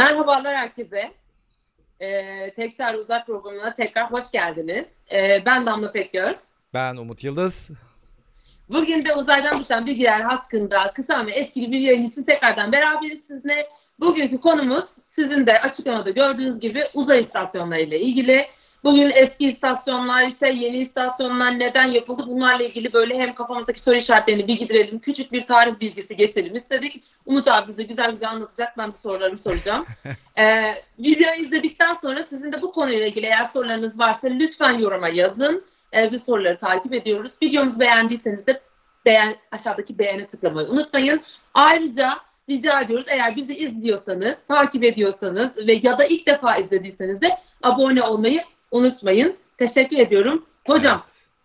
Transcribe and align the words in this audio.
Merhabalar 0.00 0.56
herkese. 0.56 1.12
Ee, 2.00 2.50
Tekrar 2.56 2.94
Uzay 2.94 3.24
programına 3.24 3.74
tekrar 3.74 4.12
hoş 4.12 4.30
geldiniz. 4.32 4.98
Ee, 5.12 5.42
ben 5.46 5.66
Damla 5.66 5.92
Pekgöz. 5.92 6.36
Ben 6.74 6.96
Umut 6.96 7.24
Yıldız. 7.24 7.68
Bugün 8.68 9.04
de 9.04 9.14
uzaydan 9.14 9.60
düşen 9.60 9.86
bilgiler 9.86 10.20
hakkında 10.20 10.92
kısa 10.94 11.26
ve 11.26 11.30
etkili 11.30 11.72
bir 11.72 11.80
yayın 11.80 12.06
için 12.06 12.22
tekrardan 12.22 12.72
beraberiz 12.72 13.26
sizinle. 13.26 13.68
Bugünkü 14.00 14.40
konumuz 14.40 14.84
sizin 15.08 15.46
de 15.46 15.60
açıklamada 15.60 16.10
gördüğünüz 16.10 16.60
gibi 16.60 16.84
uzay 16.94 17.20
istasyonları 17.20 17.80
ile 17.80 18.00
ilgili. 18.00 18.46
Bugün 18.84 19.10
eski 19.14 19.48
istasyonlar 19.48 20.26
ise 20.26 20.48
yeni 20.48 20.76
istasyonlar 20.76 21.58
neden 21.58 21.86
yapıldı 21.86 22.24
bunlarla 22.26 22.64
ilgili 22.64 22.92
böyle 22.92 23.18
hem 23.18 23.34
kafamızdaki 23.34 23.82
soru 23.82 23.96
işaretlerini 23.96 24.46
bir 24.46 24.58
giderelim, 24.58 24.98
küçük 24.98 25.32
bir 25.32 25.46
tarih 25.46 25.80
bilgisi 25.80 26.16
geçelim 26.16 26.56
istedik. 26.56 27.04
Umut 27.26 27.48
abi 27.48 27.68
bize 27.68 27.82
güzel 27.82 28.10
güzel 28.10 28.30
anlatacak. 28.30 28.78
Ben 28.78 28.88
de 28.88 28.96
sorularımı 28.96 29.38
soracağım. 29.38 29.86
ee, 30.38 30.74
videoyu 30.98 31.40
izledikten 31.40 31.92
sonra 31.92 32.22
sizin 32.22 32.52
de 32.52 32.62
bu 32.62 32.72
konuyla 32.72 33.06
ilgili 33.06 33.26
eğer 33.26 33.44
sorularınız 33.44 33.98
varsa 33.98 34.28
lütfen 34.28 34.78
yoruma 34.78 35.08
yazın. 35.08 35.64
Ee, 35.94 36.12
biz 36.12 36.24
soruları 36.24 36.58
takip 36.58 36.94
ediyoruz. 36.94 37.32
Videomuzu 37.42 37.80
beğendiyseniz 37.80 38.46
de 38.46 38.60
beğen, 39.04 39.36
aşağıdaki 39.50 39.98
beğene 39.98 40.26
tıklamayı 40.26 40.68
unutmayın. 40.68 41.20
Ayrıca 41.54 42.18
rica 42.48 42.80
ediyoruz 42.80 43.06
eğer 43.08 43.36
bizi 43.36 43.56
izliyorsanız, 43.56 44.46
takip 44.46 44.84
ediyorsanız 44.84 45.56
ve 45.56 45.80
ya 45.82 45.98
da 45.98 46.04
ilk 46.04 46.26
defa 46.26 46.56
izlediyseniz 46.56 47.22
de 47.22 47.38
abone 47.62 48.02
olmayı 48.02 48.42
unutmayın. 48.70 49.36
Teşekkür 49.58 49.96
ediyorum. 49.96 50.46
Hocam 50.66 51.02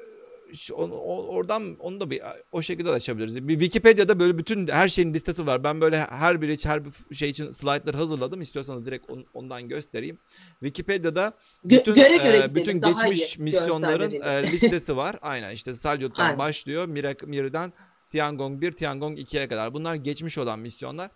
oradan 0.74 1.76
onu 1.80 2.00
da 2.00 2.10
bir 2.10 2.22
o 2.52 2.62
şekilde 2.62 2.90
de 2.90 2.94
açabiliriz. 2.94 3.48
Bir 3.48 3.54
Wikipedia'da 3.60 4.20
böyle 4.20 4.38
bütün 4.38 4.68
her 4.68 4.88
şeyin 4.88 5.14
listesi 5.14 5.48
var. 5.48 5.64
Ben 5.64 5.82
böyle 5.82 6.00
her 6.00 6.42
biri 6.42 6.58
her 6.64 6.86
bir 6.86 7.16
şey 7.16 7.30
için 7.30 7.52
slaytlar 7.52 7.96
hazırladım. 7.96 8.42
İstiyorsanız 8.42 8.86
direkt 8.86 9.10
on- 9.10 9.26
ondan 9.34 9.68
göstereyim. 9.70 10.18
Wikipedia'da 10.60 11.34
bütün 11.64 11.96
göre 11.96 12.18
göre 12.18 12.38
e, 12.38 12.56
bütün 12.56 12.82
geçmiş 12.82 13.38
iyi 13.38 13.44
misyonların 13.44 14.12
e, 14.12 14.52
listesi 14.52 14.98
var. 14.98 15.16
Aynen 15.22 15.52
işte 15.52 15.74
Salyut'tan 15.74 16.26
Aynen. 16.26 16.40
başlıyor. 16.40 16.86
Mirak 16.86 17.28
Mir'den 17.28 17.74
Tiangong 18.10 18.62
1, 18.62 18.72
Tiangong 18.72 19.20
2'ye 19.20 19.48
kadar. 19.48 19.74
Bunlar 19.74 19.96
geçmiş 19.96 20.38
olan 20.38 20.60
misyonlar. 20.60 21.12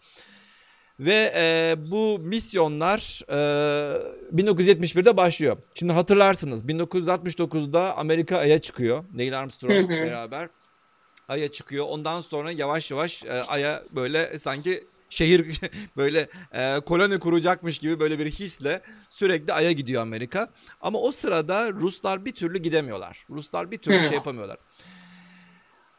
Ve 0.99 1.33
e, 1.35 1.75
bu 1.91 2.19
misyonlar 2.19 3.21
e, 3.29 3.35
1971'de 4.35 5.17
başlıyor. 5.17 5.57
Şimdi 5.75 5.93
hatırlarsınız 5.93 6.65
1969'da 6.65 7.97
Amerika 7.97 8.37
Ay'a 8.37 8.59
çıkıyor. 8.59 9.03
Neil 9.13 9.39
Armstrong 9.39 9.89
beraber 9.89 10.49
Ay'a 11.27 11.47
çıkıyor. 11.47 11.85
Ondan 11.89 12.21
sonra 12.21 12.51
yavaş 12.51 12.91
yavaş 12.91 13.23
e, 13.23 13.31
Ay'a 13.31 13.83
böyle 13.91 14.39
sanki 14.39 14.83
şehir 15.09 15.59
böyle 15.97 16.29
e, 16.53 16.79
koloni 16.79 17.19
kuracakmış 17.19 17.79
gibi 17.79 17.99
böyle 17.99 18.19
bir 18.19 18.31
hisle 18.31 18.81
sürekli 19.09 19.53
Ay'a 19.53 19.71
gidiyor 19.71 20.01
Amerika. 20.01 20.49
Ama 20.81 20.99
o 20.99 21.11
sırada 21.11 21.71
Ruslar 21.71 22.25
bir 22.25 22.31
türlü 22.31 22.57
gidemiyorlar. 22.57 23.25
Ruslar 23.29 23.71
bir 23.71 23.77
türlü 23.77 24.03
şey 24.03 24.11
yapamıyorlar. 24.11 24.57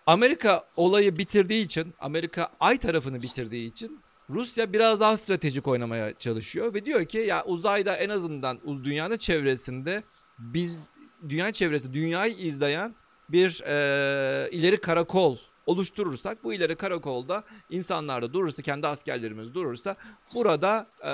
Amerika 0.06 0.64
olayı 0.76 1.18
bitirdiği 1.18 1.64
için, 1.64 1.94
Amerika 2.00 2.48
Ay 2.60 2.78
tarafını 2.78 3.22
bitirdiği 3.22 3.68
için 3.68 4.00
Rusya 4.34 4.72
biraz 4.72 5.00
daha 5.00 5.16
stratejik 5.16 5.68
oynamaya 5.68 6.14
çalışıyor 6.14 6.74
ve 6.74 6.84
diyor 6.84 7.04
ki 7.04 7.18
ya 7.18 7.44
uzayda 7.44 7.96
en 7.96 8.08
azından 8.08 8.60
dünyanın 8.84 9.16
çevresinde 9.16 10.02
biz 10.38 10.88
dünya 11.28 11.52
çevresinde 11.52 11.92
dünyayı 11.92 12.34
izleyen 12.34 12.94
bir 13.28 13.62
e, 13.66 14.50
ileri 14.50 14.80
karakol 14.80 15.36
oluşturursak 15.66 16.44
bu 16.44 16.52
ileri 16.54 16.76
karakolda 16.76 17.44
insanlar 17.70 18.22
da 18.22 18.32
durursa 18.32 18.62
kendi 18.62 18.86
askerlerimiz 18.86 19.54
durursa 19.54 19.96
burada 20.34 20.86
e, 21.04 21.12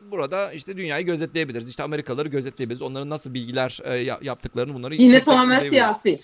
burada 0.00 0.52
işte 0.52 0.76
dünyayı 0.76 1.06
gözetleyebiliriz. 1.06 1.70
İşte 1.70 1.82
Amerikalıları 1.82 2.28
gözetleyebiliriz. 2.28 2.82
Onların 2.82 3.10
nasıl 3.10 3.34
bilgiler 3.34 3.78
e, 3.84 3.94
ya- 3.96 4.18
yaptıklarını 4.22 4.74
bunları 4.74 4.94
Yine 4.94 5.22
tamamen 5.22 5.60
siyasi. 5.60 6.18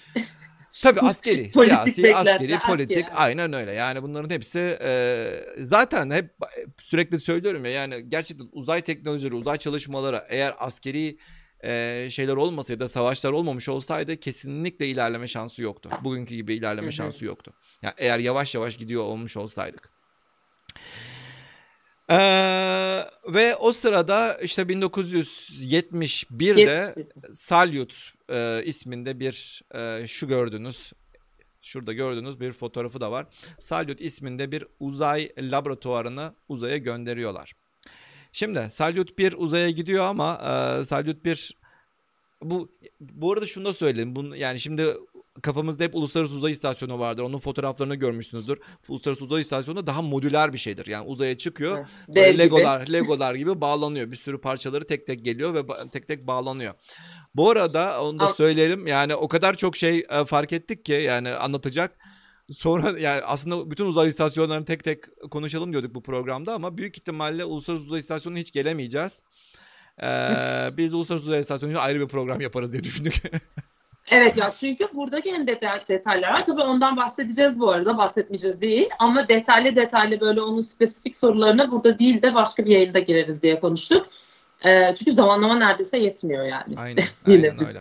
Tabii 0.82 1.00
askeri, 1.00 1.50
Politik 1.54 1.94
siyasi, 1.94 2.32
askeri, 2.32 2.58
politik 2.66 3.06
aynen 3.14 3.52
öyle. 3.52 3.72
Yani 3.72 4.02
bunların 4.02 4.30
hepsi 4.30 4.78
e, 4.82 5.30
zaten 5.58 6.10
hep 6.10 6.30
sürekli 6.78 7.20
söylüyorum 7.20 7.64
ya 7.64 7.70
yani 7.70 8.08
gerçekten 8.08 8.48
uzay 8.52 8.80
teknolojileri, 8.80 9.34
uzay 9.34 9.56
çalışmaları 9.56 10.24
eğer 10.28 10.54
askeri 10.58 11.18
e, 11.64 12.08
şeyler 12.10 12.36
olmasa 12.36 12.72
ya 12.72 12.80
da 12.80 12.88
savaşlar 12.88 13.32
olmamış 13.32 13.68
olsaydı 13.68 14.16
kesinlikle 14.16 14.86
ilerleme 14.86 15.28
şansı 15.28 15.62
yoktu. 15.62 15.90
Bugünkü 16.04 16.34
gibi 16.34 16.54
ilerleme 16.54 16.86
Hı 16.86 16.90
hı. 16.90 16.92
şansı 16.92 17.24
yoktu. 17.24 17.52
Yani 17.82 17.94
eğer 17.98 18.18
yavaş 18.18 18.54
yavaş 18.54 18.76
gidiyor 18.76 19.02
olmuş 19.02 19.36
olsaydık. 19.36 19.90
Ee, 22.10 23.04
ve 23.28 23.56
o 23.56 23.72
sırada 23.72 24.38
işte 24.42 24.62
1971'de 24.62 26.60
Yetmiş. 26.60 27.06
Salyut 27.32 28.12
e, 28.30 28.62
isminde 28.64 29.20
bir 29.20 29.62
e, 29.74 30.06
şu 30.06 30.28
gördünüz 30.28 30.92
şurada 31.62 31.92
gördüğünüz 31.92 32.40
bir 32.40 32.52
fotoğrafı 32.52 33.00
da 33.00 33.10
var. 33.10 33.26
Salyut 33.58 34.00
isminde 34.00 34.52
bir 34.52 34.64
uzay 34.80 35.32
laboratuvarını 35.38 36.34
uzaya 36.48 36.76
gönderiyorlar. 36.76 37.52
Şimdi 38.32 38.68
Salyut 38.70 39.18
1 39.18 39.32
uzaya 39.32 39.70
gidiyor 39.70 40.04
ama 40.04 40.40
e, 40.80 40.84
Salyut 40.84 41.24
1 41.24 41.58
bu 42.42 42.72
bu 43.00 43.32
arada 43.32 43.46
şunu 43.46 43.64
da 43.64 43.72
söyleyeyim. 43.72 44.16
Bunu, 44.16 44.36
yani 44.36 44.60
şimdi 44.60 44.96
kafamızda 45.42 45.84
hep 45.84 45.94
Uluslararası 45.94 46.34
Uzay 46.34 46.52
İstasyonu 46.52 46.98
vardır. 46.98 47.22
Onun 47.22 47.38
fotoğraflarını 47.38 47.94
görmüşsünüzdür. 47.94 48.58
Uluslararası 48.88 49.24
Uzay 49.24 49.40
İstasyonu 49.40 49.86
daha 49.86 50.02
modüler 50.02 50.52
bir 50.52 50.58
şeydir. 50.58 50.86
Yani 50.86 51.06
uzaya 51.06 51.38
çıkıyor. 51.38 51.88
Böyle 52.08 52.30
gibi. 52.30 52.38
Legolar, 52.38 52.86
Legolar 52.92 53.34
gibi 53.34 53.60
bağlanıyor. 53.60 54.10
Bir 54.10 54.16
sürü 54.16 54.40
parçaları 54.40 54.86
tek 54.86 55.06
tek 55.06 55.24
geliyor 55.24 55.54
ve 55.54 55.62
tek 55.92 56.08
tek 56.08 56.26
bağlanıyor. 56.26 56.74
Bu 57.34 57.50
arada 57.50 58.04
onu 58.04 58.18
da 58.18 58.34
söyleyelim. 58.34 58.86
Yani 58.86 59.14
o 59.14 59.28
kadar 59.28 59.54
çok 59.54 59.76
şey 59.76 60.06
e, 60.10 60.24
fark 60.24 60.52
ettik 60.52 60.84
ki 60.84 60.92
yani 60.92 61.30
anlatacak. 61.30 61.98
Sonra 62.52 62.98
yani 62.98 63.22
aslında 63.22 63.70
bütün 63.70 63.86
uzay 63.86 64.08
istasyonlarını 64.08 64.64
tek 64.64 64.84
tek 64.84 65.04
konuşalım 65.30 65.72
diyorduk 65.72 65.94
bu 65.94 66.02
programda 66.02 66.54
ama 66.54 66.78
büyük 66.78 66.96
ihtimalle 66.96 67.44
Uluslararası 67.44 67.86
Uzay 67.86 68.00
İstasyonu'na 68.00 68.38
hiç 68.38 68.52
gelemeyeceğiz. 68.52 69.22
Ee, 70.02 70.06
biz 70.76 70.94
Uluslararası 70.94 71.26
Uzay 71.26 71.40
İstasyonu 71.40 71.72
için 71.72 71.80
ayrı 71.80 72.00
bir 72.00 72.08
program 72.08 72.40
yaparız 72.40 72.72
diye 72.72 72.84
düşündük. 72.84 73.22
Evet 74.10 74.36
ya 74.36 74.52
çünkü 74.60 74.88
buradaki 74.94 75.32
hem 75.32 75.46
detay, 75.46 75.80
detaylar 75.88 76.32
var. 76.32 76.46
Tabii 76.46 76.62
ondan 76.62 76.96
bahsedeceğiz 76.96 77.60
bu 77.60 77.70
arada. 77.70 77.98
Bahsetmeyeceğiz 77.98 78.60
değil. 78.60 78.88
Ama 78.98 79.28
detaylı 79.28 79.76
detaylı 79.76 80.20
böyle 80.20 80.40
onun 80.40 80.60
spesifik 80.60 81.16
sorularına 81.16 81.70
burada 81.70 81.98
değil 81.98 82.22
de 82.22 82.34
başka 82.34 82.64
bir 82.64 82.70
yayında 82.70 82.98
gireriz 82.98 83.42
diye 83.42 83.60
konuştuk. 83.60 84.06
Ee, 84.64 84.94
çünkü 84.98 85.12
zamanlama 85.12 85.58
neredeyse 85.58 85.98
yetmiyor 85.98 86.44
yani. 86.44 86.74
Aynen, 86.76 87.04
aynen 87.26 87.66
öyle. 87.68 87.80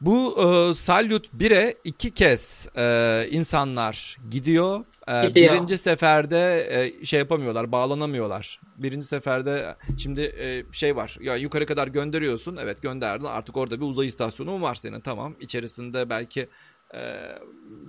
Bu 0.00 0.36
e, 0.70 0.74
Salyut 0.74 1.28
1'e 1.34 1.74
iki 1.84 2.14
kez 2.14 2.68
e, 2.76 3.26
insanlar 3.30 4.16
gidiyor. 4.30 4.84
E, 5.08 5.28
Gidiyor. 5.28 5.54
Birinci 5.54 5.78
seferde 5.78 6.66
e, 7.00 7.04
şey 7.06 7.18
yapamıyorlar, 7.18 7.72
bağlanamıyorlar. 7.72 8.60
Birinci 8.76 9.06
seferde 9.06 9.76
şimdi 9.98 10.20
e, 10.20 10.64
şey 10.72 10.96
var. 10.96 11.16
Ya 11.20 11.36
yukarı 11.36 11.66
kadar 11.66 11.88
gönderiyorsun. 11.88 12.56
Evet 12.56 12.82
gönderdin. 12.82 13.24
Artık 13.24 13.56
orada 13.56 13.80
bir 13.80 13.84
uzay 13.84 14.06
istasyonu 14.06 14.62
var 14.62 14.74
senin. 14.74 15.00
Tamam. 15.00 15.34
İçerisinde 15.40 16.10
belki 16.10 16.48
e, 16.94 17.00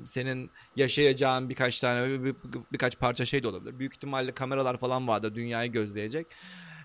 senin 0.06 0.52
yaşayacağın 0.76 1.50
birkaç 1.50 1.80
tane 1.80 2.08
bir- 2.10 2.24
bir- 2.24 2.36
birkaç 2.74 3.00
parça 3.00 3.26
şey 3.26 3.44
de 3.44 3.48
olabilir. 3.48 3.80
Büyük 3.80 3.94
ihtimalle 3.96 4.32
kameralar 4.32 4.78
falan 4.78 5.08
vardı 5.08 5.36
dünyayı 5.36 5.72
gözleyecek. 5.72 6.28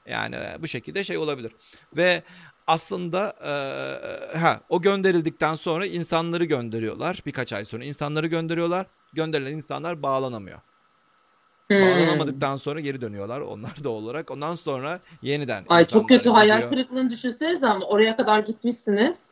Yani 0.08 0.36
e, 0.36 0.56
bu 0.62 0.66
şekilde 0.68 1.04
şey 1.04 1.16
olabilir. 1.18 1.52
Ve 1.96 2.22
aslında 2.66 3.34
e, 3.44 4.38
ha 4.38 4.60
o 4.68 4.82
gönderildikten 4.82 5.54
sonra 5.54 5.86
insanları 5.86 6.44
gönderiyorlar. 6.44 7.18
Birkaç 7.26 7.52
ay 7.52 7.64
sonra 7.64 7.84
insanları 7.84 8.26
gönderiyorlar. 8.26 8.86
Gönderilen 9.12 9.52
insanlar 9.52 10.02
bağlanamıyor. 10.02 10.58
Hmm. 11.68 11.80
Bağlanamadıktan 11.80 12.56
sonra 12.56 12.80
geri 12.80 13.00
dönüyorlar 13.00 13.40
onlar 13.40 13.84
da 13.84 13.88
olarak. 13.88 14.30
Ondan 14.30 14.54
sonra 14.54 15.00
yeniden 15.22 15.64
Ay 15.68 15.84
çok 15.84 16.08
kötü 16.08 16.28
hayal 16.30 16.56
gidiyor. 16.56 16.70
kırıklığını 16.70 17.10
düşünsenize 17.10 17.66
ama 17.66 17.86
oraya 17.86 18.16
kadar 18.16 18.38
gitmişsiniz. 18.38 19.22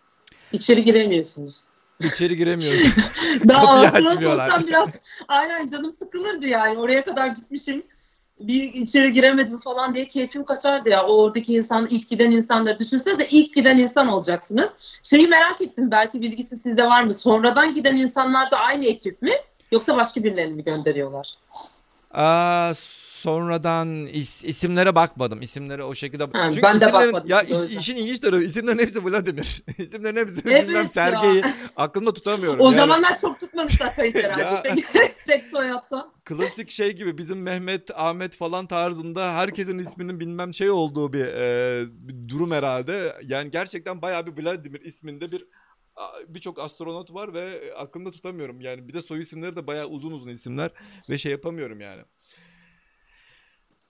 İçeri 0.53 0.85
giremiyorsunuz. 0.85 1.61
İçeri 2.01 2.37
giremiyoruz. 2.37 2.83
Ben 3.45 3.65
Kapıyı 3.65 3.91
açmıyorlar. 3.91 4.67
biraz 4.67 4.89
aynen 5.29 5.69
canım 5.69 5.93
sıkılırdı 5.93 6.47
yani. 6.47 6.79
Oraya 6.79 7.05
kadar 7.05 7.27
gitmişim. 7.27 7.83
Bir 8.49 8.75
içeri 8.75 9.13
giremedim 9.13 9.59
falan 9.59 9.95
diye 9.95 10.09
keyfim 10.09 10.45
kaçardı 10.45 10.89
ya. 10.89 11.07
O 11.07 11.23
oradaki 11.23 11.55
insan, 11.55 11.87
ilk 11.91 12.09
giden 12.09 12.31
insanları 12.31 12.79
düşünsenize 12.79 13.27
ilk 13.27 13.55
giden 13.55 13.79
insan 13.79 14.09
olacaksınız. 14.09 14.73
Şeyi 15.03 15.29
merak 15.29 15.61
ettim 15.61 15.91
belki 15.91 16.21
bilgisi 16.23 16.57
sizde 16.57 16.85
var 16.85 17.03
mı? 17.03 17.15
Sonradan 17.15 17.75
giden 17.75 17.97
insanlar 17.97 18.51
da 18.51 18.59
aynı 18.59 18.85
ekip 18.85 19.23
mi? 19.23 19.33
Yoksa 19.73 19.97
başka 19.97 20.25
birilerini 20.25 20.55
mi 20.55 20.65
gönderiyorlar? 20.65 21.33
Aa, 22.13 22.73
sonradan 23.23 23.89
is- 24.07 24.47
isimlere 24.47 24.95
bakmadım. 24.95 25.43
İsimlere 25.43 25.85
o 25.85 25.95
şekilde 25.95 26.25
Ha, 26.33 26.51
Çünkü 26.51 26.63
ben 26.63 26.81
de 26.81 26.93
bakmadım 26.93 27.29
Ya 27.29 27.43
i- 27.43 27.77
işin 27.79 27.97
ilginç 27.97 28.19
tarafı 28.19 28.43
isimlerin 28.43 28.79
hepsi 28.79 29.05
Vladimir. 29.05 29.63
İsimlerin 29.79 30.17
hepsi 30.17 30.41
Evet 30.47 30.69
bilmem. 30.69 30.89
Sergey'i 30.89 31.43
aklımda 31.77 32.15
tutamıyorum. 32.15 32.61
O 32.61 32.65
Yani 32.65 32.77
zamanlar 32.77 33.21
çok 33.21 33.41
tutmamışlar 33.41 33.91
herhalde. 33.99 34.69
Tek, 34.93 35.27
tek 35.27 35.45
soyaddan. 35.45 36.13
klasik 36.25 36.71
şey 36.71 36.93
gibi 36.93 37.19
bizim 37.19 37.43
Mehmet, 37.43 37.91
Ahmet 37.95 38.37
falan 38.37 38.67
tarzında 38.67 39.35
herkesin 39.35 39.79
isminin 39.79 40.21
bilmem 40.21 40.55
şey 40.55 40.71
olduğu 40.71 41.13
bir, 41.13 41.25
e, 41.27 41.83
bir 41.91 42.29
durum 42.29 42.51
herhalde. 42.51 43.17
Yani 43.25 43.51
gerçekten 43.51 44.03
bayağı 44.03 44.27
bir 44.27 44.43
Vladimir 44.45 44.81
isminde 44.81 45.33
bir 45.33 45.45
birçok 46.29 46.59
astronot 46.59 47.15
var 47.15 47.35
ve 47.35 47.75
aklımda 47.77 48.11
tutamıyorum. 48.11 48.61
Yani 48.61 48.89
bir 48.89 48.93
de 48.95 49.03
soy 49.03 49.21
isimleri 49.21 49.57
de 49.57 49.67
bayağı 49.67 49.87
uzun 49.87 50.13
uzun 50.13 50.29
isimler 50.29 50.71
ve 51.11 51.19
şey 51.19 51.33
yapamıyorum 51.33 51.81
yani. 51.81 52.03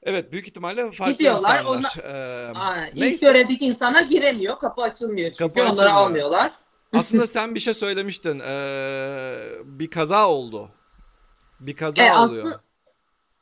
Evet 0.03 0.33
büyük 0.33 0.49
ihtimalle 0.49 0.91
farklı 0.91 1.13
Gidiyorlar, 1.13 1.59
insanlar. 1.61 1.97
Ee, 2.05 2.53
Aynen. 2.55 2.87
İlk 2.95 2.97
neyse. 2.97 3.27
görevideki 3.27 3.65
insanlar 3.65 4.03
giremiyor. 4.03 4.59
Kapı 4.59 4.83
açılmıyor 4.83 5.31
çünkü 5.31 5.39
Kapı 5.45 5.61
onları 5.61 5.73
açılmıyor. 5.73 5.97
almıyorlar. 5.97 6.53
Aslında 6.93 7.27
sen 7.27 7.55
bir 7.55 7.61
şey 7.61 7.75
söylemiştin. 7.75 8.41
Ee, 8.47 9.35
bir 9.65 9.91
kaza 9.91 10.29
oldu. 10.29 10.69
Bir 11.61 11.77
kaza 11.77 12.03
E, 12.03 12.13
oluyor. 12.17 12.43
aslında- 12.45 12.61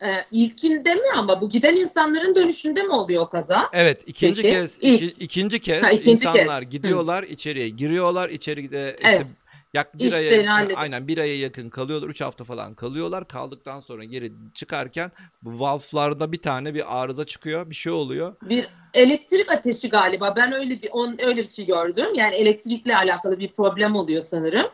Ee, 0.02 0.24
ilkinde 0.32 0.94
mi 0.94 1.02
ama 1.16 1.40
bu 1.40 1.48
giden 1.48 1.76
insanların 1.76 2.34
dönüşünde 2.34 2.82
mi 2.82 2.92
oluyor 2.92 3.22
o 3.22 3.28
kaza? 3.28 3.68
Evet 3.72 4.02
ikinci 4.06 4.42
Peki, 4.42 4.54
kez 4.54 4.78
ilk. 4.80 5.02
iki- 5.02 5.24
ikinci 5.24 5.60
kez 5.60 5.82
Ha, 5.82 5.90
ikinci 5.90 6.10
insanlar 6.10 6.60
kez. 6.62 6.70
gidiyorlar 6.70 7.22
içeriye 7.22 7.68
giriyorlar 7.68 8.28
içeride 8.28 8.96
işte 9.00 9.08
Evet. 9.10 9.26
Yak 9.74 9.98
bir 9.98 10.06
İşlerini 10.06 10.52
aya 10.52 10.76
aynen 10.76 11.08
bir 11.08 11.18
aya 11.18 11.38
yakın 11.38 11.70
kalıyorlar 11.70 12.08
üç 12.08 12.20
hafta 12.20 12.44
falan 12.44 12.74
kalıyorlar 12.74 13.28
kaldıktan 13.28 13.80
sonra 13.80 14.04
geri 14.04 14.32
çıkarken 14.54 15.12
bu 15.42 15.60
valflarda 15.60 16.32
bir 16.32 16.42
tane 16.42 16.74
bir 16.74 17.02
arıza 17.02 17.24
çıkıyor 17.24 17.70
bir 17.70 17.74
şey 17.74 17.92
oluyor 17.92 18.36
Bir 18.42 18.68
elektrik 18.94 19.50
ateşi 19.52 19.88
galiba. 19.88 20.36
Ben 20.36 20.52
öyle 20.52 20.82
bir 20.82 20.90
on, 20.90 21.16
öyle 21.22 21.42
bir 21.42 21.46
şey 21.46 21.66
gördüm. 21.66 22.06
Yani 22.14 22.34
elektrikle 22.34 22.96
alakalı 22.96 23.38
bir 23.38 23.52
problem 23.52 23.96
oluyor 23.96 24.22
sanırım. 24.22 24.66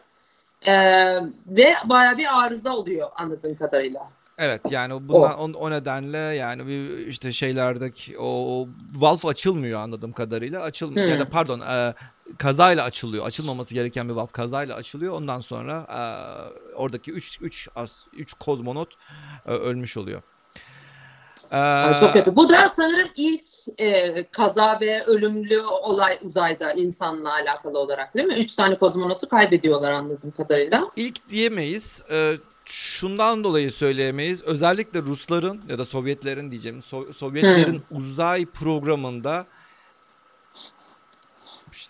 Ee, 0.62 0.72
ve 1.46 1.74
baya 1.84 2.18
bir 2.18 2.44
arıza 2.44 2.72
oluyor 2.76 3.08
anladığım 3.16 3.54
kadarıyla. 3.56 4.10
evet 4.38 4.60
yani 4.70 5.08
bundan 5.08 5.38
o, 5.38 5.58
o 5.58 5.70
nedenle 5.70 6.18
yani 6.18 6.66
bir 6.66 7.06
işte 7.06 7.32
şeylerdeki 7.32 8.18
o, 8.18 8.68
valve 8.94 9.28
açılmıyor 9.28 9.80
anladığım 9.80 10.12
kadarıyla 10.12 10.62
açılmıyor 10.62 11.06
ya 11.08 11.14
Hmm. 11.14 11.20
da 11.20 11.28
pardon 11.28 11.60
e, 11.60 11.94
kazayla 12.38 12.84
açılıyor 12.84 13.26
açılmaması 13.26 13.74
gereken 13.74 14.08
bir 14.08 14.14
valve 14.14 14.30
kazayla 14.32 14.74
açılıyor 14.74 15.14
ondan 15.14 15.40
sonra 15.40 15.86
e, 15.88 16.00
oradaki 16.74 17.12
3 17.12 17.38
3 17.40 17.68
3 18.12 18.34
kozmonot 18.34 18.94
e, 19.46 19.50
ölmüş 19.50 19.96
oluyor. 19.96 20.22
Ee, 21.52 22.00
çok 22.00 22.12
kötü. 22.12 22.36
Bu 22.36 22.48
da 22.48 22.68
sanırım 22.68 23.08
ilk 23.16 23.44
e, 23.78 24.24
kaza 24.30 24.80
ve 24.80 25.04
ölümlü 25.04 25.60
olay 25.60 26.18
uzayda 26.22 26.72
insanla 26.72 27.32
alakalı 27.32 27.78
olarak 27.78 28.14
değil 28.14 28.26
mi? 28.26 28.34
Üç 28.34 28.54
tane 28.54 28.78
kozmonotu 28.78 29.28
kaybediyorlar 29.28 29.92
anladığım 29.92 30.30
kadarıyla. 30.30 30.90
İlk 30.96 31.28
diyemeyiz. 31.28 32.04
Ee, 32.10 32.32
şundan 32.64 33.44
dolayı 33.44 33.70
söyleyemeyiz. 33.70 34.42
Özellikle 34.42 35.02
Rusların 35.02 35.62
ya 35.68 35.78
da 35.78 35.84
Sovyetlerin 35.84 36.50
diyeceğim. 36.50 36.78
So- 36.78 37.12
Sovyetlerin 37.12 37.82
uzay 37.90 38.46
programında 38.46 39.46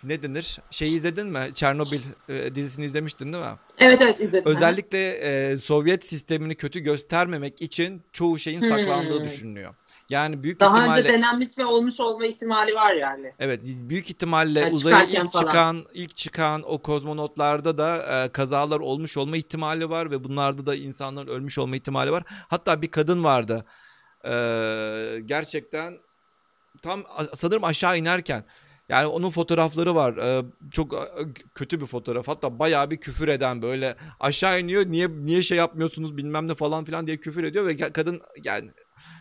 ne 0.05 0.23
denir? 0.23 0.59
Şeyi 0.71 0.97
izledin 0.97 1.27
mi? 1.27 1.51
Çernobil 1.55 2.01
e, 2.29 2.55
dizisini 2.55 2.85
izlemiştin 2.85 3.33
değil 3.33 3.45
mi? 3.45 3.57
Evet 3.79 4.01
evet 4.03 4.21
izledim. 4.21 4.51
Özellikle 4.51 5.11
e, 5.11 5.57
Sovyet 5.57 6.05
sistemini 6.05 6.55
kötü 6.55 6.81
göstermemek 6.81 7.63
için 7.63 8.03
çoğu 8.13 8.39
şeyin 8.39 8.61
Hmm. 8.61 8.69
saklandığı 8.69 9.25
düşünülüyor. 9.25 9.75
Yani 10.09 10.43
büyük 10.43 10.61
Daha 10.61 10.77
ihtimalle 10.79 11.01
önce 11.01 11.13
denenmiş 11.13 11.59
ve 11.59 11.65
olmuş 11.65 12.01
olma 12.01 12.27
ihtimali 12.27 12.75
var 12.75 12.93
yani. 12.95 13.33
Evet, 13.39 13.61
büyük 13.65 14.11
ihtimalle 14.11 14.61
Yani 14.61 14.73
uzaya 14.73 15.05
ilk 15.05 15.33
falan. 15.33 15.45
çıkan, 15.45 15.85
ilk 15.95 16.17
çıkan 16.17 16.63
o 16.67 16.79
kozmonotlarda 16.79 17.79
da 17.79 18.25
e, 18.25 18.29
kazalar 18.33 18.81
olmuş 18.81 19.17
olma 19.17 19.37
ihtimali 19.37 19.91
var 19.91 20.11
ve 20.11 20.25
bunlarda 20.25 20.67
da 20.67 20.75
insanların 20.75 21.29
ölmüş 21.29 21.59
olma 21.59 21.77
ihtimali 21.77 22.13
var. 22.13 22.23
Hatta 22.49 22.83
bir 22.83 22.91
kadın 22.91 23.25
vardı. 23.25 23.65
E, 24.25 24.31
gerçekten 25.25 25.99
tam 26.83 27.05
sanırım 27.35 27.65
aşağı 27.65 27.99
inerken 27.99 28.45
yani 28.89 29.07
onun 29.07 29.31
fotoğrafları 29.31 29.95
var. 29.95 30.17
E, 30.17 30.45
çok 30.73 30.95
e, 30.95 31.09
kötü 31.55 31.81
bir 31.81 31.87
fotoğraf. 31.87 32.29
Hatta 32.29 32.59
bayağı 32.59 32.91
bir 32.91 32.97
küfür 32.97 33.29
eden 33.29 33.63
böyle 33.63 33.97
aşağı 34.21 34.61
iniyor. 34.61 34.87
Niye 34.87 35.09
niye 35.09 35.43
şey 35.43 35.59
yapmıyorsunuz 35.59 36.17
bilmem 36.17 36.49
ne 36.49 36.55
falan 36.55 36.85
filan 36.85 37.07
diye 37.07 37.17
küfür 37.17 37.45
ediyor 37.45 37.67
ve 37.67 37.77
kadın 37.77 38.21
yani 38.45 38.71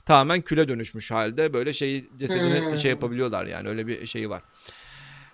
tamamen 0.06 0.42
küle 0.42 0.68
dönüşmüş 0.68 1.12
halde 1.12 1.54
böyle 1.54 1.74
şey 1.74 2.10
cesedini 2.18 2.66
Hmm. 2.66 2.78
şey 2.78 2.92
yapabiliyorlar 2.92 3.46
yani 3.46 3.70
öyle 3.70 3.88
bir 3.88 4.06
şeyi 4.06 4.30
var. 4.30 4.42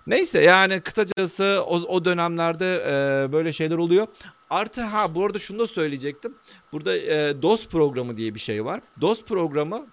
Neyse 0.06 0.42
yani 0.42 0.80
kısacası 0.80 1.62
o, 1.66 1.76
o 1.76 2.04
dönemlerde 2.04 2.74
e, 2.76 3.32
böyle 3.32 3.52
şeyler 3.52 3.76
oluyor. 3.76 4.06
Artı 4.50 4.80
ha 4.82 5.14
bu 5.14 5.24
arada 5.24 5.38
şunu 5.38 5.58
da 5.58 5.66
söyleyecektim. 5.66 6.34
Burada 6.72 6.96
e, 6.96 7.42
DOS 7.42 7.68
programı 7.68 8.16
diye 8.16 8.34
bir 8.34 8.40
şey 8.40 8.64
var. 8.64 8.80
DOS 9.00 9.24
programı 9.24 9.86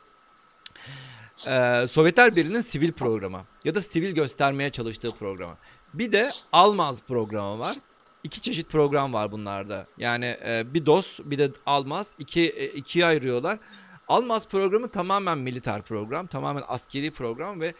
e, 1.48 1.88
Sovyetler 1.88 2.36
Birliği'nin 2.36 2.62
sivil 2.62 2.91
programı 2.91 3.46
ya 3.63 3.75
da 3.75 3.81
sivil 3.81 4.12
göstermeye 4.12 4.69
çalıştığı 4.69 5.12
programı. 5.12 5.58
Bir 5.93 6.12
de 6.12 6.31
Almaz 6.51 7.01
programı 7.08 7.60
var. 7.60 7.77
İki 8.24 8.41
çeşit 8.41 8.69
program 8.69 9.13
var 9.13 9.31
bunlarda. 9.31 9.88
Yani 9.98 10.38
e, 10.48 10.74
bir 10.74 10.86
DOS 10.86 11.19
bir 11.25 11.38
de 11.38 11.51
Almaz 11.65 12.15
iki 12.19 12.41
e, 12.50 12.65
ikiye 12.65 13.05
ayırıyorlar. 13.05 13.60
Almaz 14.08 14.48
programı 14.48 14.89
tamamen 14.91 15.38
militer 15.38 15.81
program, 15.81 16.27
tamamen 16.27 16.63
askeri 16.67 17.12
program 17.12 17.62
ve 17.62 17.74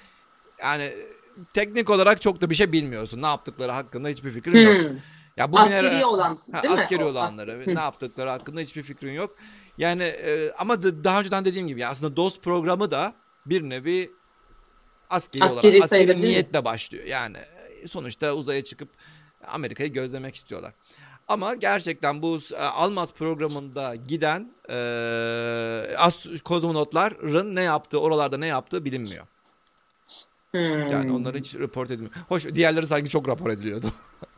yani 0.60 0.92
teknik 1.54 1.89
olarak 1.89 2.22
çok 2.22 2.42
da 2.42 2.50
bir 2.50 2.56
şey 2.56 2.72
bilmiyorsun. 2.72 3.22
Ne 3.22 3.25
yaptıkları 3.28 3.72
hakkında 3.72 4.08
hiçbir 4.10 4.32
fikrin 4.32 4.60
yok. 4.60 4.89
Hmm. 4.92 4.98
Ya 5.38 5.51
bugün 5.51 5.62
Askeri 5.63 5.89
her- 5.89 6.04
olan 6.04 6.39
Ha, 6.51 6.63
değil 6.63 6.74
mi? 6.74 6.80
askeri 6.80 7.04
O 7.04 7.08
olanları 7.08 7.51
as- 7.62 7.68
ne 7.68 7.80
yaptıkları 7.82 8.30
hakkında 8.30 8.62
hiçbir 8.62 8.84
fikrin 8.84 9.12
yok. 9.13 9.36
Yani 9.78 10.04
e, 10.04 10.51
ama 10.58 10.84
da- 10.84 11.04
daha 11.04 11.20
önceden 11.20 11.46
dediğim 11.46 11.68
gibi 11.68 11.80
ya 11.80 11.89
aslında 11.89 12.16
DOS 12.16 12.39
programı 12.39 12.92
da 12.92 13.13
bir 13.46 13.62
nevi 13.62 14.12
askeri, 15.10 15.43
Askeri 15.43 15.69
olarak 15.72 15.84
askeri 15.84 16.22
niyetle 16.22 16.65
başlıyor. 16.65 17.05
Yani 17.05 17.38
e, 17.38 17.88
sonuçta 17.88 18.34
uzaya 18.34 18.63
çıkıp 18.63 18.89
Amerika'yı 19.48 19.93
gözlemek 19.93 20.36
istiyorlar. 20.36 20.74
Ama 21.27 21.55
gerçekten 21.55 22.22
bu 22.22 22.39
e, 22.53 22.58
Almaz 22.58 23.13
programında 23.13 23.96
giden 23.96 24.51
e, 24.69 24.74
ast- 25.98 26.41
kozmonotların 26.43 27.55
ne 27.55 27.62
yaptığı, 27.62 28.00
oralarda 28.00 28.38
ne 28.38 28.48
yaptığı 28.48 28.86
bilinmiyor. 28.86 29.27
Hmm. 30.51 30.88
Yani 30.88 31.12
onları 31.12 31.38
hiç 31.38 31.55
report 31.55 31.91
edilmiyor. 31.91 32.15
Hoş 32.27 32.46
diğerleri 32.46 32.88
sanki 32.88 33.10
çok 33.10 33.27
rapor 33.27 33.50
ediliyordu. 33.50 33.88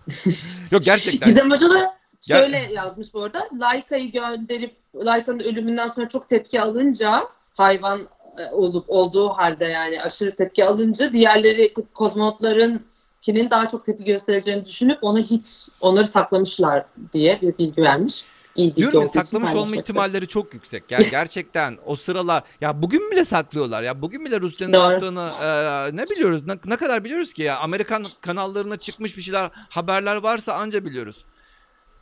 Yok 0.71 0.83
gerçekten. 0.83 1.29
Gizem 1.29 1.51
Hoca 1.51 1.69
da 1.69 1.97
şöyle 2.27 2.57
yazmış 2.57 3.13
bu 3.13 3.23
arada. 3.23 3.49
Laika'yı 3.59 4.11
gönderip 4.11 4.77
Laika'nın 4.95 5.39
ölümünden 5.39 5.87
sonra 5.87 6.09
çok 6.09 6.29
tepki 6.29 6.61
alınca 6.61 7.27
hayvan 7.53 8.07
olup 8.51 8.85
olduğu 8.87 9.29
halde 9.29 9.65
yani 9.65 10.01
aşırı 10.01 10.35
tepki 10.35 10.65
alınca 10.65 11.13
diğerleri 11.13 11.73
kozmonotlarınkinin 11.93 13.49
daha 13.49 13.69
çok 13.69 13.85
tepki 13.85 14.03
göstereceğini 14.03 14.65
düşünüp 14.65 14.97
onu 15.01 15.19
hiç 15.19 15.45
onları 15.81 16.07
saklamışlar 16.07 16.85
diye 17.13 17.41
bir 17.41 17.57
bilgi 17.57 17.81
vermiş. 17.81 18.25
İyi 18.55 18.69
bilgi 18.69 18.81
Diyorum 18.81 19.01
ya 19.01 19.07
saklamış 19.07 19.53
olma 19.55 19.75
ihtimalleri 19.75 20.27
çok 20.27 20.53
yüksek. 20.53 20.83
Yani 20.89 21.09
gerçekten 21.11 21.77
o 21.85 21.95
sıralar 21.95 22.43
ya 22.61 22.81
bugün 22.81 23.11
bile 23.11 23.25
saklıyorlar 23.25 23.83
ya 23.83 24.01
bugün 24.01 24.25
bile 24.25 24.41
Rusya'nın 24.41 24.73
Doğru. 24.73 24.91
yaptığını 24.91 25.31
e, 25.41 25.95
ne 25.95 26.03
biliyoruz 26.09 26.47
ne, 26.47 26.53
ne 26.65 26.75
kadar 26.75 27.03
biliyoruz 27.03 27.33
ki 27.33 27.43
ya 27.43 27.59
Amerikan 27.59 28.05
kanallarına 28.21 28.77
çıkmış 28.77 29.17
bir 29.17 29.21
şeyler 29.21 29.49
haberler 29.69 30.15
varsa 30.15 30.53
anca 30.53 30.85
biliyoruz. 30.85 31.25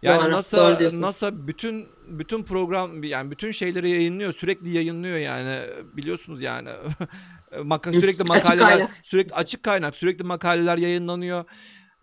Yani 0.01 0.23
Doğru, 0.23 0.31
NASA 0.31 0.79
doğru. 0.79 1.01
NASA 1.01 1.47
bütün 1.47 1.87
bütün 2.07 2.43
program 2.43 3.03
yani 3.03 3.31
bütün 3.31 3.51
şeyleri 3.51 3.89
yayınlıyor 3.89 4.33
sürekli 4.33 4.69
yayınlıyor 4.69 5.17
yani 5.17 5.59
biliyorsunuz 5.93 6.41
yani 6.41 6.69
Maka, 7.63 7.93
sürekli 7.93 8.23
makaleler 8.23 8.67
kaynak. 8.67 8.91
sürekli 9.03 9.35
açık 9.35 9.63
kaynak 9.63 9.95
sürekli 9.95 10.23
makaleler 10.23 10.77
yayınlanıyor. 10.77 11.45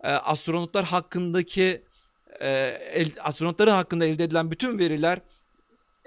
E, 0.03 0.09
astronotlar 0.09 0.85
hakkındaki 0.85 1.85
e, 2.39 2.49
el, 2.93 3.11
astronotları 3.21 3.69
hakkında 3.69 4.05
elde 4.05 4.23
edilen 4.23 4.51
bütün 4.51 4.79
veriler 4.79 5.19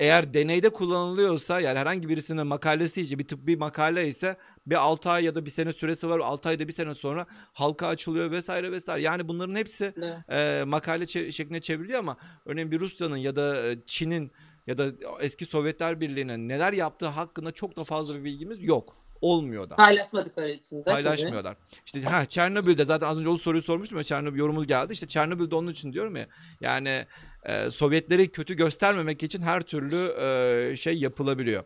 eğer 0.00 0.35
deneyde 0.35 0.69
kullanılıyorsa 0.71 1.61
yani 1.61 1.78
herhangi 1.78 2.09
birisinin 2.09 2.47
makalesi 2.47 3.02
ise 3.02 3.19
bir 3.19 3.28
tıbbi 3.28 3.57
makale 3.57 4.09
ise 4.09 4.37
bir 4.66 4.75
6 4.75 5.11
ay 5.11 5.25
ya 5.25 5.35
da 5.35 5.47
bir 5.47 5.50
sene 5.50 5.73
süresi 5.73 6.09
var. 6.09 6.19
6 6.19 6.49
ayda 6.49 6.69
bir 6.69 6.73
sene 6.73 6.95
sonra 6.95 7.26
halka 7.52 7.87
açılıyor 7.87 8.30
vesaire 8.30 8.73
vesaire. 8.73 9.02
Yani 9.02 9.28
bunların 9.28 9.54
hepsi 9.54 9.95
Evet. 9.97 10.19
e, 10.30 10.64
makale 10.64 11.04
çe- 11.04 11.33
şekline 11.33 11.61
çevriliyor 11.61 11.99
ama 11.99 12.16
örneğin 12.47 12.71
bir 12.71 12.80
Rusya'nın 12.80 13.16
ya 13.16 13.37
da 13.37 13.57
Çin'in 13.87 14.30
ya 14.66 14.78
da 14.78 14.87
eski 15.21 15.47
Sovyetler 15.47 16.00
Birliği'nin 16.00 16.49
neler 16.49 16.73
yaptığı 16.73 17.07
hakkında 17.07 17.52
çok 17.52 17.76
da 17.76 17.85
fazla 17.85 18.14
bir 18.14 18.25
bilgimiz 18.25 18.62
yok. 18.62 18.97
Olmuyor 19.21 19.71
da. 19.71 19.76
Paylaşmadıkları 19.76 20.50
için 20.50 20.78
de. 20.78 20.83
tabii. 20.85 20.95
Paylaşmıyorlar. 20.95 21.57
İşte 21.87 22.02
ha 22.02 22.26
Çernobil'de 22.26 22.85
zaten 22.85 23.07
az 23.07 23.19
önce 23.19 23.28
o 23.28 23.37
soruyu 23.37 23.62
sormuştum 23.62 23.99
ya 23.99 24.04
Çernobil 24.04 24.38
yorumu 24.38 24.64
geldi. 24.66 24.92
İşte 24.92 25.07
Çernobil'de 25.09 25.54
onun 25.54 25.71
için 25.71 25.92
diyorum 25.92 26.16
ya. 26.16 26.26
Yani 26.61 27.07
e, 27.42 27.70
Sovyetleri 27.70 28.30
kötü 28.30 28.54
göstermemek 28.54 29.23
için 29.23 29.42
her 29.42 29.61
türlü 29.62 29.97
e, 30.20 30.76
şey 30.76 30.94
yapılabiliyor. 30.99 31.64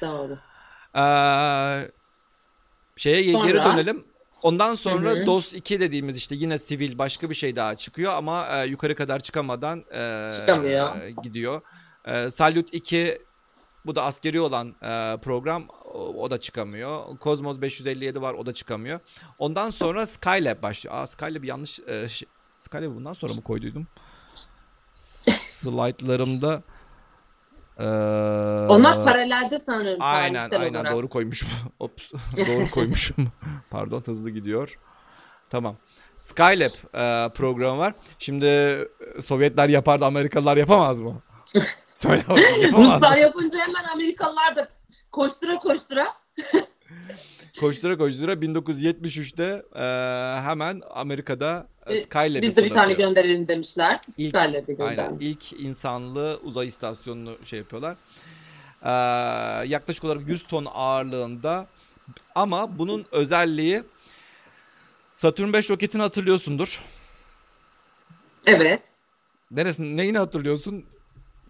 Doğru. 0.00 0.38
Ee, 0.96 1.90
şeye 2.96 3.22
ge- 3.22 3.46
geri 3.46 3.58
Sonra? 3.58 3.64
dönelim. 3.72 4.04
Ondan 4.42 4.74
sonra 4.74 5.10
Hı 5.10 5.14
hı. 5.22 5.26
DOS 5.26 5.54
2 5.54 5.80
dediğimiz 5.80 6.16
işte 6.16 6.34
yine 6.34 6.58
sivil 6.58 6.98
başka 6.98 7.30
bir 7.30 7.34
şey 7.34 7.56
daha 7.56 7.76
çıkıyor 7.76 8.12
ama 8.12 8.46
e, 8.48 8.66
yukarı 8.66 8.94
kadar 8.94 9.20
çıkamadan 9.20 9.78
e, 9.94 10.28
Çıkamıyor. 10.40 11.06
gidiyor. 11.22 11.60
E, 12.04 12.30
Salyut 12.30 12.74
2 12.74 13.18
bu 13.86 13.94
da 13.96 14.04
askeri 14.04 14.40
olan 14.40 14.68
e, 14.68 15.16
program 15.22 15.68
o, 15.84 15.98
o 15.98 16.30
da 16.30 16.40
çıkamıyor. 16.40 17.18
Cosmos 17.22 17.60
557 17.60 18.22
var 18.22 18.34
o 18.34 18.46
da 18.46 18.54
çıkamıyor. 18.54 19.00
Ondan 19.38 19.70
sonra 19.70 20.06
Skylab 20.06 20.62
başlıyor. 20.62 20.96
Aa 20.96 21.06
Skylab 21.06 21.44
yanlış 21.44 21.80
e, 21.80 22.08
şey, 22.08 22.28
Skylab'ı 22.58 22.94
bundan 22.94 23.12
sonra 23.12 23.34
mı 23.34 23.42
koyduydum? 23.42 23.86
Slaytlarımda 24.92 26.62
e, 27.78 27.84
Onlar 28.68 29.04
paralelde 29.04 29.58
sanırım. 29.58 29.96
Aynen 30.00 30.50
aynen 30.50 30.74
olarak. 30.74 30.92
doğru 30.92 31.08
koymuşum. 31.08 31.48
Ops 31.78 32.12
doğru 32.36 32.70
koymuşum. 32.74 33.32
Pardon 33.70 34.02
hızlı 34.06 34.30
gidiyor. 34.30 34.78
Tamam. 35.50 35.76
Skylab 36.18 36.72
e, 36.94 37.28
programı 37.34 37.78
var. 37.78 37.94
Şimdi 38.18 38.78
Sovyetler 39.20 39.68
yapar 39.68 40.00
da 40.00 40.06
Amerikalılar 40.06 40.56
yapamaz 40.56 41.00
mı? 41.00 41.22
Söyle 41.94 42.22
bakayım 42.28 42.62
yapamaz 42.62 42.94
Ruslar 42.96 43.12
mı? 43.12 43.18
yapınca 43.18 43.58
hemen 43.58 43.84
Amerikalılar 43.94 44.56
da 44.56 44.68
koştura 45.12 45.58
koştura 45.58 46.14
Koştura 47.60 47.98
koştura 47.98 48.32
1973'te 48.32 49.62
e, 49.74 49.84
hemen 50.42 50.80
Amerika'da 50.90 51.68
e, 51.94 51.96
E, 51.96 52.02
Skylab'ı 52.02 52.42
biz 52.42 52.56
de 52.56 52.64
bir 52.64 52.70
tane 52.70 52.92
gönderelim 52.92 53.48
demişler. 53.48 54.00
İlk, 54.18 54.34
aynen 54.80 55.16
ilk 55.20 55.52
insanlı 55.52 56.40
uzay 56.42 56.66
istasyonunu 56.66 57.36
şey 57.44 57.58
yapıyorlar. 57.58 57.96
Ee, 58.82 58.88
yaklaşık 59.68 60.04
olarak 60.04 60.28
100 60.28 60.42
ton 60.42 60.66
ağırlığında 60.74 61.66
ama 62.34 62.78
bunun 62.78 63.06
özelliği 63.12 63.82
Saturn 65.16 65.52
5 65.52 65.70
roketini 65.70 66.02
hatırlıyorsundur. 66.02 66.80
Evet. 68.46 68.82
Neresini 69.50 69.96
neyini 69.96 70.18
hatırlıyorsun? 70.18 70.84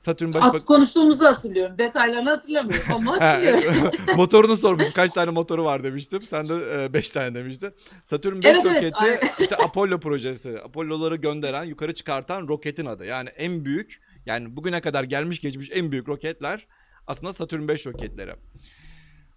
Satürn 0.00 0.34
5 0.34 0.42
At 0.42 0.64
konuştuğumuzu 0.64 1.24
hatırlıyorum. 1.24 1.78
Detaylarını 1.78 2.30
hatırlamıyorum 2.30 2.92
ama 2.94 3.20
Ha, 3.20 3.32
hatırlıyorum. 3.32 3.90
motorunu 4.16 4.56
sormuş. 4.56 4.92
Kaç 4.94 5.10
tane 5.10 5.30
motoru 5.30 5.64
var 5.64 5.84
demiştim. 5.84 6.22
Sen 6.22 6.48
de 6.48 6.92
5 6.92 7.10
tane 7.10 7.34
demiştin. 7.34 7.72
Satürn 8.04 8.42
5 8.42 8.44
Evet, 8.44 8.66
evet, 8.66 8.76
roketi 8.76 8.96
aynen. 8.96 9.20
işte 9.38 9.56
Apollo 9.56 10.00
projesi. 10.00 10.60
Apollo'ları 10.64 11.16
gönderen, 11.16 11.64
yukarı 11.64 11.94
çıkartan 11.94 12.48
roketin 12.48 12.86
adı. 12.86 13.04
Yani 13.04 13.28
en 13.28 13.64
büyük, 13.64 14.00
yani 14.26 14.56
bugüne 14.56 14.80
kadar 14.80 15.04
gelmiş 15.04 15.40
geçmiş 15.40 15.70
en 15.72 15.92
büyük 15.92 16.08
roketler 16.08 16.66
aslında 17.06 17.32
Satürn 17.32 17.68
5 17.68 17.86
roketleri. 17.86 18.32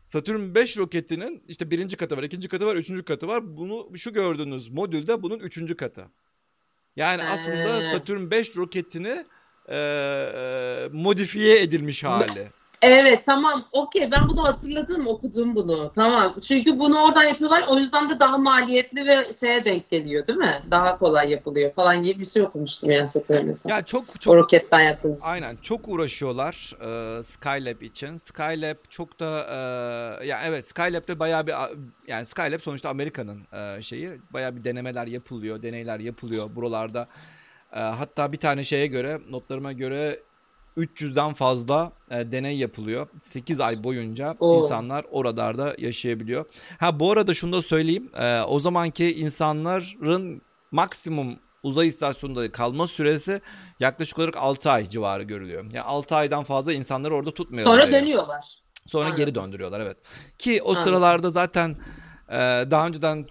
Satürn 0.06 0.56
5 0.56 0.78
roketinin 0.78 1.44
işte 1.48 1.72
birinci 1.72 1.98
katı 1.98 2.18
var, 2.18 2.24
ikinci 2.24 2.48
katı 2.48 2.66
var, 2.66 2.76
üçüncü 2.76 3.04
katı 3.04 3.28
var. 3.28 3.58
Bunu 3.58 3.98
şu 3.98 4.14
gördüğünüz 4.14 4.70
modülde 4.70 5.24
bunun 5.24 5.40
üçüncü 5.40 5.78
katı. 5.78 6.06
Yani 6.96 7.24
aslında. 7.24 7.82
Satürn 7.82 8.32
5 8.32 8.58
roketini 8.58 9.26
e, 9.68 9.78
e, 9.78 10.88
modifiye 10.92 11.62
edilmiş 11.62 12.04
hali. 12.04 12.48
Evet 12.86 13.26
tamam 13.26 13.66
okey 13.72 14.12
ben 14.12 14.30
bunu 14.30 14.44
hatırladım 14.44 15.08
okudum 15.08 15.56
bunu 15.56 15.92
tamam 15.96 16.36
çünkü 16.48 16.80
bunu 16.80 17.04
oradan 17.04 17.24
yapıyorlar 17.24 17.66
o 17.70 17.78
yüzden 17.78 18.10
de 18.10 18.20
daha 18.20 18.38
maliyetli 18.38 19.06
ve 19.06 19.34
şeye 19.40 19.66
denk 19.66 19.90
geliyor 19.90 20.28
değil 20.28 20.40
mi 20.40 20.62
daha 20.72 20.98
kolay 20.98 21.32
yapılıyor 21.32 21.74
falan 21.74 22.04
gibi 22.04 22.20
bir 22.20 22.26
şey 22.26 22.42
okumuştum 22.42 22.90
yani 22.90 23.10
hatırlamıyorsam 23.14 23.70
Ya 23.70 23.82
çok 23.82 24.04
o 24.10 24.18
çok 24.20 24.36
roketten 24.36 24.80
yaptığınız 24.80 25.18
için. 25.18 25.28
aynen 25.28 25.56
çok 25.62 25.88
uğraşıyorlar 25.88 26.74
e, 27.20 27.24
Skylab 27.24 27.82
için. 27.82 28.16
Skylab 28.16 28.78
çok 28.90 29.20
da 29.20 29.48
e, 30.22 30.28
ya 30.28 30.40
evet 30.46 30.68
Skylab'de 30.68 31.20
bayağı 31.20 31.48
bir 31.48 31.54
yani 32.08 32.26
Skylab 32.26 32.60
sonuçta 32.60 32.90
Amerika'nın 32.90 33.42
e, 33.54 33.82
şeyi 33.82 34.10
bayağı 34.34 34.56
bir 34.56 34.64
denemeler 34.64 35.08
yapılıyor, 35.08 35.62
deneyler 35.62 36.00
yapılıyor 36.00 36.56
buralarda. 36.56 37.08
E, 37.74 37.80
hatta 37.80 38.32
bir 38.32 38.38
tane 38.38 38.64
şeye 38.64 38.88
göre 38.88 39.20
notlarıma 39.30 39.72
göre 39.72 40.20
300'den 40.78 41.34
fazla 41.34 41.92
e, 42.12 42.32
deney 42.32 42.58
yapılıyor. 42.58 43.08
8 43.22 43.60
ay 43.60 43.84
boyunca 43.84 44.36
Oo. 44.40 44.64
insanlar 44.64 45.06
oralarda 45.12 45.76
yaşayabiliyor. 45.78 46.46
Ha 46.80 47.00
bu 47.00 47.12
arada 47.12 47.34
şunu 47.34 47.54
da 47.54 47.62
söyleyeyim. 47.62 48.10
E, 48.16 48.42
o 48.42 48.60
zamanki 48.60 49.20
insanların 49.20 50.42
maksimum 50.72 51.40
uzay 51.64 51.88
istasyonunda 51.88 52.52
kalma 52.52 52.88
süresi 52.88 53.42
yaklaşık 53.80 54.20
olarak 54.20 54.38
6 54.38 54.72
ay 54.72 54.90
civarı 54.90 55.24
görülüyor. 55.24 55.64
Yani 55.64 55.82
6 55.82 56.16
aydan 56.16 56.44
fazla 56.44 56.74
insanları 56.74 57.16
orada 57.16 57.32
tutmuyorlar. 57.34 57.82
sonra 57.82 57.92
dönüyorlar 57.92 58.64
Sonra 58.88 59.06
Anladım. 59.06 59.18
geri 59.26 59.36
döndürüyorlar 59.36 59.80
evet. 59.80 59.98
Ki 60.40 60.62
o 60.62 60.70
Anladım. 60.70 60.84
sıralarda 60.84 61.30
zaten 61.30 61.76
e, 62.30 62.36
daha 62.72 62.88
önceden 62.88 63.28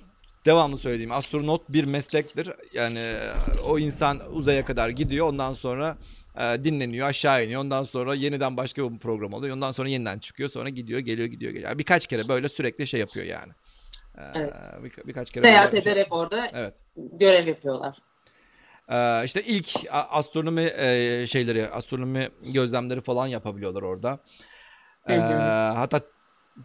devamlı 0.47 0.79
söylediğim 0.79 1.13
astronot 1.13 1.69
bir 1.69 1.85
meslektir. 1.85 2.51
Yani 2.73 2.99
e, 2.99 3.33
o 3.67 3.79
insan 3.79 4.21
uzaya 4.33 4.65
kadar 4.65 4.89
gidiyor 4.89 5.29
ondan 5.29 5.53
sonra 5.53 5.97
e, 6.39 6.65
dinleniyor 6.65 7.07
aşağı 7.09 7.45
iniyor 7.45 7.61
ondan 7.61 7.83
sonra 7.83 8.15
yeniden 8.15 8.57
başka 8.57 8.93
bir 8.93 8.99
program 8.99 9.33
oluyor 9.33 9.55
ondan 9.57 9.73
sonra 9.73 9.89
yeniden 9.89 10.19
çıkıyor 10.19 10.49
sonra 10.49 10.69
gidiyor 10.69 11.01
geliyor 11.01 11.29
gidiyor 11.29 11.53
geliyor. 11.53 11.69
Yani 11.71 11.79
birkaç 11.79 12.07
kere 12.07 12.29
böyle 12.29 12.49
sürekli 12.49 12.87
şey 12.87 13.01
yapıyor 13.01 13.27
yani. 13.27 13.53
E, 14.19 14.21
Evet. 14.35 14.53
birka- 14.83 15.07
birkaç 15.07 15.31
kere 15.31 15.43
seyahat 15.43 15.71
şey- 15.71 15.81
ederek 15.81 16.07
orada 16.11 16.51
Evet. 16.55 16.75
görev 16.97 17.47
yapıyorlar 17.49 17.97
Ee, 18.89 19.25
işte 19.25 19.43
ilk 19.43 19.69
astronomi 19.91 20.63
e, 20.77 21.27
şeyleri, 21.27 21.69
astronomi 21.69 22.29
gözlemleri 22.55 23.01
falan 23.01 23.27
yapabiliyorlar 23.27 23.83
orada. 23.83 24.19
Ee, 25.09 25.17
hatta 25.77 26.01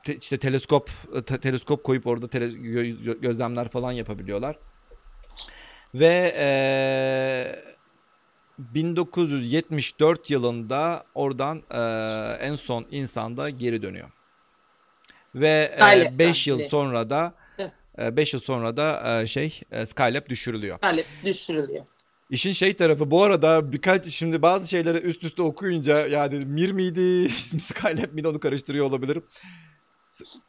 te- 0.03 0.17
işte 0.17 0.37
teleskop 0.37 0.89
te- 1.25 1.39
teleskop 1.39 1.83
koyup 1.83 2.07
orada 2.07 2.25
tele- 2.25 2.57
gö- 2.57 3.03
gö- 3.03 3.21
gözlemler 3.21 3.69
falan 3.69 3.91
yapabiliyorlar. 3.91 4.59
Ve 5.93 6.33
e, 6.37 6.47
1974 8.59 10.29
yılında 10.29 11.03
oradan 11.15 11.63
e, 11.71 11.79
en 12.45 12.55
son 12.55 12.85
insanda 12.91 13.49
geri 13.49 13.81
dönüyor. 13.81 14.11
Ve 15.35 15.71
Skylab'dan 15.73 16.19
5 16.19 16.47
yıl 16.47 16.59
bile. 16.59 16.69
sonra 16.69 17.09
da 17.09 17.35
Evet. 17.97 18.17
5 18.17 18.33
yıl 18.33 18.41
sonra 18.41 18.77
da 18.77 19.21
e, 19.21 19.27
şey 19.27 19.61
e, 19.71 19.85
Skylab 19.85 20.29
düşürülüyor. 20.29 20.77
Skylab 20.77 21.25
düşürülüyor 21.25 21.85
İşin 22.29 22.51
şey 22.51 22.73
tarafı 22.75 23.11
bu 23.11 23.23
arada 23.23 23.71
birkaç 23.71 24.07
şimdi 24.07 24.41
bazı 24.41 24.69
şeyleri 24.69 24.97
üst 24.97 25.23
üste 25.23 25.41
okuyunca 25.41 26.07
ya 26.07 26.31
dedim 26.31 26.49
Mir 26.49 26.71
miydi 26.71 27.29
Skylab 27.59 28.13
miydi 28.13 28.27
onu 28.27 28.39
karıştırıyor 28.39 28.85
olabilirim. 28.85 29.23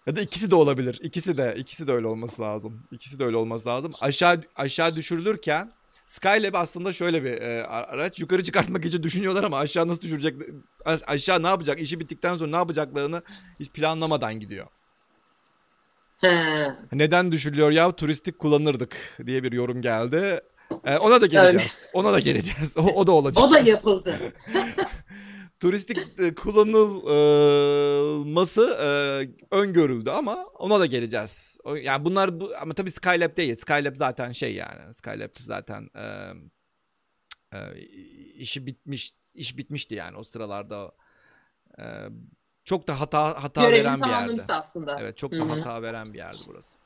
Ya 0.06 0.16
da 0.16 0.20
ikisi 0.20 0.50
de 0.50 0.54
olabilir. 0.54 0.98
İkisi 1.02 1.36
de 1.36 1.54
ikisi 1.58 1.86
de 1.86 1.92
öyle 1.92 2.06
olması 2.06 2.42
lazım. 2.42 2.82
İkisi 2.90 3.18
de 3.18 3.24
öyle 3.24 3.36
olması 3.36 3.68
lazım. 3.68 3.92
Aşağı 4.00 4.42
aşağı 4.56 4.96
düşürülürken 4.96 5.72
Skylab 6.08 6.54
aslında 6.54 6.92
şöyle 6.92 7.24
bir 7.24 7.42
e, 7.42 7.64
araç. 7.66 8.20
Yukarı 8.20 8.42
çıkartmak 8.42 8.84
için 8.84 9.02
düşünüyorlar 9.02 9.44
ama 9.44 9.58
aşağı 9.58 9.88
nasıl 9.88 10.00
düşürecek? 10.02 10.34
Aşağı 11.06 11.42
ne 11.42 11.46
yapacak? 11.46 11.80
İşi 11.80 12.00
bittikten 12.00 12.36
sonra 12.36 12.50
ne 12.50 12.56
yapacaklarını 12.56 13.22
hiç 13.60 13.70
planlamadan 13.70 14.40
gidiyor. 14.40 14.66
He. 16.18 16.74
Neden 16.92 17.32
düşürülüyor 17.32 17.70
ya? 17.70 17.96
Turistik 17.96 18.38
kullanırdık 18.38 18.96
diye 19.26 19.42
bir 19.42 19.52
yorum 19.52 19.82
geldi. 19.82 20.40
Ee, 20.84 20.98
ona 20.98 21.20
da 21.20 21.26
geleceğiz. 21.26 21.78
Öyle. 21.78 21.90
Ona 21.92 22.12
da 22.12 22.20
geleceğiz. 22.20 22.76
O, 22.76 22.82
o 22.82 23.06
da 23.06 23.12
olacak. 23.12 23.44
O 23.44 23.50
da 23.50 23.58
yapıldı. 23.58 24.14
Turistik 25.60 25.98
e, 26.18 26.34
kullanılması 26.34 28.78
e, 28.82 28.88
öngörüldü 29.56 30.10
ama 30.10 30.44
ona 30.44 30.80
da 30.80 30.86
geleceğiz. 30.86 31.56
O, 31.64 31.74
yani 31.74 32.04
bunlar 32.04 32.40
bu, 32.40 32.52
ama 32.60 32.72
tabii 32.72 32.90
Skylab 32.90 33.36
değil. 33.36 33.54
Skylab 33.54 33.96
zaten 33.96 34.32
şey 34.32 34.54
yani. 34.54 34.94
Skylab 34.94 35.30
zaten 35.46 35.88
e, 35.94 36.32
e, 37.52 37.80
işi 38.34 38.66
bitmiş 38.66 39.14
iş 39.34 39.56
bitmişti 39.56 39.94
yani 39.94 40.16
o 40.16 40.24
sıralarda. 40.24 40.92
E, 41.78 41.84
çok 42.64 42.88
da 42.88 43.00
hata 43.00 43.42
hata 43.42 43.62
Görevini 43.62 43.84
veren 43.84 44.00
bir 44.00 44.08
yerdi. 44.08 44.42
aslında. 44.48 45.00
Evet, 45.00 45.16
çok 45.16 45.32
da 45.32 45.36
Hı-hı. 45.36 45.48
hata 45.48 45.82
veren 45.82 46.12
bir 46.12 46.18
yerdi 46.18 46.38
burası. 46.46 46.78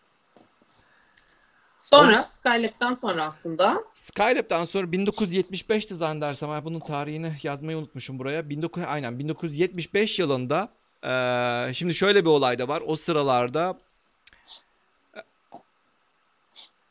Sonra 1.82 2.20
o, 2.20 2.22
Skylab'dan 2.22 2.94
sonra 2.94 3.24
aslında. 3.24 3.84
Skylab'dan 3.94 4.64
sonra 4.64 4.86
1975'ti 4.86 5.94
zannedersem. 5.94 6.64
bunun 6.64 6.80
tarihini 6.80 7.36
yazmayı 7.42 7.78
unutmuşum 7.78 8.18
buraya. 8.18 8.40
19 8.40 8.82
aynen 8.86 9.18
1975 9.18 10.18
yılında 10.18 10.68
e, 11.04 11.74
şimdi 11.74 11.94
şöyle 11.94 12.24
bir 12.24 12.30
olay 12.30 12.58
da 12.58 12.68
var. 12.68 12.82
O 12.86 12.96
sıralarda 12.96 13.78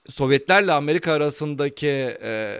Sovyetlerle 0.09 0.71
Amerika 0.71 1.13
arasındaki 1.13 2.17
e, 2.21 2.59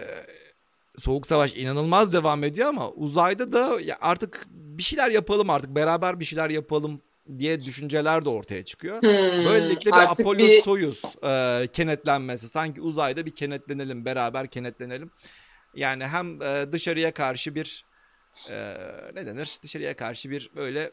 Soğuk 0.98 1.26
Savaş 1.26 1.56
inanılmaz 1.56 2.12
devam 2.12 2.44
ediyor 2.44 2.68
ama 2.68 2.90
uzayda 2.90 3.52
da 3.52 3.80
ya 3.80 3.98
artık 4.00 4.46
bir 4.50 4.82
şeyler 4.82 5.10
yapalım 5.10 5.50
artık 5.50 5.74
beraber 5.74 6.20
bir 6.20 6.24
şeyler 6.24 6.50
yapalım 6.50 7.00
diye 7.38 7.60
düşünceler 7.60 8.24
de 8.24 8.28
ortaya 8.28 8.64
çıkıyor. 8.64 9.02
Hmm, 9.02 9.44
Böylelikle 9.46 9.90
bir 9.90 9.96
Apollo 9.96 10.38
bir... 10.38 10.62
Soyuz 10.62 11.02
e, 11.24 11.66
kenetlenmesi. 11.72 12.48
Sanki 12.48 12.80
uzayda 12.80 13.26
bir 13.26 13.34
kenetlenelim, 13.34 14.04
beraber 14.04 14.46
kenetlenelim. 14.46 15.10
Yani 15.74 16.06
hem 16.06 16.42
e, 16.42 16.72
dışarıya 16.72 17.14
karşı 17.14 17.54
bir 17.54 17.84
e, 18.50 18.76
ne 19.14 19.26
denir? 19.26 19.56
Dışarıya 19.62 19.96
karşı 19.96 20.30
bir 20.30 20.50
böyle 20.56 20.90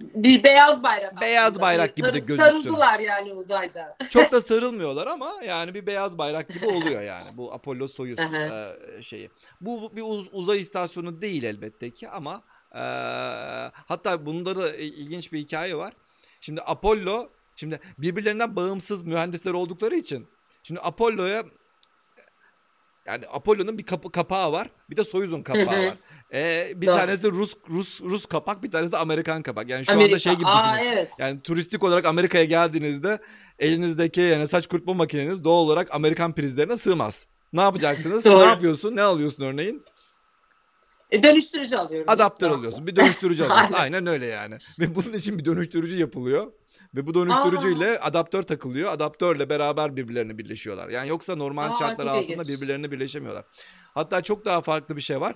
bir 0.00 0.42
beyaz 0.42 0.82
bayrak. 0.82 1.20
Beyaz 1.20 1.46
aslında. 1.46 1.62
bayrak 1.62 1.96
gibi 1.96 2.06
Sar, 2.06 2.14
de 2.14 2.18
gözüksün. 2.18 2.36
Sarıldılar 2.44 2.98
yani 2.98 3.32
uzayda. 3.32 3.96
Çok 4.10 4.32
da 4.32 4.40
sarılmıyorlar 4.40 5.06
ama 5.06 5.34
yani 5.46 5.74
bir 5.74 5.86
beyaz 5.86 6.18
bayrak 6.18 6.48
gibi 6.48 6.66
oluyor 6.66 7.02
yani 7.02 7.26
bu 7.36 7.52
Apollo 7.52 7.88
Soyuz 7.88 8.18
e, 8.18 8.76
şeyi. 9.02 9.30
Bu 9.60 9.96
bir 9.96 10.02
uz- 10.02 10.28
uzay 10.32 10.58
istasyonu 10.60 11.22
değil 11.22 11.42
elbette 11.42 11.90
ki 11.90 12.08
ama 12.08 12.42
ee, 12.74 12.80
hatta 13.72 14.26
bunda 14.26 14.56
da 14.56 14.76
ilginç 14.76 15.32
bir 15.32 15.38
hikaye 15.38 15.76
var. 15.76 15.92
Şimdi 16.40 16.62
Apollo, 16.66 17.28
şimdi 17.56 17.80
birbirlerinden 17.98 18.56
bağımsız 18.56 19.06
mühendisler 19.06 19.52
oldukları 19.52 19.96
için 19.96 20.28
şimdi 20.62 20.80
Apollo'ya 20.80 21.44
yani 23.06 23.24
Apollo'nun 23.32 23.78
bir 23.78 23.82
kapı, 23.82 24.12
kapağı 24.12 24.52
var. 24.52 24.70
Bir 24.90 24.96
de 24.96 25.04
Soyuz'un 25.04 25.42
kapağı 25.42 25.66
var. 25.66 25.96
Ee, 26.34 26.72
bir 26.76 26.86
Doğru. 26.86 26.96
tanesi 26.96 27.30
Rus 27.30 27.54
Rus 27.68 28.00
Rus 28.00 28.26
kapak, 28.26 28.62
bir 28.62 28.70
tanesi 28.70 28.96
Amerikan 28.96 29.42
kapak. 29.42 29.68
Yani 29.68 29.86
şu 29.86 29.92
Amerika. 29.92 30.12
anda 30.12 30.18
şey 30.18 30.34
gibi 30.34 30.46
Aa, 30.46 30.58
düşünün. 30.58 30.92
Evet. 30.92 31.10
Yani 31.18 31.40
turistik 31.40 31.84
olarak 31.84 32.04
Amerika'ya 32.04 32.44
geldiğinizde 32.44 33.18
elinizdeki 33.58 34.20
yani 34.20 34.46
saç 34.46 34.66
kurutma 34.66 34.94
makineniz 34.94 35.44
doğal 35.44 35.58
olarak 35.58 35.94
Amerikan 35.94 36.34
prizlerine 36.34 36.78
sığmaz. 36.78 37.26
Ne 37.52 37.60
yapacaksınız? 37.60 38.26
ne 38.26 38.42
yapıyorsun? 38.42 38.96
Ne 38.96 39.02
alıyorsun 39.02 39.44
örneğin? 39.44 39.84
E, 41.10 41.22
dönüştürücü 41.22 41.76
alıyorum. 41.76 42.06
Adaptör 42.08 42.50
alıyorsun. 42.50 42.86
Bir 42.86 42.96
dönüştürücü 42.96 43.44
alıyorsun. 43.44 43.74
Aynen 43.74 44.06
öyle 44.06 44.26
yani. 44.26 44.58
Ve 44.78 44.94
bunun 44.94 45.12
için 45.12 45.38
bir 45.38 45.44
dönüştürücü 45.44 45.96
yapılıyor. 45.96 46.52
Ve 46.94 47.06
bu 47.06 47.14
dönüştürücüyle 47.14 47.98
Aa. 47.98 48.04
adaptör 48.04 48.42
takılıyor. 48.42 48.92
Adaptörle 48.92 49.48
beraber 49.48 49.96
birbirlerine 49.96 50.38
birleşiyorlar. 50.38 50.88
Yani 50.88 51.08
yoksa 51.08 51.36
normal 51.36 51.70
Aa, 51.70 51.78
şartlar 51.78 52.06
altında 52.06 52.42
birbirlerine 52.48 52.90
birleşemiyorlar. 52.90 53.44
Hatta 53.94 54.22
çok 54.22 54.44
daha 54.44 54.60
farklı 54.60 54.96
bir 54.96 55.00
şey 55.00 55.20
var. 55.20 55.34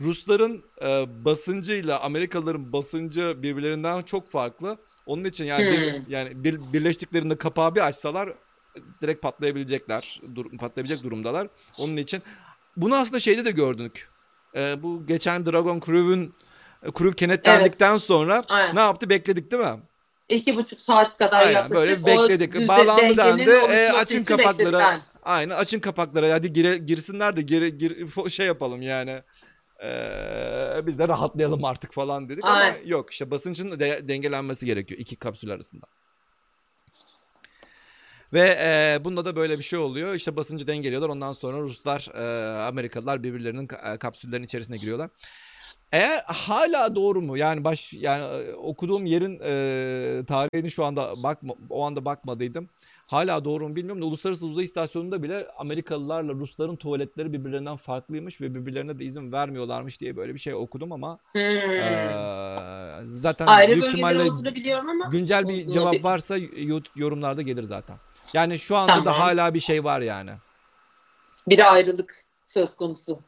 Rusların 0.00 0.64
e, 0.82 1.06
basıncıyla 1.24 2.00
Amerikalıların 2.00 2.72
basıncı 2.72 3.42
birbirlerinden 3.42 4.02
çok 4.02 4.30
farklı. 4.30 4.78
Onun 5.06 5.24
için 5.24 5.44
yani 5.44 5.64
hmm. 5.64 5.72
bir, 5.72 6.10
yani 6.10 6.44
bir, 6.44 6.72
birleştiklerinde 6.72 7.36
kapağı 7.36 7.74
bir 7.74 7.86
açsalar 7.86 8.32
direkt 9.02 9.22
patlayabilecekler. 9.22 10.20
Dur, 10.34 10.58
patlayabilecek 10.58 11.02
durumdalar. 11.02 11.48
Onun 11.78 11.96
için 11.96 12.22
bunu 12.76 12.94
aslında 12.94 13.20
şeyde 13.20 13.44
de 13.44 13.50
gördük 13.50 14.08
e, 14.56 14.82
bu 14.82 15.06
geçen 15.06 15.46
Dragon 15.46 15.80
Crew'ün 15.80 16.34
Crew 16.98 17.12
kenetlendikten 17.12 17.90
evet. 17.90 18.02
sonra 18.02 18.42
Aynen. 18.48 18.76
ne 18.76 18.80
yaptı? 18.80 19.08
Bekledik 19.08 19.50
değil 19.50 19.62
mi? 19.62 19.80
İki 20.28 20.56
buçuk 20.56 20.80
saat 20.80 21.18
kadar 21.18 21.46
Aynen, 21.46 21.52
yaklaşık. 21.52 22.06
Böyle 22.06 22.06
bekledik. 22.06 22.68
Bağlandı 22.68 23.16
dendi. 23.16 23.50
E, 23.50 23.92
açın 23.92 24.24
kapakları. 24.24 24.72
Bekledik. 24.72 25.02
Aynen 25.22 25.54
açın 25.54 25.80
kapakları. 25.80 26.30
Hadi 26.30 26.52
gire, 26.52 26.76
girsinler 26.76 27.36
de 27.36 27.42
gire, 27.42 27.68
gir, 27.68 28.08
şey 28.30 28.46
yapalım 28.46 28.82
yani. 28.82 29.22
Ee, 29.84 30.80
biz 30.86 30.98
de 30.98 31.08
rahatlayalım 31.08 31.64
artık 31.64 31.92
falan 31.92 32.28
dedik 32.28 32.44
Aynen. 32.44 32.74
ama 32.74 32.78
yok 32.84 33.12
işte 33.12 33.30
basıncın 33.30 33.80
de, 33.80 34.08
dengelenmesi 34.08 34.66
gerekiyor 34.66 35.00
iki 35.00 35.16
kapsül 35.16 35.50
arasında. 35.50 35.86
Ve 38.32 38.56
e, 38.60 39.04
bunda 39.04 39.24
da 39.24 39.36
böyle 39.36 39.58
bir 39.58 39.64
şey 39.64 39.78
oluyor. 39.78 40.14
İşte 40.14 40.36
basıncı 40.36 40.66
dengeliyorlar. 40.66 41.08
Ondan 41.08 41.32
sonra 41.32 41.60
Ruslar, 41.60 42.08
e, 42.14 42.62
Amerikalılar 42.62 43.22
birbirlerinin 43.22 43.68
e, 43.94 43.96
kapsüllerin 43.96 44.42
içerisine 44.42 44.76
giriyorlar. 44.76 45.10
Eğer 45.92 46.22
hala 46.26 46.94
doğru 46.94 47.22
mu? 47.22 47.36
Yani 47.36 47.64
baş 47.64 47.92
yani 47.92 48.50
okuduğum 48.52 49.06
yerin 49.06 49.40
e, 49.44 50.24
tarihini 50.24 50.70
şu 50.70 50.84
anda 50.84 51.22
bakma 51.22 51.54
o 51.70 51.84
anda 51.84 52.04
bakmadıydım. 52.04 52.68
Hala 53.06 53.44
doğru 53.44 53.68
mu 53.68 53.76
bilmiyorum 53.76 54.02
da 54.02 54.06
Uluslararası 54.06 54.46
Uzay 54.46 54.64
İstasyonu'nda 54.64 55.22
bile 55.22 55.46
Amerikalılarla 55.58 56.32
Rusların 56.32 56.76
tuvaletleri 56.76 57.32
birbirlerinden 57.32 57.76
farklıymış 57.76 58.40
ve 58.40 58.54
birbirlerine 58.54 58.98
de 58.98 59.04
izin 59.04 59.32
vermiyorlarmış 59.32 60.00
diye 60.00 60.16
böyle 60.16 60.34
bir 60.34 60.38
şey 60.38 60.54
okudum 60.54 60.92
ama 60.92 61.18
hmm. 61.32 61.40
e, 61.40 62.08
zaten 63.14 63.46
Ayrı 63.46 63.72
büyük 63.72 63.88
ihtimalle 63.88 64.22
ama 64.78 65.08
güncel 65.10 65.48
bir 65.48 65.68
cevap 65.68 66.04
varsa 66.04 66.36
yorumlarda 66.96 67.42
gelir 67.42 67.62
zaten. 67.62 67.96
Yani 68.34 68.58
şu 68.58 68.76
anda 68.76 68.92
tamam. 68.92 69.04
da 69.04 69.18
hala 69.18 69.54
bir 69.54 69.60
şey 69.60 69.84
var 69.84 70.00
yani. 70.00 70.30
Bir 71.48 71.72
ayrılık 71.72 72.24
söz 72.46 72.74
konusu. 72.74 73.20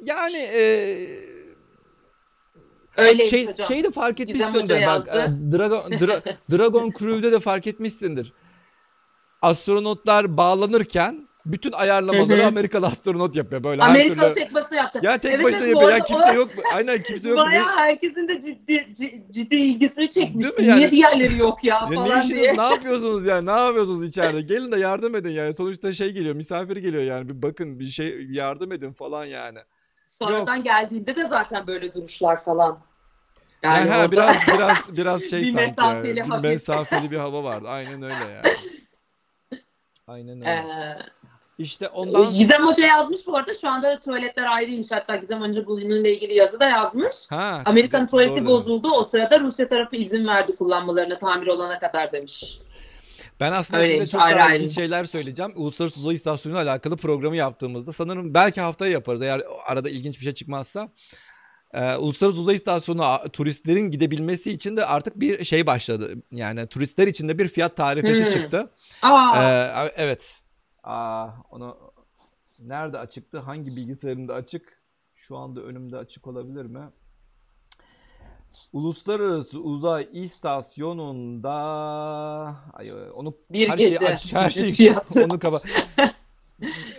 Yani 0.00 0.38
e, 0.38 0.62
Öyle 2.96 3.24
şey, 3.24 3.46
hocam. 3.46 3.68
Şeyi 3.68 3.84
de 3.84 3.90
fark 3.90 4.20
etmişsindir. 4.20 4.86
Bak, 4.86 5.08
e, 5.08 5.12
Dragon, 5.52 5.90
Dra, 5.90 6.22
Dragon 6.50 6.92
Crew'de 6.98 7.32
de 7.32 7.40
fark 7.40 7.66
etmişsindir. 7.66 8.32
Astronotlar 9.42 10.36
bağlanırken 10.36 11.28
bütün 11.46 11.72
ayarlamaları 11.72 12.46
Amerikalı 12.46 12.86
astronot 12.86 13.36
yapıyor 13.36 13.64
böyle 13.64 13.82
Amerikalı 13.82 14.34
türlü. 14.34 14.34
tek 14.34 14.54
başına 14.54 14.78
yaptı. 14.78 15.00
Ya 15.02 15.18
tek 15.18 15.34
evet, 15.34 15.44
başına 15.44 15.66
yapıyor. 15.66 15.90
Ya 15.90 16.00
kimse 16.00 16.30
o... 16.30 16.34
yok. 16.34 16.50
Aynen 16.72 17.02
kimse 17.02 17.28
yok. 17.28 17.38
Bayağı 17.38 17.76
herkesin 17.76 18.28
de 18.28 18.40
ciddi 18.40 18.94
ciddi 19.30 19.56
ilgisini 19.56 20.10
çekmiş. 20.10 20.44
Değil 20.44 20.58
mi 20.58 20.64
yani? 20.64 20.78
Niye 20.78 20.90
diğerleri 20.90 21.38
yok 21.38 21.64
ya, 21.64 21.74
ya 21.74 21.86
falan 21.86 22.20
ne 22.20 22.28
diye. 22.28 22.56
Ne 22.56 22.62
yapıyorsunuz 22.62 23.26
yani? 23.26 23.46
Ne 23.46 23.50
yapıyorsunuz 23.50 24.08
içeride? 24.08 24.40
Gelin 24.52 24.72
de 24.72 24.78
yardım 24.78 25.14
edin 25.14 25.30
yani. 25.30 25.54
Sonuçta 25.54 25.92
şey 25.92 26.12
geliyor, 26.12 26.34
misafir 26.34 26.76
geliyor 26.76 27.02
yani. 27.02 27.28
Bir 27.28 27.42
bakın 27.42 27.80
bir 27.80 27.88
şey 27.88 28.26
yardım 28.30 28.72
edin 28.72 28.92
falan 28.92 29.24
yani. 29.24 29.58
Sonradan 30.08 30.56
yok. 30.56 30.64
geldiğinde 30.64 31.16
de 31.16 31.24
zaten 31.24 31.66
böyle 31.66 31.92
duruşlar 31.92 32.44
falan. 32.44 32.78
Yani, 33.62 33.78
yani 33.78 33.90
ha, 33.90 34.12
biraz 34.12 34.36
biraz 34.46 34.96
biraz 34.96 35.30
şey 35.30 35.40
bir 35.40 35.52
sanki 35.52 35.66
mesafeli, 35.66 36.18
yani. 36.18 36.42
Bir 36.42 36.48
mesafeli 36.48 37.10
bir 37.10 37.16
hava 37.16 37.44
vardı. 37.44 37.68
Aynen 37.68 38.02
öyle 38.02 38.14
yani. 38.14 38.56
Aynen 40.06 40.40
öyle. 40.40 40.50
Ee, 40.50 40.98
işte 41.58 41.88
ondan 41.88 42.32
Gizem 42.32 42.66
Hoca 42.66 42.86
yazmış 42.86 43.26
bu 43.26 43.36
arada. 43.36 43.54
Şu 43.54 43.68
anda 43.68 43.98
tuvaletler 43.98 44.46
ayrıymış. 44.46 44.90
Hatta 44.90 45.16
Gizem 45.16 45.40
Hoca 45.40 45.66
bununla 45.66 46.08
ilgili 46.08 46.34
yazı 46.34 46.60
da 46.60 46.64
yazmış. 46.64 47.16
Ha, 47.28 47.62
Amerikan 47.64 48.06
tuvaleti 48.06 48.40
doğru. 48.40 48.46
bozuldu. 48.46 48.90
O 48.90 49.04
sırada 49.04 49.40
Rusya 49.40 49.68
tarafı 49.68 49.96
izin 49.96 50.26
verdi 50.26 50.56
kullanmalarına 50.56 51.18
tamir 51.18 51.46
olana 51.46 51.78
kadar 51.78 52.12
demiş. 52.12 52.58
Ben 53.40 53.52
aslında 53.52 53.82
Öyleymiş, 53.82 54.04
size 54.04 54.10
çok 54.10 54.20
ayrı 54.20 54.38
daha 54.38 54.54
ilginç 54.54 54.74
şeyler 54.74 55.04
söyleyeceğim. 55.04 55.52
Uluslararası 55.56 56.00
Uzay 56.00 56.14
İstasyonu 56.14 56.62
ile 56.62 56.70
alakalı 56.70 56.96
programı 56.96 57.36
yaptığımızda 57.36 57.92
sanırım 57.92 58.34
belki 58.34 58.60
haftaya 58.60 58.92
yaparız 58.92 59.22
eğer 59.22 59.42
arada 59.66 59.90
ilginç 59.90 60.18
bir 60.18 60.24
şey 60.24 60.34
çıkmazsa. 60.34 60.88
Ee, 61.74 61.96
Uluslararası 61.96 62.40
Uzay 62.40 62.54
İstasyonu 62.54 63.18
turistlerin 63.32 63.90
gidebilmesi 63.90 64.52
için 64.52 64.76
de 64.76 64.86
artık 64.86 65.20
bir 65.20 65.44
şey 65.44 65.66
başladı. 65.66 66.14
Yani 66.32 66.66
turistler 66.66 67.06
için 67.06 67.28
de 67.28 67.38
bir 67.38 67.48
fiyat 67.48 67.76
tarifesi 67.76 68.22
hmm. 68.22 68.30
çıktı. 68.30 68.70
Aa. 69.02 69.42
Ee, 69.42 69.92
evet. 69.96 70.41
Aa, 70.82 71.28
onu 71.50 71.76
nerede 72.58 72.98
açıktı? 72.98 73.38
Hangi 73.38 73.76
bilgisayarımda 73.76 74.34
açık? 74.34 74.82
Şu 75.14 75.36
anda 75.36 75.60
önümde 75.60 75.96
açık 75.96 76.26
olabilir 76.26 76.64
mi? 76.64 76.88
Uluslararası 78.72 79.58
Uzay 79.60 80.08
İstasyonu'nda 80.12 81.52
ay, 82.72 82.92
onu 83.14 83.36
Bir 83.50 83.68
her 83.68 83.76
şeyi 83.76 83.90
gece 83.90 84.08
aç, 84.08 84.34
her 84.34 84.50
şeyi 84.74 84.94
onu 85.16 85.38
kapa. 85.38 85.62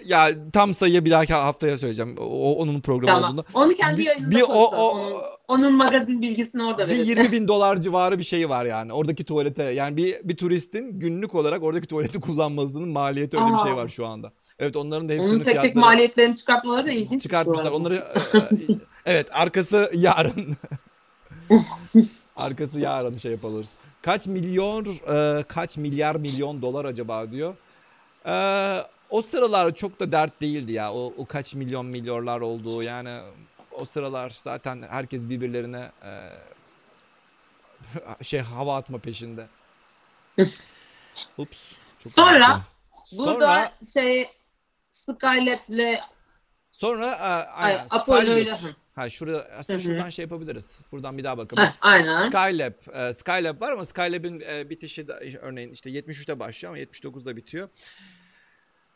ya 0.05 0.29
tam 0.53 0.73
sayıyı 0.73 1.05
bir 1.05 1.11
dahaki 1.11 1.33
haftaya 1.33 1.77
söyleyeceğim. 1.77 2.15
O, 2.19 2.55
onun 2.55 2.81
programı 2.81 3.15
Tamam. 3.15 3.23
olduğunda. 3.23 3.43
Onu 3.53 3.73
kendi 3.73 3.97
Bir, 3.97 4.05
yayınında 4.05 4.31
bir 4.35 4.41
o, 4.41 4.45
konuşalım. 4.47 4.79
o 4.79 4.89
onun, 4.89 5.21
onun 5.47 5.73
magazin 5.73 6.21
bilgisini 6.21 6.63
orada 6.63 6.87
bir 6.87 6.93
verelim. 6.93 7.05
20 7.07 7.31
bin 7.31 7.47
dolar 7.47 7.77
civarı 7.81 8.19
bir 8.19 8.23
şeyi 8.23 8.49
var 8.49 8.65
yani. 8.65 8.93
Oradaki 8.93 9.23
tuvalete 9.23 9.63
yani 9.63 9.97
bir 9.97 10.15
bir 10.23 10.37
turistin 10.37 10.99
günlük 10.99 11.35
olarak 11.35 11.63
oradaki 11.63 11.87
tuvaleti 11.87 12.19
kullanmasının 12.21 12.89
maliyeti 12.89 13.37
öyle 13.37 13.53
bir 13.53 13.57
şey 13.59 13.71
Aa. 13.71 13.75
var 13.75 13.87
şu 13.87 14.05
anda. 14.05 14.31
Evet 14.59 14.75
onların 14.75 15.09
da 15.09 15.13
hepsinin 15.13 15.35
Onun 15.35 15.43
tek 15.43 15.61
tek 15.61 15.75
maliyetlerini 15.75 16.35
çıkartmaları 16.35 16.85
da 16.85 16.91
ilginç. 16.91 17.23
çıkartmışlar. 17.23 17.63
arada. 17.65 17.75
Onları 17.75 17.95
e, 17.95 18.39
evet 19.05 19.27
arkası 19.31 19.91
yarın. 19.95 20.57
arkası 22.35 22.79
yarın 22.79 23.17
şey 23.17 23.31
yapalım. 23.31 23.63
Kaç 24.01 24.27
milyon 24.27 24.85
e, 25.13 25.43
kaç 25.47 25.77
milyar 25.77 26.15
milyon 26.15 26.61
dolar 26.61 26.85
acaba 26.85 27.31
diyor. 27.31 27.55
E, 28.25 28.33
o 29.13 29.21
sıralar 29.21 29.75
çok 29.75 29.99
da 29.99 30.11
dert 30.11 30.41
değildi 30.41 30.71
ya. 30.71 30.93
O, 30.93 31.13
o 31.17 31.25
kaç 31.25 31.53
milyon 31.53 31.85
milyarlar 31.85 32.41
olduğu 32.41 32.83
yani 32.83 33.21
o 33.71 33.85
sıralar 33.85 34.29
zaten 34.29 34.81
herkes 34.89 35.29
birbirlerine 35.29 35.91
e, 36.03 36.29
şey 38.23 38.39
hava 38.39 38.75
atma 38.75 38.97
peşinde. 38.97 39.47
Ups. 41.37 41.59
çok 42.03 42.11
Sonra, 42.11 42.61
üzüldüm. 43.05 43.25
Burada 43.25 43.71
şey 43.93 44.29
Skylab'le 44.91 45.99
Sonra 46.71 47.07
e, 47.07 47.19
ay, 47.19 47.45
aynen 47.53 47.87
Apollo'yla 47.89 48.57
Salyut. 48.57 48.77
Ha 48.95 49.09
şurada 49.09 49.47
aslında 49.57 49.79
Hı 49.79 49.83
hı. 49.83 49.85
şuradan 49.87 50.09
şey 50.09 50.23
yapabiliriz. 50.23 50.73
Buradan 50.91 51.17
bir 51.17 51.23
daha 51.23 51.37
bakalım. 51.37 51.69
Aynen. 51.81 52.29
Skylab. 52.29 52.73
e, 52.93 53.13
Skylab 53.13 53.61
var 53.61 53.71
ama 53.71 53.85
Skylab'in 53.85 54.39
e, 54.39 54.69
bitişi 54.69 55.07
de, 55.07 55.39
örneğin 55.41 55.71
işte 55.71 55.89
73'te 55.89 56.39
başlıyor 56.39 56.73
ama 56.73 56.83
79'da 56.83 57.35
bitiyor. 57.35 57.69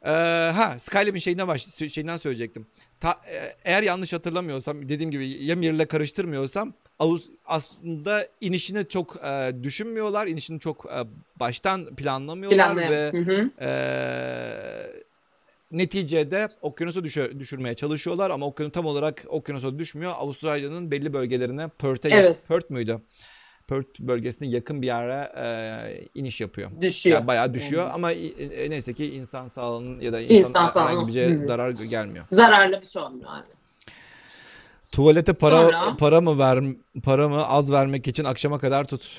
E, 0.06 0.10
ha 0.56 0.80
Skylab'in 0.80 1.20
şeyinden 1.20 1.48
baş 1.48 1.68
şeyinden 1.94 2.18
söyleyecektim. 2.18 2.68
Ta- 3.00 3.22
e, 3.32 3.56
eğer 3.66 3.84
yanlış 3.84 4.14
hatırlamıyorsam 4.14 4.90
dediğim 4.90 5.12
gibi 5.12 5.28
ya 5.46 5.56
Mir'le 5.56 5.86
karıştırmıyorsam 5.86 6.74
Ağustos 7.00 7.32
aslında 7.46 8.28
inişini 8.42 8.88
çok 8.88 9.16
e, 9.24 9.52
düşünmüyorlar. 9.64 10.28
inişini 10.28 10.60
çok 10.60 10.86
e, 10.86 11.04
baştan 11.40 11.96
planlamıyorlar 11.96 12.66
Planlayan. 12.66 12.92
ve 12.92 13.12
Hı 13.12 13.18
hı. 13.32 13.52
ee, 13.62 15.04
neticede 15.72 16.48
okyanusa 16.62 17.04
düşür- 17.04 17.40
düşürmeye 17.40 17.76
çalışıyorlar 17.76 18.30
ama 18.30 18.46
okyanus 18.46 18.74
tam 18.74 18.86
olarak 18.86 19.24
okyanusa 19.28 19.80
düşmüyor. 19.80 20.12
Avustralya'nın 20.16 20.92
belli 20.92 21.14
bölgelerine 21.14 21.68
Perth'e 21.68 22.10
Evet. 22.10 22.48
Perth 22.48 22.70
müydü? 22.72 23.02
Perth 23.68 24.00
bölgesine 24.00 24.48
yakın 24.48 24.82
bir 24.82 24.88
yere 24.88 25.32
e, 25.38 26.06
iniş 26.16 26.42
yapıyor. 26.42 26.72
Düşüyor. 26.82 27.18
Yani 27.18 27.28
bayağı 27.28 27.54
düşüyor 27.54 27.86
Hı. 27.86 27.94
ama 27.94 28.12
e, 28.12 28.70
neyse 28.70 28.94
ki 28.94 29.14
insan 29.14 29.48
sağlığının 29.48 30.00
ya 30.00 30.14
da 30.14 30.22
insan, 30.22 30.50
İnsan 30.50 30.72
herhangi 30.74 31.08
bir 31.08 31.14
şeye 31.14 31.30
Hı. 31.30 31.48
zarar 31.48 31.70
gelmiyor. 31.70 32.26
Zararlı 32.32 32.82
bir 32.82 32.88
şey 32.88 33.02
olmuyor 33.02 33.30
yani. 33.30 33.46
Tuvalete 34.92 35.34
para 35.34 35.64
Sonra? 35.64 35.96
para 36.00 36.22
mı 36.22 36.40
ver 36.40 36.64
para 37.04 37.30
mı 37.30 37.48
az 37.48 37.72
vermek 37.72 38.08
için 38.08 38.24
akşama 38.24 38.60
kadar 38.60 38.86
tut. 38.86 39.10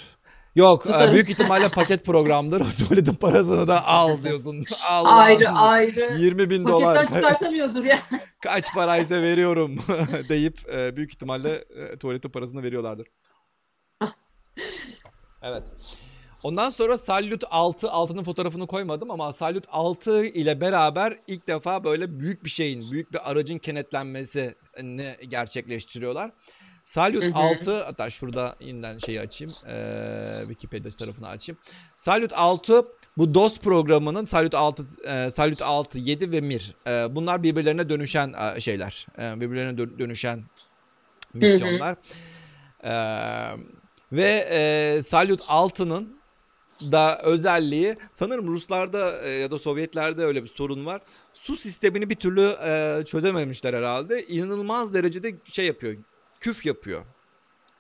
Yok 0.57 0.83
Tutarız. 0.83 1.15
büyük 1.15 1.31
ihtimalle 1.31 1.69
paket 1.75 2.07
programdır. 2.07 2.61
O 2.61 2.65
tuvaletin 2.85 3.15
parasını 3.15 3.69
da 3.69 3.87
al 3.87 4.25
diyorsun. 4.25 4.65
Allah. 4.89 5.15
Ayrı 5.15 5.49
ayrı. 5.51 6.15
20 6.19 6.51
bin 6.51 6.67
dolar. 6.67 6.95
Paketten 6.95 7.17
çıkartamıyordur 7.17 7.85
ya. 7.85 7.99
kaç 8.43 8.75
paraysa 8.75 9.23
veriyorum 9.23 9.79
deyip 10.29 10.59
büyük 10.97 11.13
ihtimalle 11.13 11.65
tuvaletin 12.01 12.29
parasını 12.31 12.63
veriyorlardır. 12.63 13.07
Evet. 15.43 15.63
Ondan 16.43 16.71
sonra 16.71 16.99
Salyut 16.99 17.45
6, 17.51 17.91
altının 17.91 18.25
fotoğrafını 18.25 18.67
koymadım 18.67 19.11
ama 19.11 19.33
Salyut 19.33 19.65
6 19.69 20.25
ile 20.25 20.61
beraber 20.61 21.19
ilk 21.27 21.47
defa 21.47 21.85
böyle 21.85 22.21
büyük 22.21 22.45
bir 22.45 22.51
şeyin, 22.51 22.91
büyük 22.91 23.13
bir 23.13 23.31
aracın 23.31 23.59
kenetlenmesini 23.59 25.17
gerçekleştiriyorlar. 25.29 26.31
Salyut 26.85 27.25
Hı 27.25 27.29
hı. 27.29 27.35
6, 27.35 27.85
hatta 27.85 28.11
şurada 28.11 28.57
yeniden 28.61 28.99
şeyi 28.99 29.21
açayım, 29.21 29.55
eee 29.67 30.41
Wikipedia 30.41 30.91
tarafını 30.91 31.29
açayım. 31.29 31.59
Salyut 31.97 32.33
6 32.33 32.85
bu 33.19 33.35
DOS 33.35 33.59
programının 33.59 34.25
Salyut 34.25 34.55
6, 34.55 34.87
e, 35.07 35.31
Salyut 35.31 35.63
6, 35.63 35.99
7 35.99 36.33
ve 36.33 36.41
Mir. 36.41 36.75
E, 36.87 37.15
bunlar 37.15 37.43
birbirlerine 37.43 37.89
dönüşen 37.89 38.35
e, 38.57 38.61
şeyler. 38.61 39.07
E, 39.19 39.41
birbirlerine 39.41 39.81
dö- 39.81 39.99
dönüşen 39.99 40.45
misyonlar. 41.35 41.97
E, 42.85 42.93
ve 44.13 44.49
e, 44.51 45.03
Salyut 45.03 45.41
6'nın 45.41 46.19
da 46.93 47.21
özelliği 47.23 47.97
sanırım 48.13 48.49
Ruslarda 48.49 49.23
e, 49.23 49.31
ya 49.31 49.51
da 49.51 49.59
Sovyetlerde 49.59 50.25
öyle 50.25 50.43
bir 50.43 50.49
sorun 50.49 50.87
var. 50.87 51.01
Su 51.35 51.57
sistemini 51.57 52.11
bir 52.11 52.15
türlü 52.15 52.57
e, 52.65 53.03
çözememişler 53.07 53.75
herhalde. 53.75 54.27
İnanılmaz 54.27 54.95
derecede 54.95 55.35
şey 55.45 55.67
yapıyor. 55.67 55.97
Küf 56.41 56.67
yapıyor 56.67 57.05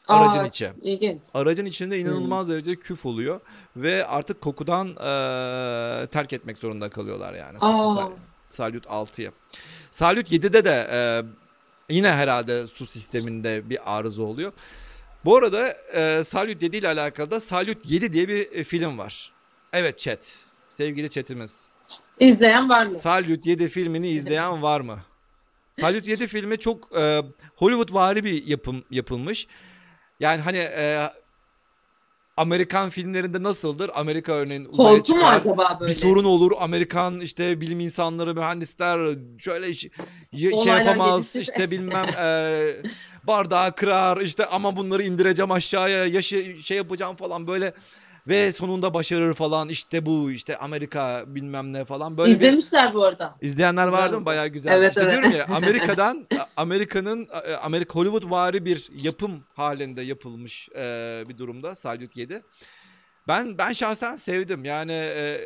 aracın 0.08 0.40
Aa, 0.40 0.46
içi. 0.46 0.72
İlginç. 0.82 1.20
Aracın 1.34 1.64
içinde 1.66 1.98
inanılmaz 1.98 2.48
derecede 2.48 2.76
küf 2.76 3.06
oluyor 3.06 3.40
ve 3.76 4.06
artık 4.06 4.40
kokudan 4.40 4.86
eee, 4.88 6.06
terk 6.06 6.32
etmek 6.32 6.58
zorunda 6.58 6.90
kalıyorlar 6.90 7.34
yani. 7.34 7.58
Aa. 7.60 7.94
Sal- 7.94 8.10
Salyut 8.50 8.84
6'yı. 8.86 9.32
Salyut 9.90 10.32
7'de 10.32 10.64
de 10.64 10.88
eee, 10.92 11.30
yine 11.96 12.12
herhalde 12.12 12.66
su 12.66 12.86
sisteminde 12.86 13.70
bir 13.70 13.98
arıza 13.98 14.22
oluyor. 14.22 14.52
Bu 15.28 15.36
arada 15.36 15.74
eee 15.94 16.24
Salyut 16.24 16.62
7 16.62 16.76
ile 16.76 16.88
alakalı 16.88 17.30
da 17.30 17.40
Salyut 17.40 17.78
7 17.90 18.12
diye 18.12 18.28
bir 18.28 18.52
e, 18.52 18.64
film 18.64 18.98
var. 18.98 19.32
Evet 19.72 19.98
chat. 19.98 20.38
Sevgili 20.68 21.10
chatimiz. 21.10 21.66
İzleyen 22.20 22.68
var 22.68 22.86
mı? 22.86 22.90
Salyut 22.90 23.46
7 23.46 23.68
filmini 23.68 24.08
izleyen 24.08 24.62
var 24.62 24.80
mı? 24.80 24.98
Salyut 25.72 26.08
7 26.08 26.26
filmi 26.26 26.58
çok 26.58 26.98
e, 26.98 27.22
Hollywood 27.56 27.94
vari 27.94 28.24
bir 28.24 28.46
yapım 28.46 28.84
yapılmış. 28.90 29.46
Yani 30.20 30.40
hani 30.40 30.58
e, 30.58 31.08
Amerikan 32.38 32.90
filmlerinde 32.90 33.42
nasıldır? 33.42 33.90
Amerika 33.94 34.32
örneğin 34.32 34.64
uzaya 34.64 34.88
Korku 34.88 34.96
mu 35.14 35.18
çıkar. 35.20 35.36
acaba 35.40 35.76
böyle? 35.80 35.92
Bir 35.92 35.98
sorun 36.00 36.24
olur. 36.24 36.52
Amerikan 36.60 37.20
işte 37.20 37.60
bilim 37.60 37.80
insanları, 37.80 38.34
mühendisler 38.34 39.16
şöyle 39.38 39.68
iş- 39.68 39.84
y- 39.84 39.90
şey 40.32 40.52
Olaylar 40.52 40.80
yapamaz. 40.80 41.32
gelişir. 41.32 41.40
işte 41.52 41.70
bilmem 41.70 42.06
e, 42.22 42.60
bardağı 43.26 43.74
kırar. 43.74 44.20
işte 44.20 44.46
ama 44.46 44.76
bunları 44.76 45.02
indireceğim 45.02 45.50
aşağıya. 45.52 46.04
Yaşı 46.06 46.62
şey 46.62 46.76
yapacağım 46.76 47.16
falan 47.16 47.46
böyle 47.46 47.72
ve 48.28 48.52
sonunda 48.52 48.94
başarır 48.94 49.34
falan. 49.34 49.68
İşte 49.68 50.06
bu 50.06 50.30
işte 50.30 50.56
Amerika 50.56 51.24
bilmem 51.26 51.72
ne 51.72 51.84
falan 51.84 52.18
böyle 52.18 52.30
bir 52.30 52.36
İzlemişler 52.36 52.94
bu 52.94 53.04
arada. 53.04 53.34
İzleyenler 53.40 53.86
vardı 53.86 54.20
mı? 54.20 54.26
Bayağı 54.26 54.48
güzel. 54.48 54.72
Evet, 54.72 54.90
işte 54.90 55.00
evet. 55.00 55.10
diyorum 55.12 55.30
ya 55.30 55.46
Amerika'dan 55.56 56.26
Amerika'nın 56.56 57.28
e, 57.44 57.54
Amerika 57.54 57.94
Hollywood 57.94 58.30
vari 58.30 58.64
bir 58.64 58.88
yapım 58.94 59.44
halinde 59.54 60.02
yapılmış 60.02 60.68
e, 60.76 61.24
bir 61.28 61.38
durumda 61.38 61.74
Salyut 61.74 62.16
7. 62.16 62.42
Ben 63.28 63.58
ben 63.58 63.72
şahsen 63.72 64.16
sevdim. 64.16 64.64
Yani 64.64 64.92
e, 64.92 65.40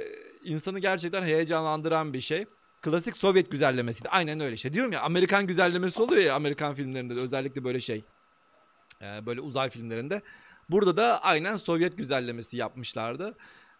insanı 0.44 0.78
gerçekten 0.78 1.22
heyecanlandıran 1.22 2.12
bir 2.12 2.20
şey. 2.20 2.46
Klasik 2.82 3.16
Sovyet 3.16 3.50
güzellemesiydi. 3.50 4.08
Aynen 4.08 4.40
öyle 4.40 4.54
işte. 4.54 4.72
Diyorum 4.72 4.92
ya 4.92 5.00
Amerikan 5.02 5.46
güzellemesi 5.46 6.02
oluyor 6.02 6.22
ya 6.22 6.34
Amerikan 6.34 6.74
filmlerinde 6.74 7.16
de 7.16 7.20
özellikle 7.20 7.64
böyle 7.64 7.80
şey. 7.80 8.04
E, 9.02 9.26
böyle 9.26 9.40
uzay 9.40 9.70
filmlerinde. 9.70 10.22
Burada 10.70 10.96
da 10.96 11.22
aynen 11.22 11.56
Sovyet 11.56 11.98
güzellemesi 11.98 12.56
yapmışlardı. 12.56 13.34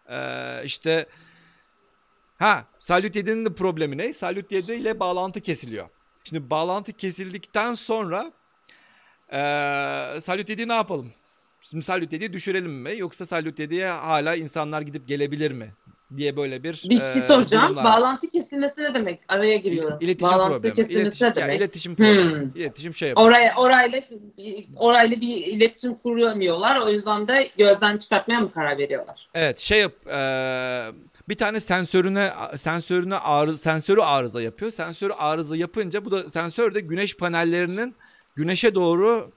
E, 0.09 0.17
işte 0.65 1.05
Ha, 2.39 2.65
Salyut 2.79 3.15
7'nin 3.15 3.45
de 3.45 3.53
problemi 3.53 3.97
ne? 3.97 4.13
Salyut 4.13 4.51
7 4.51 4.73
ile 4.73 4.99
bağlantı 4.99 5.41
kesiliyor. 5.41 5.89
Şimdi 6.23 6.49
bağlantı 6.49 6.93
kesildikten 6.93 7.73
sonra 7.73 8.31
eee 9.33 10.21
Salyut 10.21 10.49
7'yi 10.49 10.67
ne 10.67 10.73
yapalım? 10.73 11.13
Şimdi 11.61 11.83
Salyut 11.85 12.13
7'yi 12.13 12.33
düşürelim 12.33 12.71
mi? 12.71 12.97
Yoksa 12.97 13.25
Salyut 13.25 13.59
7'ye 13.59 13.87
hala 13.89 14.35
insanlar 14.35 14.81
gidip 14.81 15.07
gelebilir 15.07 15.51
mi? 15.51 15.73
Diye 16.17 16.35
böyle 16.37 16.63
bir 16.63 16.83
Bir 16.89 16.97
şey 16.97 17.13
eee, 17.15 17.21
soracağım. 17.21 17.65
durumlar. 17.65 17.83
Bağlantı 17.83 18.29
kesilmesi 18.29 18.81
ne 18.81 18.93
demek? 18.93 19.19
Araya 19.27 19.57
giriyorum. 19.57 19.97
İletişim 20.01 20.31
Bağlantı 20.37 20.53
problemi. 20.53 20.75
kesilmesi 20.75 21.01
İletişim, 21.03 21.25
ne 21.27 21.29
ya 21.41 21.47
demek? 21.47 21.57
iletişim 21.57 21.95
problemi. 21.95 22.31
Hmm. 22.41 22.49
İletişim 22.55 22.93
şey 22.93 23.09
yapıyor. 23.09 23.27
Oraya 23.27 23.55
orayla 23.55 24.01
orayla 24.75 25.21
bir 25.21 25.37
iletişim 25.47 25.95
kuramıyorlar. 25.95 26.79
O 26.79 26.89
yüzden 26.89 27.27
de 27.27 27.49
gözden 27.57 27.97
çıkartmaya 27.97 28.39
mı 28.39 28.51
karar 28.53 28.77
veriyorlar? 28.77 29.27
Evet 29.33 29.59
şey 29.59 29.79
yap 29.79 29.91
eee, 30.07 30.85
bir 31.29 31.35
tane 31.37 31.59
sensörüne 31.59 32.29
sensörüne 32.57 33.15
arıza 33.15 33.57
sensörü 33.57 34.01
arıza 34.01 34.41
yapıyor. 34.41 34.71
Sensörü 34.71 35.13
arıza 35.13 35.55
yapınca 35.55 36.05
bu 36.05 36.11
da 36.11 36.29
sensör 36.29 36.73
de 36.73 36.79
güneş 36.79 37.17
panellerinin 37.17 37.95
güneşe 38.35 38.75
doğru 38.75 39.31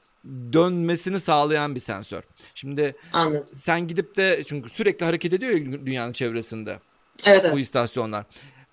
dönmesini 0.52 1.20
sağlayan 1.20 1.74
bir 1.74 1.80
sensör. 1.80 2.22
Şimdi 2.54 2.94
Anladım. 3.12 3.44
sen 3.56 3.86
gidip 3.88 4.16
de 4.16 4.42
çünkü 4.46 4.68
sürekli 4.70 5.06
hareket 5.06 5.32
ediyor 5.32 5.52
ya 5.52 5.86
dünyanın 5.86 6.12
çevresinde 6.12 6.80
Evet 7.24 7.40
evet. 7.44 7.54
bu 7.54 7.58
istasyonlar. 7.58 8.24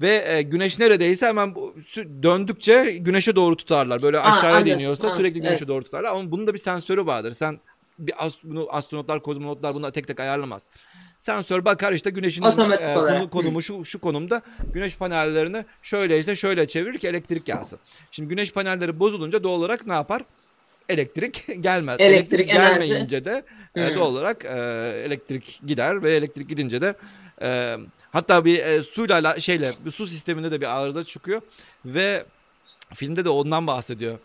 Ve 0.02 0.24
e, 0.28 0.42
güneş 0.42 0.80
neredeyse 0.80 1.26
hemen 1.28 1.56
bu- 1.56 1.76
döndükçe 2.24 2.98
güneşe 3.00 3.36
doğru 3.36 3.56
tutarlar. 3.58 4.02
Böyle 4.02 4.20
Aa, 4.20 4.24
aşağıya 4.32 4.56
anladım. 4.56 4.74
deniyorsa 4.74 5.12
Ha, 5.12 5.16
sürekli 5.16 5.40
güneşe 5.42 5.56
evet. 5.58 5.68
doğru 5.68 5.84
tutarlar. 5.84 6.10
Ama 6.10 6.32
bunun 6.32 6.48
da 6.48 6.54
bir 6.54 6.60
sensörü 6.60 7.06
vardır. 7.06 7.32
Sen 7.32 7.60
bir 8.00 8.26
as, 8.26 8.34
bunu 8.44 8.68
astronotlar, 8.72 9.24
kozmonotlar 9.24 9.74
bunu 9.76 9.92
tek 9.92 10.08
tek 10.08 10.20
ayarlamaz. 10.20 10.68
Sensör 11.20 11.66
bakar 11.66 11.94
işte 11.94 12.10
güneşin 12.10 12.42
Otomatik 12.44 12.86
e, 12.86 12.94
konu, 12.94 13.30
konumu 13.30 13.62
şu, 13.62 13.86
şu 13.86 14.00
konumda 14.00 14.42
güneş 14.74 14.98
panellerini 14.98 15.66
şöyleyse 15.82 16.36
şöyle 16.36 16.68
çevirir 16.68 17.00
ki 17.00 17.08
elektrik 17.08 17.46
gelsin. 17.46 17.80
Şimdi 18.12 18.30
güneş 18.30 18.54
panelleri 18.54 19.00
bozulunca 19.00 19.44
doğal 19.44 19.54
olarak 19.60 19.88
ne 19.88 19.94
yapar? 19.94 20.22
Elektrik 20.90 21.46
gelmez. 21.64 22.02
Elektrik, 22.02 22.50
enerji. 22.50 22.80
gelmeyince 22.88 23.26
de 23.26 23.44
e, 23.76 23.88
Hmm. 23.88 23.96
doğal 23.96 24.12
olarak 24.12 24.46
e, 24.46 24.50
elektrik 25.06 25.60
gider 25.66 26.04
ve 26.04 26.14
elektrik 26.16 26.50
gidince 26.50 26.82
de 26.82 26.94
e, 27.42 27.78
hatta 28.12 28.46
bir 28.46 28.60
e, 28.60 28.84
suyla 28.84 29.40
şeyle 29.40 29.74
bir 29.86 29.92
su 29.92 30.08
sisteminde 30.08 30.52
de 30.52 30.62
bir 30.62 30.80
arıza 30.82 31.04
çıkıyor 31.04 31.42
ve 31.86 32.26
filmde 32.94 33.26
de 33.26 33.30
ondan 33.30 33.68
bahsediyor. 33.68 34.18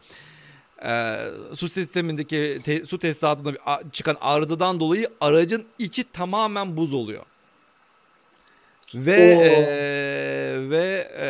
E, 0.85 1.17
su 1.57 1.69
sistemindeki 1.69 2.61
te- 2.65 2.85
su 2.85 2.99
tesisatında 2.99 3.53
bir 3.53 3.59
a- 3.67 3.83
çıkan 3.93 4.17
arızadan 4.21 4.81
dolayı 4.81 5.09
aracın 5.21 5.65
içi 5.79 6.05
tamamen 6.13 6.77
buz 6.77 6.95
oluyor. 6.95 7.25
Ve 8.95 9.37
Oo. 9.37 9.43
e, 9.43 10.71
ve 10.71 11.09
e, 11.19 11.29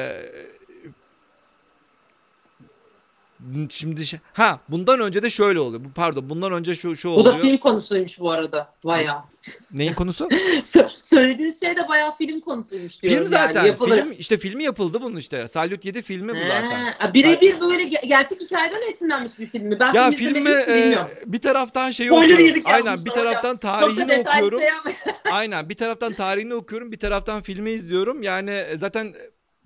şimdi 3.70 4.02
ha 4.32 4.60
bundan 4.68 5.00
önce 5.00 5.22
de 5.22 5.30
şöyle 5.30 5.60
oluyor. 5.60 5.84
Bu 5.84 5.92
pardon 5.94 6.30
bundan 6.30 6.52
önce 6.52 6.74
şu 6.74 6.96
şu 6.96 7.08
Bu 7.10 7.24
da 7.24 7.30
oluyor. 7.30 7.40
film 7.44 7.58
konusuymuş 7.58 8.20
bu 8.20 8.30
arada. 8.30 8.72
Bayağı. 8.84 9.22
Neyin 9.72 9.94
konusu? 9.94 10.24
Sö- 10.62 10.90
Söylediğiniz 11.02 11.60
şey 11.60 11.76
de 11.76 11.88
bayağı 11.88 12.16
film 12.16 12.40
konusuymuş 12.40 13.02
diyorum 13.02 13.18
Film 13.18 13.26
zaten. 13.26 13.54
yani. 13.60 13.68
Yapılır. 13.68 13.96
Film 13.98 14.12
işte 14.18 14.38
filmi 14.38 14.64
yapıldı 14.64 14.98
bunun 15.02 15.16
işte. 15.16 15.48
Salyut 15.48 15.84
7 15.84 16.02
filmi 16.02 16.32
bu 16.32 16.46
zaten. 16.48 17.14
Birebir 17.14 17.60
böyle 17.60 17.82
ge- 17.82 18.06
gerçek 18.06 18.40
hikayeden 18.40 18.88
esinlenmiş 18.90 19.38
bir 19.38 19.46
filmi. 19.46 19.80
Ben 19.80 19.92
Ya 19.92 20.10
film 20.10 20.34
filmi 20.34 20.50
e, 20.50 20.98
bir 21.26 21.38
taraftan 21.40 21.90
şeyi 21.90 22.08
Spoiler 22.08 22.34
okuyorum. 22.34 22.62
Aynen 22.64 23.04
bir 23.04 23.10
hocam. 23.10 23.24
taraftan 23.24 23.54
da 23.56 23.60
tarihini 23.60 24.24
okuyorum. 24.28 24.60
şey. 24.60 24.68
Aynen 25.32 25.68
bir 25.68 25.74
taraftan 25.74 26.12
tarihini 26.12 26.54
okuyorum, 26.54 26.92
bir 26.92 26.98
taraftan 26.98 27.42
filmi 27.42 27.70
izliyorum. 27.70 28.22
Yani 28.22 28.50
e, 28.50 28.76
zaten 28.76 29.14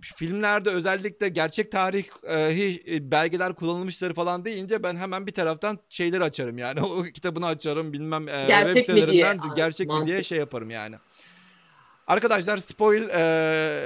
filmlerde 0.03 0.71
özellikle 0.71 1.29
gerçek 1.29 1.73
tarih 1.73 2.05
e, 2.29 3.11
belgeler 3.11 3.53
kullanılmışları 3.55 4.15
falan 4.15 4.45
deyince 4.45 4.83
ben 4.83 4.97
hemen 4.97 5.27
bir 5.27 5.33
taraftan 5.33 5.79
şeyleri 5.89 6.25
açarım 6.25 6.59
yani. 6.59 6.81
O 6.93 7.03
kitabını 7.03 7.47
açarım 7.47 7.93
bilmem 7.93 8.29
e, 8.29 8.45
Gerçek 8.49 8.77
web 8.77 8.95
mi 8.95 8.95
diye. 8.95 9.11
sitelerinden 9.11 9.55
gerçek 9.55 9.89
mi 9.89 10.07
diye 10.07 10.23
şey 10.25 10.39
yaparım 10.39 10.71
yani. 10.71 10.97
Arkadaşlar 12.07 12.59
spoil 12.59 13.09
e, 13.09 13.21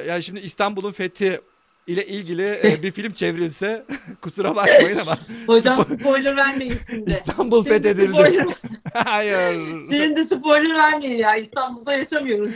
yani 0.09 0.22
şimdi 0.22 0.40
İstanbul'un 0.40 0.92
fethi 0.92 1.40
ile 1.87 2.07
ilgili 2.07 2.42
e, 2.64 2.83
bir 2.83 2.90
film 2.92 3.12
çevrilse 3.12 3.85
kusura 4.20 4.57
bakmayın 4.57 4.99
ama 4.99 5.18
Hocam 5.46 5.79
Spo- 5.81 6.01
spoiler 6.01 6.37
vermeyin 6.37 6.75
şimdi. 6.90 7.11
İstanbul 7.11 7.64
Şimdi 7.64 7.77
fethedildi. 7.77 8.09
spoiler, 8.12 8.46
Hayır. 8.94 9.83
şimdi 9.90 10.25
spoiler 10.25 10.75
vermeyin 10.75 11.18
ya. 11.18 11.37
İstanbul'da 11.37 11.92
yaşamıyoruz. 11.92 12.51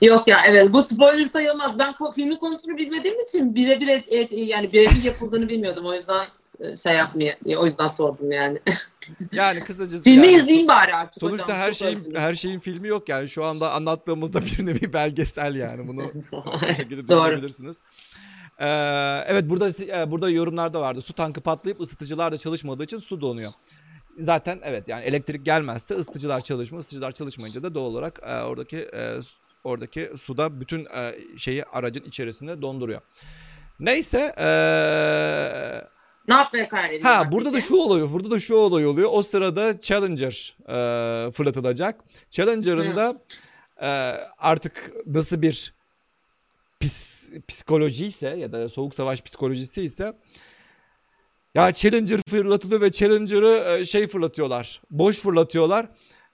Yok 0.00 0.28
ya 0.28 0.40
evet 0.46 0.72
bu 0.72 0.82
spoiler 0.82 1.24
sayılmaz. 1.24 1.78
Ben 1.78 1.94
filmin 2.14 2.36
konusunu 2.36 2.76
bilmediğim 2.76 3.20
için 3.20 3.54
birebir 3.54 4.04
yani 4.30 4.72
birebir 4.72 5.04
yapıldığını 5.04 5.48
bilmiyordum. 5.48 5.86
O 5.86 5.94
yüzden 5.94 6.26
şey 6.82 6.94
yapmaya 6.94 7.38
o 7.56 7.64
yüzden 7.64 7.86
sordum 7.86 8.32
yani. 8.32 8.58
Yani 9.32 9.64
kısacası 9.64 10.04
Filmi 10.04 10.26
yani, 10.26 10.36
izleyeyim 10.36 10.68
bari 10.68 10.94
artık 10.94 11.20
Sonuçta 11.20 11.44
hocam. 11.44 11.58
her 11.58 11.72
şeyin 11.72 11.96
özledim. 11.96 12.20
her 12.20 12.34
şeyin 12.34 12.58
filmi 12.58 12.88
yok 12.88 13.08
yani 13.08 13.28
şu 13.28 13.44
anda 13.44 13.72
anlattığımızda 13.72 14.40
bir 14.44 14.66
nevi 14.66 14.92
belgesel 14.92 15.54
yani 15.54 15.88
bunu 15.88 16.12
bu 16.32 16.74
şekilde 16.76 17.08
düşünebilirsiniz. 17.08 17.76
Ee, 18.58 18.66
evet 19.26 19.44
burada 19.50 20.00
e, 20.00 20.10
burada 20.10 20.30
yorumlarda 20.30 20.80
vardı. 20.80 21.00
Su 21.00 21.12
tankı 21.12 21.40
patlayıp 21.40 21.80
ısıtıcılar 21.80 22.32
da 22.32 22.38
çalışmadığı 22.38 22.84
için 22.84 22.98
su 22.98 23.20
donuyor. 23.20 23.52
Zaten 24.18 24.60
evet 24.62 24.88
yani 24.88 25.04
elektrik 25.04 25.44
gelmezse 25.44 25.94
ısıtıcılar 25.94 26.40
çalışmıyor. 26.40 26.80
Isıtıcılar 26.80 27.12
çalışmayınca 27.12 27.62
da 27.62 27.74
doğal 27.74 27.84
olarak 27.84 28.20
e, 28.22 28.42
oradaki 28.42 28.78
e, 28.78 29.14
oradaki 29.64 30.10
suda 30.20 30.60
bütün 30.60 30.84
e, 30.84 31.14
şeyi 31.38 31.64
aracın 31.64 32.04
içerisinde 32.04 32.62
donduruyor. 32.62 33.00
Neyse 33.80 34.34
eee 34.38 35.88
Ne 36.28 36.34
yapmaya 36.34 36.68
karar 36.68 36.84
veriyorsun? 36.84 37.08
Ha 37.08 37.32
burada 37.32 37.52
da 37.52 37.60
şu 37.60 37.76
oluyor. 37.76 38.12
Burada 38.12 38.30
da 38.30 38.40
şu 38.40 38.54
olay 38.54 38.86
oluyor. 38.86 39.10
O 39.12 39.22
sırada 39.22 39.80
Challenger 39.80 40.56
e, 40.68 41.32
fırlatılacak. 41.32 42.00
Challenger'ın 42.30 42.96
da 42.96 43.22
e, 43.80 43.88
artık 44.38 44.92
nasıl 45.06 45.42
bir 45.42 45.74
pis, 46.80 47.30
psikoloji 47.48 48.06
ise 48.06 48.28
ya 48.28 48.52
da 48.52 48.68
soğuk 48.68 48.94
savaş 48.94 49.22
psikolojisi 49.22 49.82
ise 49.82 50.12
ya 51.54 51.72
Challenger 51.72 52.20
fırlatılıyor 52.28 52.80
ve 52.80 52.92
Challenger'ı 52.92 53.78
e, 53.78 53.84
şey 53.84 54.06
fırlatıyorlar. 54.08 54.82
Boş 54.90 55.18
fırlatıyorlar 55.18 55.86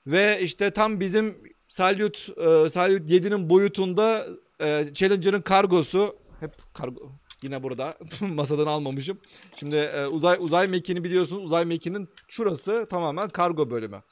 ve 0.06 0.40
işte 0.40 0.70
tam 0.70 1.00
bizim 1.00 1.38
Salyut 1.68 2.28
e, 2.38 2.70
Salyut 2.70 3.10
7'nin 3.10 3.50
boyutunda 3.50 4.26
e, 4.60 4.84
Challenger'ın 4.94 5.40
kargosu 5.40 6.16
hep 6.40 6.52
kargo 6.74 7.12
yine 7.42 7.62
burada 7.62 7.94
masadan 8.20 8.66
almamışım. 8.66 9.18
Şimdi 9.56 9.76
e, 9.76 10.06
uzay 10.06 10.36
uzay 10.40 10.66
mekiğini 10.66 11.04
biliyorsunuz. 11.04 11.44
Uzay 11.44 11.64
mekiğinin 11.64 12.08
şurası 12.28 12.86
tamamen 12.90 13.28
kargo 13.28 13.70
bölümü. 13.70 14.02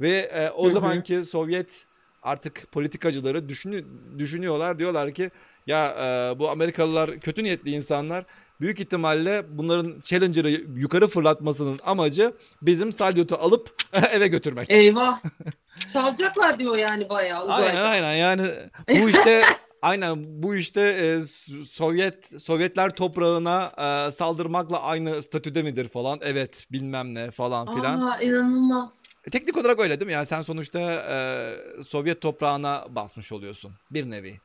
Ve 0.00 0.10
e, 0.10 0.50
o 0.50 0.70
zamanki 0.70 1.24
Sovyet 1.24 1.86
artık 2.22 2.72
politikacıları 2.72 3.48
düşünü- 3.48 3.84
düşünüyorlar. 4.18 4.78
Diyorlar 4.78 5.10
ki 5.14 5.30
ya 5.66 5.88
e, 5.90 6.38
bu 6.38 6.50
Amerikalılar 6.50 7.20
kötü 7.20 7.44
niyetli 7.44 7.70
insanlar. 7.70 8.24
Büyük 8.60 8.80
ihtimalle 8.80 9.42
bunların 9.48 10.00
Challenger'ı 10.02 10.50
yukarı 10.76 11.08
fırlatmasının 11.08 11.80
amacı 11.84 12.32
bizim 12.62 12.92
Salyut'u 12.92 13.36
alıp 13.36 13.70
eve 14.12 14.28
götürmek. 14.28 14.70
Eyvah. 14.70 15.20
Çalacaklar 15.92 16.58
diyor 16.60 16.76
yani 16.76 17.08
bayağı 17.08 17.44
uzayda. 17.44 17.66
Aynen 17.66 17.84
aynen 17.84 18.14
yani 18.14 18.42
bu 18.88 19.08
işte 19.10 19.44
aynen 19.82 20.42
bu 20.42 20.54
işte 20.56 20.80
e, 20.80 21.20
Sovyet 21.64 22.42
Sovyetler 22.42 22.90
toprağına 22.90 23.72
e, 23.78 24.10
saldırmakla 24.10 24.82
aynı 24.82 25.22
statüde 25.22 25.62
midir 25.62 25.88
falan 25.88 26.18
evet 26.22 26.66
bilmem 26.72 27.14
ne 27.14 27.30
falan 27.30 27.74
filan. 27.74 28.00
Aa 28.00 28.20
inanılmaz. 28.20 28.92
Teknik 29.30 29.56
olarak 29.56 29.80
öyle 29.80 30.00
değil 30.00 30.06
mi? 30.06 30.12
Yani 30.12 30.26
sen 30.26 30.42
sonuçta 30.42 30.80
e, 30.80 31.82
Sovyet 31.82 32.20
toprağına 32.20 32.86
basmış 32.90 33.32
oluyorsun 33.32 33.72
bir 33.90 34.10
nevi. 34.10 34.40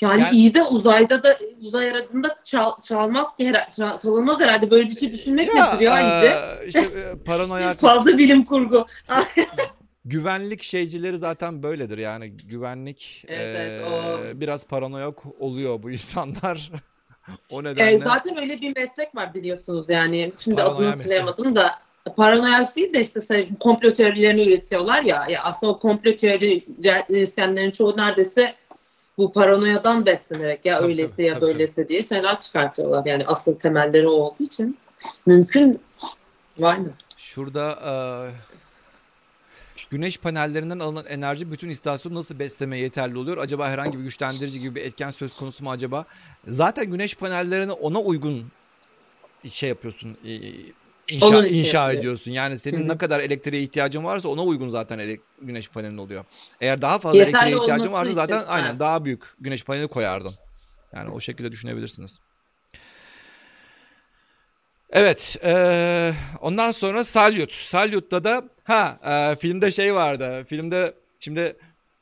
Yani, 0.00 0.20
Yani- 0.20 0.36
iyi 0.36 0.54
de 0.54 0.62
uzayda 0.62 1.22
da 1.22 1.38
uzay 1.60 1.90
aracında 1.90 2.36
çal, 2.44 2.80
çalmaz 2.80 3.36
ki 3.36 3.48
her, 3.48 3.72
çal- 3.72 3.98
çalınmaz 3.98 4.40
herhalde 4.40 4.70
böyle 4.70 4.90
bir 4.90 4.96
şey 4.96 5.12
düşünmek 5.12 5.54
nedir 5.54 5.80
ya 5.80 6.00
e, 6.00 6.66
işte 6.66 6.80
e, 6.80 7.24
paranoyak 7.24 7.78
Fazla 7.80 8.18
bilim 8.18 8.44
kurgu. 8.44 8.86
güvenlik 10.04 10.62
şeycileri 10.62 11.18
zaten 11.18 11.62
böyledir 11.62 11.98
yani 11.98 12.30
güvenlik 12.30 13.24
Evet, 13.28 13.56
evet, 13.56 13.80
e, 13.80 13.84
o- 14.36 14.40
biraz 14.40 14.66
paranoyak 14.66 15.40
oluyor 15.40 15.82
bu 15.82 15.90
insanlar. 15.90 16.70
o 17.50 17.64
nedenle 17.64 17.90
Ee, 17.94 17.98
zaten 17.98 18.38
öyle 18.38 18.60
bir 18.60 18.76
meslek 18.76 19.14
var 19.14 19.34
biliyorsunuz 19.34 19.90
yani. 19.90 20.32
Şimdi 20.44 20.56
Paranoya 20.56 20.76
adını 20.76 20.90
mesleği. 20.96 21.20
hatırlayamadım 21.20 21.56
da 21.56 21.78
paranoyak 22.16 22.76
değil 22.76 22.92
de 22.92 23.00
işte 23.00 23.20
şey, 23.20 23.48
komplo 23.60 23.92
teorilerini 23.92 24.42
üretiyorlar 24.48 25.02
ya. 25.02 25.26
ya 25.28 25.42
aslında 25.42 25.72
o 25.72 25.78
komplo 25.78 26.16
teorisyenlerin 26.16 27.70
çoğu 27.70 27.96
neredeyse 27.96 28.54
bu 29.18 29.32
paranoyadan 29.32 30.06
beslenerek 30.06 30.66
ya 30.66 30.74
Tabii, 30.74 31.06
tabii, 31.06 31.24
ya 31.24 31.32
tabii, 31.32 31.42
böyleyse 31.42 31.88
diye 31.88 32.02
şeyler 32.02 32.40
çıkartıyorlar. 32.40 33.06
Yani 33.06 33.26
asıl 33.26 33.54
temelleri 33.58 34.08
o 34.08 34.12
olduğu 34.12 34.42
için 34.44 34.78
mümkün 35.26 35.80
var 36.58 36.76
mı? 36.76 36.90
Şurada 37.16 37.70
e, 37.72 37.92
güneş 39.90 40.18
panellerinden 40.18 40.78
alınan 40.78 41.06
enerji 41.06 41.52
bütün 41.52 41.70
istasyonu 41.70 42.14
nasıl 42.14 42.38
beslemeye 42.38 42.82
yeterli 42.82 43.18
oluyor? 43.18 43.38
Acaba 43.38 43.68
herhangi 43.68 43.98
bir 43.98 44.02
güçlendirici 44.04 44.60
gibi 44.60 44.74
bir 44.74 44.84
etken 44.84 45.10
söz 45.10 45.34
konusu 45.36 45.64
mu 45.64 45.70
acaba? 45.70 46.04
Zaten 46.48 46.90
güneş 46.90 47.14
panellerini 47.14 47.72
ona 47.72 48.00
uygun 48.00 48.46
şey 49.48 49.68
yapıyorsun. 49.68 50.16
inşa, 51.08 51.46
için 51.46 51.58
inşa 51.58 51.82
yapıyor. 51.82 52.00
ediyorsun. 52.00 52.30
Yani 52.30 52.58
senin 52.58 52.88
ne 52.88 52.98
kadar 52.98 53.20
elektriğe 53.20 53.62
ihtiyacın 53.62 54.04
varsa 54.04 54.28
ona 54.28 54.42
uygun 54.42 54.68
zaten 54.68 54.98
ele- 54.98 55.20
güneş 55.42 55.68
panelin 55.68 55.98
oluyor. 55.98 56.24
Eğer 56.60 56.82
daha 56.82 56.98
fazla 56.98 57.18
Yeterli 57.18 57.36
elektriğe 57.36 57.62
ihtiyacın 57.62 57.92
varsa 57.92 58.12
zaten 58.12 58.38
için, 58.38 58.48
aynen 58.48 58.72
ha. 58.72 58.78
daha 58.78 59.04
büyük 59.04 59.22
güneş 59.40 59.64
paneli 59.64 59.88
koyardın. 59.88 60.32
Yani 60.94 61.10
o 61.10 61.20
şekilde 61.20 61.52
düşünebilirsiniz. 61.52 62.18
Evet, 64.92 65.36
eee, 65.44 66.14
ondan 66.40 66.72
sonra 66.72 67.04
Salyut. 67.04 67.52
Salyut'ta 67.52 68.24
da 68.24 68.44
ha 68.64 68.98
eee, 69.04 69.36
filmde 69.36 69.70
şey 69.70 69.94
vardı. 69.94 70.44
Filmde 70.48 70.94
şimdi, 71.20 71.56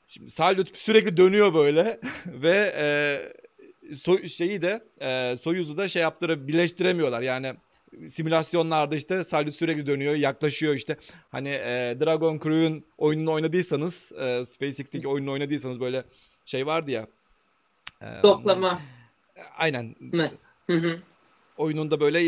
şimdi 0.07 0.31
Salyut 0.31 0.79
sürekli 0.79 1.17
dönüyor 1.17 1.55
böyle 1.55 2.01
ve 2.27 2.75
eee, 2.79 3.33
so- 3.95 4.29
şeyi 4.29 4.63
de 4.63 4.85
eee 5.01 5.37
Soyuz'u 5.43 5.77
da 5.77 5.89
şey 5.89 6.03
yaptırıp 6.03 6.49
birleştiremiyorlar. 6.49 7.23
Yani 7.23 7.55
simülasyonlarda 8.09 8.97
işte 8.97 9.25
Salyut 9.25 9.55
sürekli 9.55 9.87
dönüyor, 9.87 10.15
yaklaşıyor 10.15 10.75
işte. 10.75 10.97
Hani 11.31 11.49
eee, 11.49 12.01
Dragon 12.01 12.39
Crew'un 12.39 12.85
oyununu 12.99 13.33
oynadıysanız, 13.33 14.13
eee 14.21 14.45
SpaceX'teki 14.45 15.09
oyununu 15.09 15.33
oynadıysanız 15.33 15.81
böyle 15.81 16.05
şey 16.47 16.67
vardı 16.67 16.91
ya. 16.91 17.07
eee, 18.03 18.09
Doklama 18.23 18.81
Aynen. 19.57 19.95
Hı 20.67 20.73
hı. 20.77 20.99
Oyununda 21.59 22.01
böyle 22.01 22.21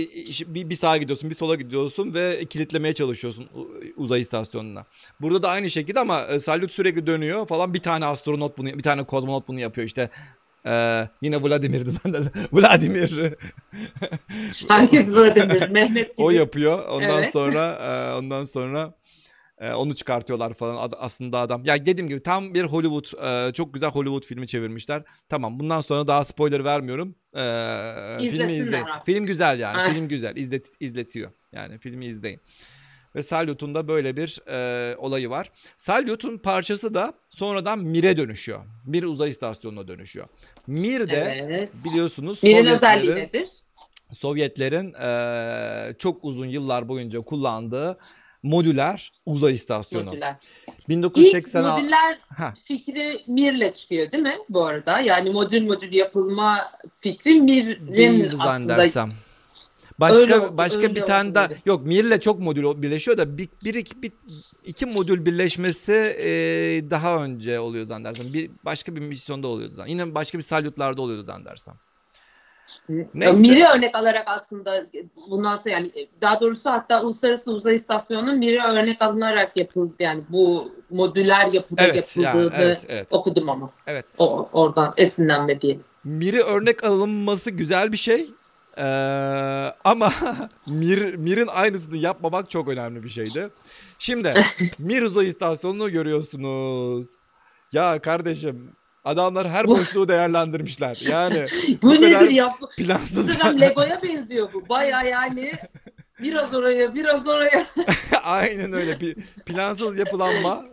bir, 0.54 0.70
bir 0.70 0.76
sağa 0.76 0.96
gidiyorsun 0.96 1.30
bir 1.30 1.34
sola 1.34 1.54
gidiyorsun 1.54 2.14
ve 2.14 2.44
kilitlemeye 2.44 2.94
çalışıyorsun 2.94 3.48
uzay 3.96 4.20
istasyonuna. 4.20 4.86
Burada 5.20 5.42
da 5.42 5.48
aynı 5.48 5.70
şekilde 5.70 6.00
ama 6.00 6.26
e, 6.26 6.40
Salyut 6.40 6.72
sürekli 6.72 7.06
dönüyor 7.06 7.46
falan 7.46 7.74
bir 7.74 7.78
tane 7.78 8.04
astronot 8.04 8.58
bunu 8.58 8.66
bir 8.66 8.82
tane 8.82 9.04
kozmonot 9.04 9.48
bunu 9.48 9.60
yapıyor 9.60 9.86
işte. 9.86 10.10
Ee, 10.66 11.08
yine 11.22 11.42
Vladimir'di 11.42 11.90
zannedersem. 11.90 12.32
Vladimir. 12.52 13.34
Herkes 14.68 15.08
Vladimir. 15.08 15.68
Mehmet 15.70 16.16
gibi. 16.16 16.26
O 16.26 16.30
yapıyor. 16.30 16.88
Ondan 16.88 17.18
evet. 17.18 17.32
sonra 17.32 17.72
e, 17.72 18.18
ondan 18.18 18.44
sonra 18.44 18.94
e, 19.60 19.72
onu 19.72 19.94
çıkartıyorlar 19.94 20.54
falan 20.54 20.76
Ad, 20.76 20.92
aslında 20.98 21.38
adam. 21.38 21.64
Ya 21.64 21.86
dediğim 21.86 22.08
gibi 22.08 22.22
tam 22.22 22.54
bir 22.54 22.64
Hollywood 22.64 23.04
e, 23.48 23.52
çok 23.52 23.74
güzel 23.74 23.90
Hollywood 23.90 24.24
filmi 24.24 24.46
çevirmişler. 24.46 25.02
Tamam 25.28 25.60
bundan 25.60 25.80
sonra 25.80 26.06
daha 26.06 26.24
spoiler 26.24 26.64
vermiyorum. 26.64 27.14
E, 27.36 28.30
filmi 28.30 28.52
izleyin. 28.52 28.86
Film 29.06 29.26
güzel 29.26 29.60
yani. 29.60 29.76
Ay. 29.76 29.92
Film 29.92 30.08
güzel. 30.08 30.36
İzlet, 30.36 30.70
izletiyor. 30.80 31.30
Yani 31.52 31.78
filmi 31.78 32.06
izleyin. 32.06 32.40
Ve 33.14 33.22
Salyut'un 33.22 33.74
da 33.74 33.88
böyle 33.88 34.16
bir 34.16 34.40
e, 34.48 34.96
olayı 34.96 35.30
var. 35.30 35.50
Salyut'un 35.76 36.38
parçası 36.38 36.94
da 36.94 37.14
sonradan 37.30 37.78
Mir'e 37.78 38.16
dönüşüyor. 38.16 38.60
Mir 38.86 39.02
uzay 39.02 39.30
istasyonuna 39.30 39.88
dönüşüyor. 39.88 40.26
Mir 40.66 41.08
de 41.08 41.44
evet. 41.44 41.70
biliyorsunuz 41.84 42.42
Mir'in 42.42 42.66
özelliği 42.66 43.14
nedir? 43.14 43.48
Sovyetlerin 44.12 44.94
e, 44.94 45.94
çok 45.98 46.24
uzun 46.24 46.46
yıllar 46.46 46.88
boyunca 46.88 47.20
kullandığı 47.20 47.98
modüler 48.42 49.12
uzay 49.26 49.54
istasyonu. 49.54 50.04
Modüler. 50.04 50.36
1980 50.88 51.60
İlk 51.60 51.68
modüller 51.68 52.18
ha. 52.36 52.54
fikri 52.64 53.24
Mir'le 53.26 53.72
çıkıyor 53.74 54.12
değil 54.12 54.22
mi 54.22 54.38
bu 54.48 54.64
arada? 54.64 55.00
Yani 55.00 55.30
modül 55.30 55.62
modül 55.62 55.92
yapılma 55.92 56.72
fikri 57.00 57.40
Mir'in 57.40 58.38
aslında. 58.38 58.76
Dersem. 58.76 59.08
Başka 60.00 60.18
öyle, 60.18 60.56
başka 60.56 60.82
öyle 60.82 60.94
bir 60.94 61.00
tane 61.00 61.34
daha 61.34 61.48
yok 61.66 61.86
Mir'le 61.86 62.20
çok 62.20 62.40
modül 62.40 62.82
birleşiyor 62.82 63.16
da 63.16 63.38
bir, 63.38 63.48
bir, 63.64 63.74
iki, 63.74 64.02
bir 64.02 64.12
iki 64.64 64.86
modül 64.86 65.26
birleşmesi 65.26 65.92
e, 65.92 66.30
daha 66.90 67.24
önce 67.24 67.60
oluyor 67.60 67.86
zannedersem. 67.86 68.32
Bir 68.32 68.50
başka 68.64 68.96
bir 68.96 69.00
misyonda 69.00 69.46
oluyordu 69.46 69.74
zannedersem. 69.74 69.98
Yine 70.00 70.14
başka 70.14 70.38
bir 70.38 70.42
salyutlarda 70.42 71.02
oluyordu 71.02 71.22
zannedersem. 71.22 71.74
Neyse. 73.14 73.40
Mir'i 73.40 73.64
örnek 73.64 73.94
alarak 73.94 74.24
aslında 74.26 74.86
bundan 75.30 75.56
sonra 75.56 75.74
yani 75.74 75.92
daha 76.20 76.40
doğrusu 76.40 76.70
hatta 76.70 77.02
Uluslararası 77.02 77.52
Uzay 77.52 77.74
İstasyonu'nun 77.74 78.38
Mir'i 78.38 78.62
örnek 78.62 79.02
alınarak 79.02 79.56
yapıldı 79.56 79.94
yani 79.98 80.22
bu 80.28 80.72
modüler 80.90 81.46
yapıda 81.46 81.82
evet, 81.82 82.16
yapıldığını 82.16 82.54
yani, 82.54 82.64
evet, 82.64 82.84
evet. 82.88 83.06
okudum 83.10 83.48
ama. 83.48 83.70
Evet. 83.86 84.04
O, 84.18 84.48
oradan 84.52 84.94
esinlenme 84.96 85.60
diyelim. 85.60 85.84
Mir'i 86.04 86.42
örnek 86.42 86.84
alınması 86.84 87.50
güzel 87.50 87.92
bir 87.92 87.96
şey. 87.96 88.30
Ee, 88.78 88.82
ama 89.84 90.12
Mir, 90.66 91.14
Mir'in 91.14 91.46
aynısını 91.46 91.96
yapmamak 91.96 92.50
çok 92.50 92.68
önemli 92.68 93.02
bir 93.02 93.08
şeydi. 93.08 93.48
Şimdi 93.98 94.34
Mir 94.78 95.02
uzay 95.02 95.28
istasyonunu 95.28 95.90
görüyorsunuz. 95.90 97.06
Ya 97.72 97.98
kardeşim 97.98 98.72
Adamlar 99.04 99.48
her 99.48 99.66
boşluğu 99.68 100.08
değerlendirmişler. 100.08 100.98
Yani 101.08 101.46
bu, 101.82 101.86
bu 101.86 101.94
nedir 101.94 102.30
ya? 102.30 102.54
Plansız. 102.76 103.60
Lego'ya 103.60 104.02
benziyor 104.02 104.52
bu. 104.52 104.68
Baya 104.68 105.02
yani 105.02 105.52
biraz 106.22 106.54
oraya 106.54 106.94
biraz 106.94 107.28
oraya. 107.28 107.66
Aynen 108.22 108.72
öyle 108.72 109.00
bir 109.00 109.14
plansız 109.46 109.98
yapılanma 109.98 110.64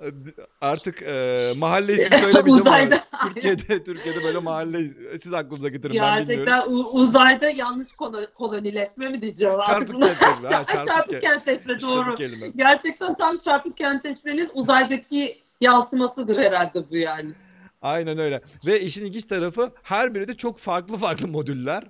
artık 0.62 1.02
e, 1.02 1.54
mahalle 1.58 1.94
ismi 1.94 2.04
söylemeyeceğim 2.04 2.48
Uzayda, 2.60 3.04
ama 3.12 3.34
Türkiye'de 3.34 3.84
Türkiye'de 3.84 4.24
böyle 4.24 4.40
mahalle 4.40 4.84
siz 5.22 5.34
aklınıza 5.34 5.70
getirin 5.70 5.94
Gerçekten 5.94 6.28
ben 6.28 6.30
bilmiyorum. 6.30 6.64
Gerçekten 6.66 7.00
uzayda 7.00 7.50
yanlış 7.50 7.88
kolonileşme 8.36 9.10
mi 9.10 9.22
diyeceğim 9.22 9.60
çarpık 9.66 10.02
kentleşme. 10.02 10.50
Ha, 10.50 10.66
çarpık, 10.66 10.88
çarpık 10.88 11.22
kentleşme 11.22 11.74
işte 11.74 11.88
doğru. 11.88 12.16
Gerçekten 12.56 13.16
tam 13.16 13.38
çarpık 13.38 13.78
kentleşmenin 13.78 14.50
uzaydaki 14.54 15.38
yansımasıdır 15.62 16.38
herhalde 16.38 16.90
bu 16.90 16.98
yani. 16.98 17.34
Aynen 17.82 18.18
öyle. 18.18 18.42
Ve 18.66 18.82
işin 18.82 19.06
ilginç 19.06 19.24
tarafı 19.24 19.72
her 19.84 20.16
biri 20.16 20.28
de 20.28 20.38
çok 20.38 20.60
farklı 20.60 20.98
farklı 20.98 21.28
modüller. 21.28 21.84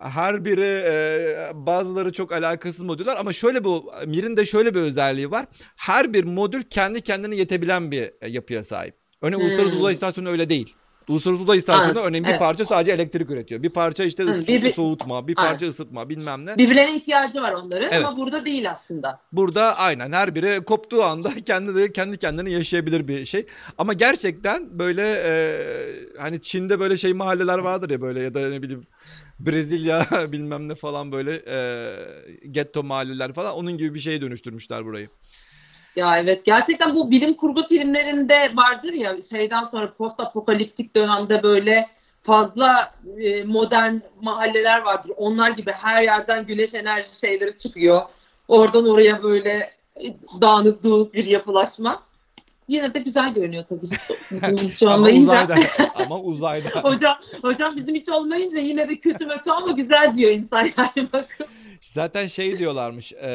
Her 0.00 0.44
biri 0.44 0.82
e, 0.86 1.50
bazıları 1.54 2.12
çok 2.12 2.32
alakasız 2.32 2.82
modüller 2.82 3.16
ama 3.16 3.32
şöyle 3.32 3.64
bu 3.64 3.92
Mir'in 4.06 4.36
de 4.36 4.46
şöyle 4.46 4.74
bir 4.74 4.80
özelliği 4.80 5.30
var. 5.30 5.46
Her 5.76 6.12
bir 6.12 6.24
modül 6.24 6.62
kendi 6.62 7.00
kendine 7.00 7.36
yetebilen 7.36 7.90
bir 7.90 8.12
e, 8.20 8.28
yapıya 8.28 8.64
sahip. 8.64 8.94
Örneğin 9.22 9.40
hmm. 9.40 9.48
Uluslararası 9.48 9.76
Uzay 9.76 9.92
İstasyonu 9.92 10.28
öyle 10.28 10.50
değil. 10.50 10.74
Uluslararası 11.08 11.42
Uzay 11.42 11.58
İstasyonu 11.58 12.00
ha, 12.00 12.04
önemli 12.04 12.26
evet. 12.26 12.34
bir 12.34 12.38
parça 12.38 12.64
sadece 12.64 12.92
elektrik 12.92 13.30
üretiyor. 13.30 13.62
Bir 13.62 13.70
parça 13.70 14.04
işte 14.04 14.24
ısı, 14.24 14.46
bir, 14.46 14.72
soğutma, 14.72 15.28
bir 15.28 15.34
parça 15.34 15.64
aynen. 15.64 15.70
ısıtma 15.70 16.08
bilmem 16.08 16.46
ne. 16.46 16.58
Birbirlerine 16.58 16.96
ihtiyacı 16.96 17.42
var 17.42 17.52
onların 17.52 17.92
evet. 17.92 18.04
ama 18.04 18.16
burada 18.16 18.44
değil 18.44 18.70
aslında. 18.70 19.20
Burada 19.32 19.78
aynen 19.78 20.12
her 20.12 20.34
biri 20.34 20.64
koptuğu 20.64 21.04
anda 21.04 21.30
kendi 21.46 21.74
de 21.74 21.92
kendi 21.92 22.18
kendine 22.18 22.50
yaşayabilir 22.50 23.08
bir 23.08 23.26
şey. 23.26 23.46
Ama 23.78 23.92
gerçekten 23.92 24.78
böyle 24.78 25.02
e, 25.26 25.56
hani 26.18 26.42
Çin'de 26.42 26.80
böyle 26.80 26.96
şey 26.96 27.12
mahalleler 27.12 27.58
vardır 27.58 27.90
ya 27.90 28.00
böyle 28.00 28.20
ya 28.20 28.34
da 28.34 28.48
ne 28.48 28.62
bileyim 28.62 28.86
Brezilya 29.40 30.06
bilmem 30.32 30.68
ne 30.68 30.74
falan 30.74 31.12
böyle 31.12 31.42
e, 31.46 31.56
getto 32.50 32.82
mahalleler 32.82 33.32
falan 33.32 33.54
onun 33.54 33.78
gibi 33.78 33.94
bir 33.94 34.00
şeye 34.00 34.20
dönüştürmüşler 34.20 34.84
burayı. 34.84 35.08
Ya 35.96 36.18
evet 36.18 36.44
gerçekten 36.44 36.94
bu 36.94 37.10
bilim 37.10 37.34
kurgu 37.34 37.62
filmlerinde 37.62 38.52
vardır 38.54 38.92
ya 38.92 39.22
şeyden 39.30 39.62
sonra 39.62 39.92
post 39.94 40.20
apokaliptik 40.20 40.96
dönemde 40.96 41.42
böyle 41.42 41.88
fazla 42.22 42.94
e, 43.18 43.44
modern 43.44 43.96
mahalleler 44.22 44.80
vardır. 44.82 45.12
Onlar 45.16 45.50
gibi 45.50 45.72
her 45.72 46.02
yerden 46.02 46.46
güneş 46.46 46.74
enerji 46.74 47.18
şeyleri 47.18 47.56
çıkıyor. 47.56 48.02
Oradan 48.48 48.88
oraya 48.88 49.22
böyle 49.22 49.70
dağınık 50.40 50.84
dağınık 50.84 51.14
bir 51.14 51.24
yapılaşma. 51.24 52.02
Yine 52.68 52.94
de 52.94 52.98
güzel 52.98 53.34
görünüyor 53.34 53.64
tabii 53.68 53.82
bizim 54.30 54.58
hiç 54.58 54.82
olmayınca. 54.82 55.32
ama 55.32 55.46
uzayda. 55.46 55.70
ama 55.94 56.20
uzayda. 56.20 56.68
hocam, 56.68 57.16
hocam 57.42 57.76
bizim 57.76 57.94
hiç 57.94 58.08
olmayınca 58.08 58.60
yine 58.60 58.88
de 58.88 58.96
kötü 59.00 59.28
kötü 59.28 59.50
ama 59.50 59.72
güzel 59.72 60.14
diyor 60.16 60.30
insan 60.30 60.62
yani 60.62 61.08
bakın. 61.12 61.46
Zaten 61.80 62.26
şey 62.26 62.58
diyorlarmış. 62.58 63.12
E, 63.12 63.28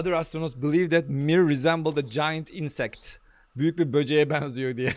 other 0.00 0.12
astronauts 0.12 0.56
believe 0.56 0.88
that 0.88 1.08
Mir 1.08 1.48
resembled 1.48 1.96
a 1.96 2.00
giant 2.00 2.50
insect. 2.50 3.08
Büyük 3.56 3.78
bir 3.78 3.92
böceğe 3.92 4.30
benziyor 4.30 4.76
diye. 4.76 4.92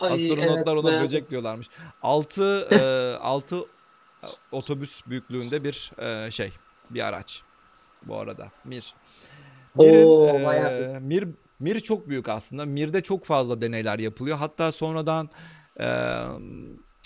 Ay, 0.00 0.12
Astronotlar 0.12 0.72
evet, 0.74 0.84
ona 0.84 0.92
evet. 0.92 1.02
böcek 1.04 1.30
diyorlarmış. 1.30 1.66
6 2.02 2.68
e, 2.70 2.78
6 3.20 3.64
otobüs 4.52 5.06
büyüklüğünde 5.06 5.64
bir 5.64 5.92
e, 5.98 6.30
şey, 6.30 6.52
bir 6.90 7.06
araç 7.08 7.42
bu 8.02 8.16
arada. 8.16 8.48
Mir. 8.64 8.94
Mir'in, 9.74 10.06
Oo, 10.06 10.52
e, 10.52 10.98
Mir 11.00 11.28
Mir 11.60 11.80
çok 11.80 12.08
büyük 12.08 12.28
aslında. 12.28 12.64
Mir'de 12.64 13.00
çok 13.00 13.24
fazla 13.24 13.60
deneyler 13.60 13.98
yapılıyor. 13.98 14.36
Hatta 14.36 14.72
sonradan 14.72 15.30
e, 15.80 15.86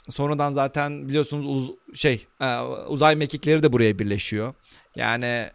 sonradan 0.08 0.52
zaten 0.52 1.08
biliyorsunuz 1.08 1.46
uz, 1.46 1.70
şey 1.94 2.26
e, 2.40 2.60
uzay 2.88 3.16
mekikleri 3.16 3.62
de 3.62 3.72
buraya 3.72 3.98
birleşiyor. 3.98 4.54
Yani 4.96 5.50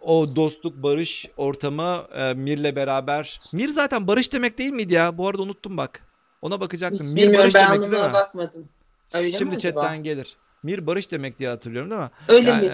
o 0.00 0.36
dostluk 0.36 0.82
barış 0.82 1.26
ortamı 1.36 2.06
e, 2.14 2.34
Mir'le 2.34 2.76
beraber. 2.76 3.40
Mir 3.52 3.68
zaten 3.68 4.06
barış 4.06 4.32
demek 4.32 4.58
değil 4.58 4.72
miydi 4.72 4.94
ya? 4.94 5.18
Bu 5.18 5.28
arada 5.28 5.42
unuttum 5.42 5.76
bak. 5.76 6.02
Ona 6.42 6.60
bakacaktım. 6.60 7.06
Hiç 7.06 7.14
Mir 7.14 7.38
barış 7.38 7.54
demekti 7.54 7.92
değil 7.92 8.04
mi? 8.04 8.12
bakmadım. 8.12 8.68
Öyle 9.14 9.30
Şimdi 9.30 9.58
chatten 9.58 10.02
gelir. 10.02 10.36
Mir 10.62 10.86
barış 10.86 11.10
demek 11.10 11.38
diye 11.38 11.48
hatırlıyorum 11.48 11.90
değil 11.90 12.00
mi? 12.00 12.10
Öyle 12.28 12.50
yani, 12.50 12.66
mi? 12.66 12.72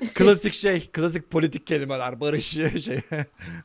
E, 0.00 0.08
klasik 0.14 0.54
şey, 0.54 0.90
klasik 0.90 1.30
politik 1.30 1.66
kelimeler. 1.66 2.20
Barış 2.20 2.44
şey. 2.46 2.70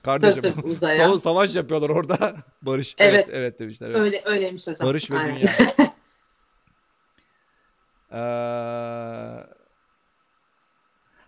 Kardeşim. 0.03 0.41
Tabii, 0.41 0.79
tabii, 0.79 1.19
savaş 1.19 1.55
yapıyorlar 1.55 1.89
orada. 1.89 2.35
Barış. 2.61 2.95
Evet, 2.97 3.13
evet, 3.13 3.29
evet 3.33 3.59
demişler. 3.59 3.89
Evet. 3.89 3.99
Öyle 3.99 4.21
öyleymiş 4.25 4.67
hocam. 4.67 4.87
Barış 4.87 5.11
ve 5.11 5.17
Aynen. 5.17 5.35
dünya. 5.35 5.75
Ee... 8.11 8.17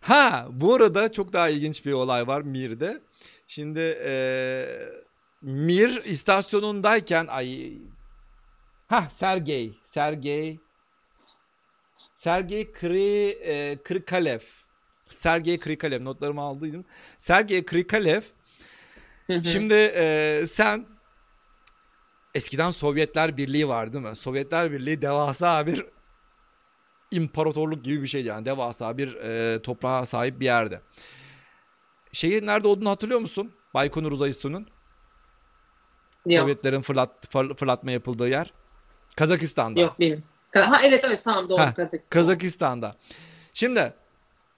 Ha 0.01 0.47
bu 0.51 0.73
arada 0.75 1.11
çok 1.11 1.33
daha 1.33 1.49
ilginç 1.49 1.85
bir 1.85 1.91
olay 1.91 2.27
var 2.27 2.41
Mir'de. 2.41 3.01
Şimdi 3.47 3.97
e, 4.05 4.65
Mir 5.41 6.01
istasyonundayken 6.05 7.27
ay 7.27 7.77
ha 8.87 9.07
Sergey 9.09 9.73
Sergey 9.85 10.59
Sergey 12.19 12.71
Kri, 12.71 13.29
e, 13.43 13.77
Krikalev 13.83 14.39
Sergey 15.09 15.59
Krikalev 15.59 16.05
notlarımı 16.05 16.41
aldıydım. 16.41 16.85
Sergey 17.19 17.65
Krikalev 17.65 18.21
şimdi 19.43 19.73
e, 19.73 20.43
sen 20.47 20.85
eskiden 22.35 22.71
Sovyetler 22.71 23.37
Birliği 23.37 23.67
var 23.67 23.93
değil 23.93 24.05
mi? 24.05 24.15
Sovyetler 24.15 24.71
Birliği 24.71 25.01
devasa 25.01 25.67
bir 25.67 25.85
imparatorluk 27.11 27.83
gibi 27.83 28.01
bir 28.01 28.07
şeydi 28.07 28.27
yani 28.27 28.45
devasa 28.45 28.97
bir 28.97 29.15
e, 29.15 29.61
toprağa 29.61 30.05
sahip 30.05 30.39
bir 30.39 30.45
yerde. 30.45 30.81
Şeyi 32.11 32.45
nerede 32.45 32.67
olduğunu 32.67 32.89
hatırlıyor 32.89 33.19
musun? 33.19 33.53
Baykonur 33.73 34.11
Uzay 34.11 34.29
Üssü'nün. 34.29 34.67
Sovyetlerin 36.41 36.81
fırlat, 36.81 37.29
fırlatma 37.57 37.91
yapıldığı 37.91 38.29
yer. 38.29 38.53
Kazakistan'da. 39.17 39.79
Yok 39.79 39.99
bilmiyorum. 39.99 40.23
Ha 40.51 40.81
evet 40.83 41.03
evet 41.03 41.23
tamam 41.23 41.49
doğru 41.49 41.59
ha, 41.59 41.73
Kazakistan. 41.73 42.09
Kazakistan'da. 42.09 42.95
Şimdi 43.53 43.93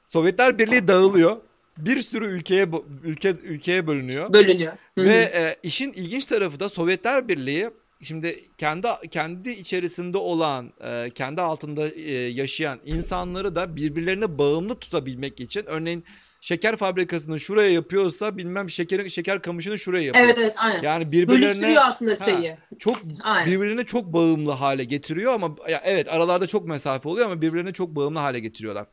Sovyetler 0.06 0.58
Birliği 0.58 0.88
dağılıyor. 0.88 1.38
Bir 1.78 2.00
sürü 2.00 2.26
ülkeye 2.26 2.68
ülke 3.04 3.30
ülkeye 3.44 3.88
bölünüyor. 3.88 4.34
Bölünüyor. 4.34 4.74
Hı 4.98 5.02
hı. 5.02 5.06
Ve 5.06 5.16
e, 5.16 5.56
işin 5.64 5.94
ilginç 5.94 6.26
tarafı 6.26 6.60
da 6.60 6.70
Sovyetler 6.70 7.28
Birliği 7.28 7.70
şimdi 8.04 8.50
kendi 8.58 8.88
kendi 9.12 9.50
içerisinde 9.52 10.18
olan, 10.18 10.74
e, 10.84 11.10
kendi 11.10 11.42
altında 11.42 11.88
e, 11.90 12.12
yaşayan 12.12 12.80
insanları 12.86 13.56
da 13.56 13.76
birbirlerine 13.76 14.38
bağımlı 14.38 14.76
tutabilmek 14.76 15.40
için 15.40 15.64
örneğin 15.66 16.06
şeker 16.42 16.78
fabrikasını 16.78 17.40
şuraya 17.40 17.72
yapıyorsa 17.72 18.38
bilmem 18.38 18.70
şekerin 18.70 19.08
şeker 19.08 19.42
kamışını 19.42 19.80
şuraya 19.80 20.06
yapıyor. 20.06 20.26
evet 20.26 20.38
evet 20.38 20.54
aynen. 20.58 20.82
Yani 20.82 21.12
birbirlerine 21.12 21.80
aslında 21.80 22.12
Ha. 22.20 22.26
şeyi. 22.26 22.58
çok 22.80 22.98
Aynen. 23.24 23.52
birbirine 23.52 23.84
çok 23.84 24.06
bağımlı 24.14 24.52
hale 24.52 24.84
getiriyor 24.84 25.34
ama 25.34 25.56
ya 25.70 25.82
evet 25.86 26.08
aralarda 26.10 26.48
çok 26.48 26.68
mesafe 26.68 27.10
oluyor 27.10 27.26
ama 27.26 27.42
birbirine 27.42 27.74
çok 27.74 27.96
bağımlı 27.96 28.20
hale 28.20 28.40
getiriyorlar. 28.40 28.86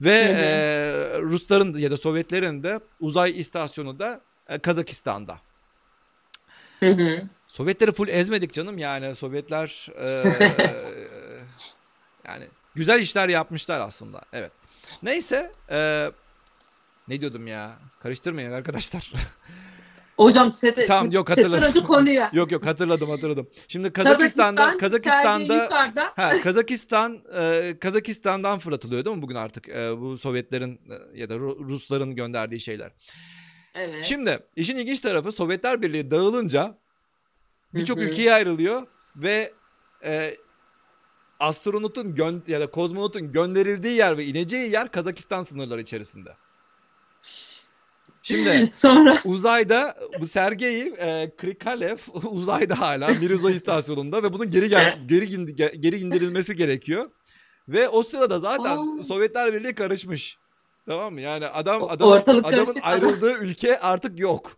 Ve 0.00 0.28
Hı 0.28 0.32
hı. 0.32 0.38
e, 0.38 1.20
Rusların 1.20 1.78
ya 1.78 1.90
da 1.90 1.96
Sovyetlerin 1.96 2.62
de 2.62 2.80
uzay 3.00 3.40
istasyonu 3.40 3.98
da 3.98 4.20
e, 4.48 4.58
Kazakistan'da. 4.58 5.38
Hı 6.80 6.90
hı. 6.90 7.22
Sovyetleri 7.54 7.92
full 7.92 8.08
ezmedik 8.08 8.52
canım 8.52 8.78
yani 8.78 9.14
Sovyetler 9.14 9.88
e, 10.00 10.24
yani 12.28 12.48
güzel 12.74 13.00
işler 13.00 13.28
yapmışlar 13.28 13.80
aslında. 13.80 14.20
Evet. 14.32 14.52
Neyse 15.02 15.52
e, 15.70 16.10
ne 17.08 17.20
diyordum 17.20 17.46
ya? 17.46 17.78
Karıştırmayın 18.00 18.50
arkadaşlar. 18.50 19.12
Hocam 20.16 20.52
sete, 20.52 20.86
Tamam, 20.86 21.12
yok, 21.12 21.30
hatırladım. 21.30 21.64
önce 21.64 21.80
konuya. 21.80 22.30
yok 22.34 22.52
yok 22.52 22.66
hatırladım 22.66 23.10
hatırladım. 23.10 23.48
Şimdi 23.68 23.92
Kazakistan'da 23.92 24.76
Kazakistan, 24.76 25.48
Kazakistan'da. 25.48 26.12
Ha 26.16 26.40
Kazakistan 26.42 27.22
e, 27.40 27.74
Kazakistan'dan 27.80 28.58
fırlatılıyor 28.58 29.04
değil 29.04 29.16
mi 29.16 29.22
bugün 29.22 29.36
artık 29.36 29.68
e, 29.68 30.00
bu 30.00 30.18
Sovyetlerin 30.18 30.80
e, 30.90 31.20
ya 31.20 31.28
da 31.28 31.34
Ru- 31.34 31.68
Rusların 31.68 32.14
gönderdiği 32.14 32.60
şeyler. 32.60 32.92
Evet. 33.74 34.04
Şimdi 34.04 34.38
işin 34.56 34.76
ilginç 34.76 35.00
tarafı 35.00 35.32
Sovyetler 35.32 35.82
Birliği 35.82 36.10
dağılınca 36.10 36.83
birçok 37.74 37.98
ülkeye 37.98 38.32
ayrılıyor 38.32 38.82
ve 39.16 39.52
e, 40.04 40.36
astronotun 41.40 42.14
gön 42.14 42.42
ya 42.46 42.60
da 42.60 42.66
kozmonotun 42.70 43.32
gönderildiği 43.32 43.96
yer 43.96 44.18
ve 44.18 44.24
ineceği 44.24 44.70
yer 44.70 44.88
Kazakistan 44.92 45.42
sınırları 45.42 45.80
içerisinde. 45.80 46.36
Şimdi 48.22 48.70
Sonra 48.74 49.20
uzayda 49.24 49.96
bu 50.20 50.26
Sergey 50.26 50.80
e, 50.80 51.32
Krikalev 51.36 51.96
uzayda 52.24 52.80
hala 52.80 53.08
Mir 53.08 53.30
uzay 53.30 53.54
istasyonunda 53.54 54.22
ve 54.22 54.32
bunun 54.32 54.50
geri 54.50 54.68
gel 54.68 54.98
geri 55.08 55.24
indi- 55.24 55.80
geri 55.80 55.98
indirilmesi 55.98 56.56
gerekiyor. 56.56 57.10
Ve 57.68 57.88
o 57.88 58.02
sırada 58.02 58.38
zaten 58.38 58.76
Aa. 59.00 59.04
Sovyetler 59.04 59.52
Birliği 59.52 59.74
karışmış. 59.74 60.38
Tamam 60.88 61.14
mı? 61.14 61.20
Yani 61.20 61.46
adam 61.46 61.82
O- 61.82 61.88
adamın, 61.88 62.12
ortalık 62.12 62.46
adamın 62.46 62.64
karışık. 62.64 62.84
ayrıldığı 62.86 63.38
ülke 63.38 63.80
artık 63.80 64.18
yok. 64.18 64.56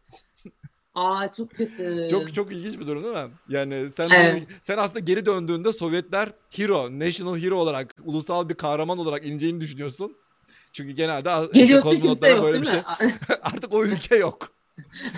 Aa 0.96 1.30
çok 1.36 1.50
kötü. 1.50 2.06
Çok 2.10 2.34
çok 2.34 2.52
ilginç 2.52 2.80
bir 2.80 2.86
durum 2.86 3.04
değil 3.04 3.14
mi? 3.14 3.30
Yani 3.48 3.90
sen 3.90 4.10
Evet. 4.10 4.42
sen 4.60 4.78
aslında 4.78 5.00
geri 5.00 5.26
döndüğünde 5.26 5.72
Sovyetler 5.72 6.32
hero, 6.50 6.98
national 6.98 7.36
hero 7.38 7.56
olarak, 7.56 7.94
ulusal 8.04 8.48
bir 8.48 8.54
kahraman 8.54 8.98
olarak 8.98 9.26
ineceğini 9.26 9.60
düşünüyorsun. 9.60 10.16
Çünkü 10.72 10.92
genelde 10.92 11.30
işte 11.52 11.80
kozmonotlara 11.80 12.30
yok 12.30 12.44
böyle 12.44 12.60
bir 12.60 12.66
şey. 12.66 12.78
Artık 13.42 13.74
o 13.74 13.84
ülke 13.84 14.16
yok. 14.16 14.48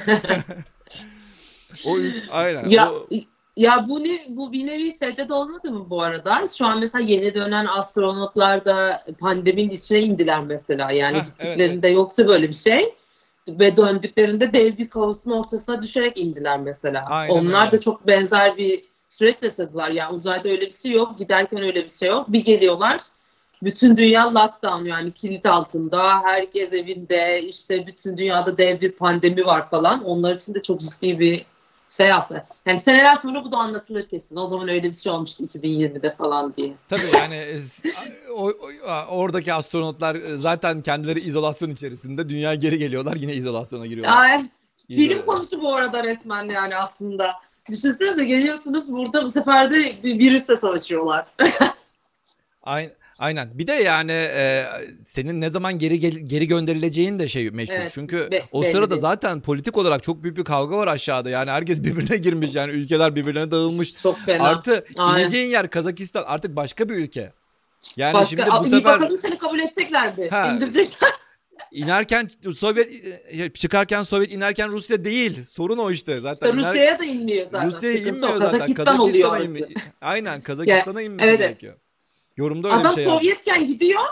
o 1.85 1.99
ül- 1.99 2.23
aynen. 2.31 2.69
ya 2.69 2.93
O- 2.93 3.09
ya 3.57 3.87
bu 3.89 4.05
ne 4.05 4.27
bu 4.29 4.53
bir 4.53 4.67
nevi 4.67 4.93
sette 4.93 5.29
de 5.29 5.33
olmadı 5.33 5.71
mı 5.71 5.91
bu 5.91 6.03
arada? 6.03 6.47
Şu 6.59 6.67
an 6.67 6.81
mesela 6.81 7.05
yeni 7.05 7.35
dönen 7.35 7.67
astronotlar 7.67 8.65
da 8.65 9.05
pandeminin 9.21 9.71
içine 9.71 10.01
indiler 10.01 10.45
mesela. 10.45 10.93
Yani 10.93 11.17
Heh, 11.17 11.21
evet, 11.21 11.27
gittiklerinde 11.39 11.89
yoktu 11.89 12.27
böyle 12.29 12.49
bir 12.49 12.55
şey. 12.55 12.95
Ve 13.49 13.77
döndüklerinde 13.77 14.53
dev 14.53 14.79
bir 14.79 14.91
kaosun 14.91 15.31
ortasına 15.31 15.83
düşerek 15.83 16.17
indiler 16.17 16.61
mesela. 16.61 17.03
Aynen 17.07 17.35
Onlar 17.35 17.67
öyle. 17.67 17.73
da 17.77 17.81
çok 17.81 18.07
benzer 18.07 18.57
bir 18.57 18.85
süreç 19.09 19.43
yaşadılar. 19.43 19.91
Yani 19.91 20.15
uzayda 20.15 20.49
öyle 20.49 20.67
bir 20.67 20.73
şey 20.73 20.93
yok. 20.93 21.19
Giderken 21.19 21.63
öyle 21.63 21.85
bir 21.85 21.89
şey 21.89 22.09
yok. 22.09 22.33
Bir 22.33 22.45
geliyorlar. 22.45 23.01
Bütün 23.63 23.97
dünya 23.97 24.35
lockdown 24.35 24.85
yani 24.85 25.13
kilit 25.13 25.47
altında. 25.47 26.23
Herkes 26.23 26.73
evinde. 26.73 27.43
işte 27.43 27.87
bütün 27.87 28.17
dünyada 28.17 28.59
dev 28.59 28.81
bir 28.81 28.93
pandemi 28.93 29.47
var 29.47 29.69
falan. 29.71 30.05
Onlar 30.05 30.35
için 30.35 30.55
de 30.55 30.63
çok 30.63 30.81
ciddi 30.81 31.19
bir 31.19 31.45
şey 31.91 32.13
aslında. 32.13 32.47
Yani 32.67 32.81
seneler 32.81 33.15
sonra 33.15 33.45
bu 33.45 33.53
da 33.53 33.57
anlatılır 33.57 34.09
kesin. 34.09 34.37
O 34.37 34.47
zaman 34.47 34.69
öyle 34.69 34.83
bir 34.83 34.95
şey 34.95 35.13
olmuştu 35.13 35.45
2020'de 35.45 36.15
falan 36.15 36.55
diye. 36.57 36.73
Tabii 36.89 37.11
yani 37.17 37.35
e, 37.35 37.59
o, 38.37 38.49
o- 38.49 39.07
oradaki 39.11 39.53
astronotlar 39.55 40.15
e, 40.15 40.37
zaten 40.37 40.83
kendileri 40.83 41.21
izolasyon 41.21 41.71
içerisinde 41.71 42.29
dünyaya 42.29 42.55
geri 42.55 42.79
geliyorlar 42.79 43.17
yine 43.17 43.35
izolasyona 43.35 43.87
giriyorlar. 43.87 44.17
Ay, 44.23 44.47
film 44.89 45.27
konusu 45.27 45.61
bu 45.61 45.75
arada 45.75 46.05
resmen 46.05 46.45
yani 46.45 46.77
aslında. 46.77 47.33
Düşünsenize 47.71 48.25
geliyorsunuz 48.25 48.93
burada 48.93 49.25
bu 49.25 49.31
sefer 49.31 49.71
de 49.71 50.03
bir 50.03 50.19
virüsle 50.19 50.57
savaşıyorlar. 50.57 51.27
Aynen. 52.63 52.93
Aynen. 53.19 53.51
Bir 53.59 53.67
de 53.67 53.73
yani 53.73 54.13
e, 54.13 54.65
senin 55.05 55.41
ne 55.41 55.51
zaman 55.51 55.79
geri 55.79 55.99
gel- 55.99 56.11
geri 56.19 56.47
gönderileceğin 56.49 57.19
de 57.19 57.29
şey 57.29 57.51
meşhur. 57.51 57.75
Evet, 57.75 57.93
Çünkü 57.95 58.29
be- 58.31 58.45
o 58.53 58.63
sırada 58.63 58.91
değil. 58.91 59.01
zaten 59.01 59.41
politik 59.41 59.77
olarak 59.77 60.03
çok 60.03 60.23
büyük 60.23 60.37
bir 60.37 60.45
kavga 60.45 60.77
var 60.77 60.87
aşağıda. 60.89 61.31
Yani 61.31 61.51
herkes 61.51 61.83
birbirine 61.83 62.17
girmiş 62.17 62.55
yani 62.55 62.73
ülkeler 62.73 63.15
birbirine 63.17 63.51
dağılmış. 63.51 63.95
Çok 64.03 64.19
fena. 64.19 64.45
Artı 64.45 64.85
Aynen. 64.97 65.23
ineceğin 65.23 65.51
yer 65.51 65.71
Kazakistan 65.71 66.25
artık 66.27 66.57
başka 66.57 66.89
bir 66.89 66.95
ülke. 66.95 67.33
Yani 67.97 68.15
Başka, 68.15 68.27
şimdi 68.37 68.51
bu 68.61 68.65
sefer 68.65 68.85
bakalım 68.85 69.19
seni 69.19 69.39
kabul 69.39 69.59
edecekler 69.59 70.19
mi? 70.19 70.29
Ha. 70.31 70.49
İndirecekler. 70.55 71.11
inerken 71.73 72.31
Sovyet 72.57 72.89
e, 73.31 73.51
çıkarken 73.51 74.03
Sovyet 74.03 74.33
inerken 74.33 74.69
Rusya 74.73 75.05
değil. 75.05 75.45
Sorun 75.45 75.79
o 75.79 75.91
işte 75.91 76.21
zaten. 76.21 76.47
İşte 76.51 76.61
İner- 76.61 76.71
Rusya'ya 76.71 76.99
da 76.99 77.05
inmiyor 77.05 77.47
zaten. 77.47 77.67
Rusya'ya 77.71 77.99
inmiyor 77.99 78.37
zaten. 78.37 78.51
Kazakistan 78.59 78.99
oluyor 78.99 79.31
Kazakistan'a 79.31 79.59
orası. 79.59 79.73
inmi- 79.75 79.81
Aynen 80.01 80.41
Kazakistan'a 80.43 81.03
inmesi 81.03 81.29
evet. 81.29 81.39
gerekiyor. 81.39 81.75
Yorumda 82.39 82.69
öyle 82.69 82.77
Adam 82.77 82.91
bir 82.91 82.95
şey. 82.95 83.05
Sovyetken 83.05 83.67
gidiyor. 83.67 84.03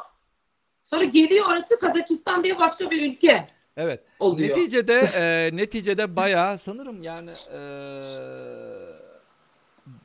Sonra 0.83 1.05
geliyor 1.05 1.47
orası 1.47 1.79
Kazakistan 1.79 2.45
diye 2.45 2.59
başka 2.59 2.91
bir 2.91 3.13
ülke 3.13 3.49
Evet. 3.77 4.05
oluyor. 4.19 4.49
Neticede 4.49 5.11
e, 5.15 5.57
neticede 5.57 6.17
bayağı 6.17 6.59
sanırım 6.59 7.03
yani 7.03 7.31
e, 7.31 7.59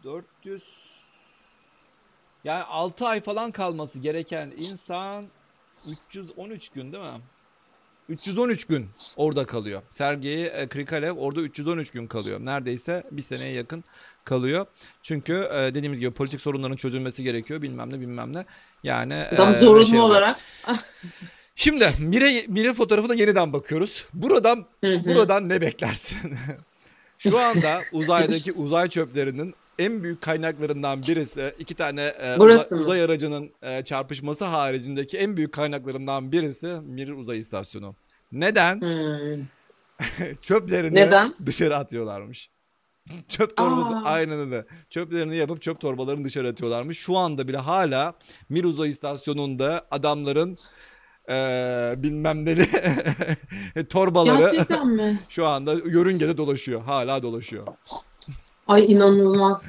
400 0.04 0.64
yani 2.44 2.64
6 2.64 3.08
ay 3.08 3.22
falan 3.22 3.52
kalması 3.52 4.00
gereken 4.00 4.54
insan 4.58 5.26
313 6.10 6.70
gün 6.70 6.92
değil 6.94 7.04
mi? 7.04 7.22
313 8.10 8.66
gün 8.68 8.90
orada 9.16 9.46
kalıyor. 9.46 9.82
Sergey 9.90 10.46
e, 10.46 10.68
Krikalev 10.70 11.14
orada 11.18 11.42
313 11.42 11.92
gün 11.92 12.08
kalıyor. 12.08 12.40
Neredeyse 12.40 13.04
bir 13.12 13.22
seneye 13.22 13.54
yakın 13.54 13.84
kalıyor. 14.26 14.66
Çünkü 15.04 15.34
e, 15.34 15.56
dediğimiz 15.56 16.00
gibi 16.00 16.12
politik 16.12 16.42
sorunların 16.42 16.76
çözülmesi 16.76 17.24
gerekiyor. 17.24 17.62
Bilmem 17.62 17.94
ne 17.94 18.00
bilmem 18.00 18.34
ne. 18.36 18.46
Yani 18.84 19.16
Adam 19.16 19.52
e, 19.52 19.56
zorunlu 19.56 19.86
şey 19.86 20.00
olarak. 20.00 20.38
Şimdi 21.56 21.94
Mire, 22.00 22.46
Mire 22.48 22.74
fotoğrafına 22.74 23.14
yeniden 23.14 23.54
bakıyoruz. 23.54 24.08
Buradan 24.14 24.66
buradan 24.84 25.50
ne 25.50 25.62
beklersin? 25.62 26.34
Şu 27.18 27.40
anda 27.40 27.82
uzaydaki 27.92 28.54
uzay 28.54 28.90
çöplerinin 28.90 29.56
en 29.80 30.04
büyük 30.04 30.22
kaynaklarından 30.22 31.04
birisi 31.04 31.54
iki 31.60 31.76
tane 31.76 32.02
e, 32.02 32.36
Burası 32.38 32.76
uzay, 32.76 32.80
uzay 32.80 33.04
aracının 33.04 33.52
e, 33.62 33.84
çarpışması 33.84 34.46
haricindeki 34.46 35.18
en 35.18 35.38
büyük 35.38 35.54
kaynaklarından 35.54 36.32
birisi 36.32 36.68
Mir 36.68 37.10
Uzay 37.10 37.40
İstasyonu. 37.40 37.96
Neden? 38.32 38.82
Hmm. 38.82 39.46
Çöplerini 40.42 40.96
Neden? 40.96 41.36
dışarı 41.46 41.78
atıyorlarmış. 41.78 42.50
Çöp 43.30 43.58
torbası 43.58 43.96
Aa. 43.98 44.02
aynen 44.04 44.40
öyle. 44.40 44.66
Çöplerini 44.90 45.36
yapıp 45.36 45.62
çöp 45.62 45.80
torbalarını 45.80 46.26
dışarı 46.26 46.48
atıyorlarmış. 46.50 47.00
Şu 47.00 47.18
anda 47.18 47.48
bile 47.48 47.58
hala 47.58 48.14
Mir 48.50 48.64
Uzay 48.64 48.90
İstasyonu'nda 48.90 49.88
adamların 49.92 50.58
eee 51.30 51.94
bilmem 51.98 52.46
neli 52.46 52.66
torbaları 53.90 54.40
Gerçekten 54.52 54.88
mi? 54.88 55.20
şu 55.30 55.48
anda 55.48 55.74
yörüngede 55.74 56.38
dolaşıyor. 56.38 56.82
Hala 56.82 57.24
dolaşıyor. 57.24 57.68
Ay 58.68 58.92
inanılmaz. 58.92 59.66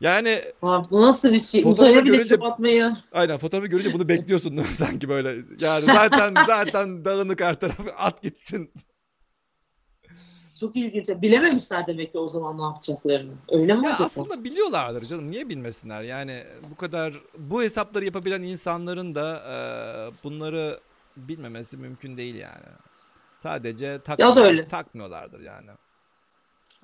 Yani 0.00 0.42
Aa, 0.62 0.90
bu 0.90 1.02
nasıl 1.02 1.32
bir 1.32 1.40
şey? 1.40 1.62
Fotoğrafı 1.62 1.82
Uzaya 1.90 2.04
bile 2.04 2.16
görünce- 2.16 2.28
çöp 2.28 2.42
atmayı. 2.44 2.96
aynen 3.12 3.38
fotoğrafı 3.38 3.66
görünce 3.66 3.92
bunu 3.92 4.08
bekliyorsun 4.08 4.62
sanki 4.78 5.08
böyle. 5.08 5.34
Yani 5.60 5.84
zaten 5.84 6.34
zaten 6.46 7.04
dağınık 7.04 7.40
her 7.40 7.54
tarafı 7.60 7.82
at 7.98 8.22
gitsin. 8.22 8.70
Çok 10.60 10.76
ilginç. 10.76 11.08
Bilememişler 11.08 11.86
demek 11.86 12.12
ki 12.12 12.18
o 12.18 12.28
zaman 12.28 12.58
ne 12.58 12.62
yapacaklarını. 12.62 13.32
Öyle 13.52 13.74
mi 13.74 13.86
Ya 13.86 13.92
acaba? 13.92 14.04
aslında 14.04 14.44
biliyorlardır 14.44 15.02
canım. 15.04 15.30
Niye 15.30 15.48
bilmesinler? 15.48 16.02
Yani 16.02 16.44
bu 16.70 16.76
kadar 16.76 17.14
bu 17.38 17.62
hesapları 17.62 18.04
yapabilen 18.04 18.42
insanların 18.42 19.14
da 19.14 19.42
e, 19.46 19.54
bunları 20.24 20.80
bilmemesi 21.16 21.76
mümkün 21.76 22.16
değil 22.16 22.34
yani. 22.34 22.64
Sadece 23.36 23.98
takmıyor, 24.00 24.36
öyle. 24.36 24.68
takmıyorlardır 24.68 25.40
yani. 25.40 25.70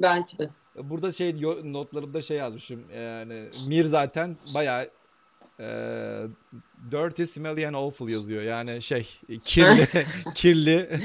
Belki 0.03 0.39
de. 0.39 0.51
Burada 0.77 1.13
şey 1.13 1.43
notlarımda 1.65 2.23
şey 2.23 2.37
yazmışım. 2.37 2.85
Yani 2.97 3.49
Mir 3.69 3.85
zaten 3.85 4.37
bayağı 4.55 4.91
e, 5.61 5.65
dirty, 6.91 7.25
smelly 7.25 7.67
and 7.67 7.75
awful 7.75 8.09
yazıyor. 8.09 8.43
Yani 8.43 8.83
şey 8.83 9.07
kirli, 9.45 9.87
kirli. 10.35 11.01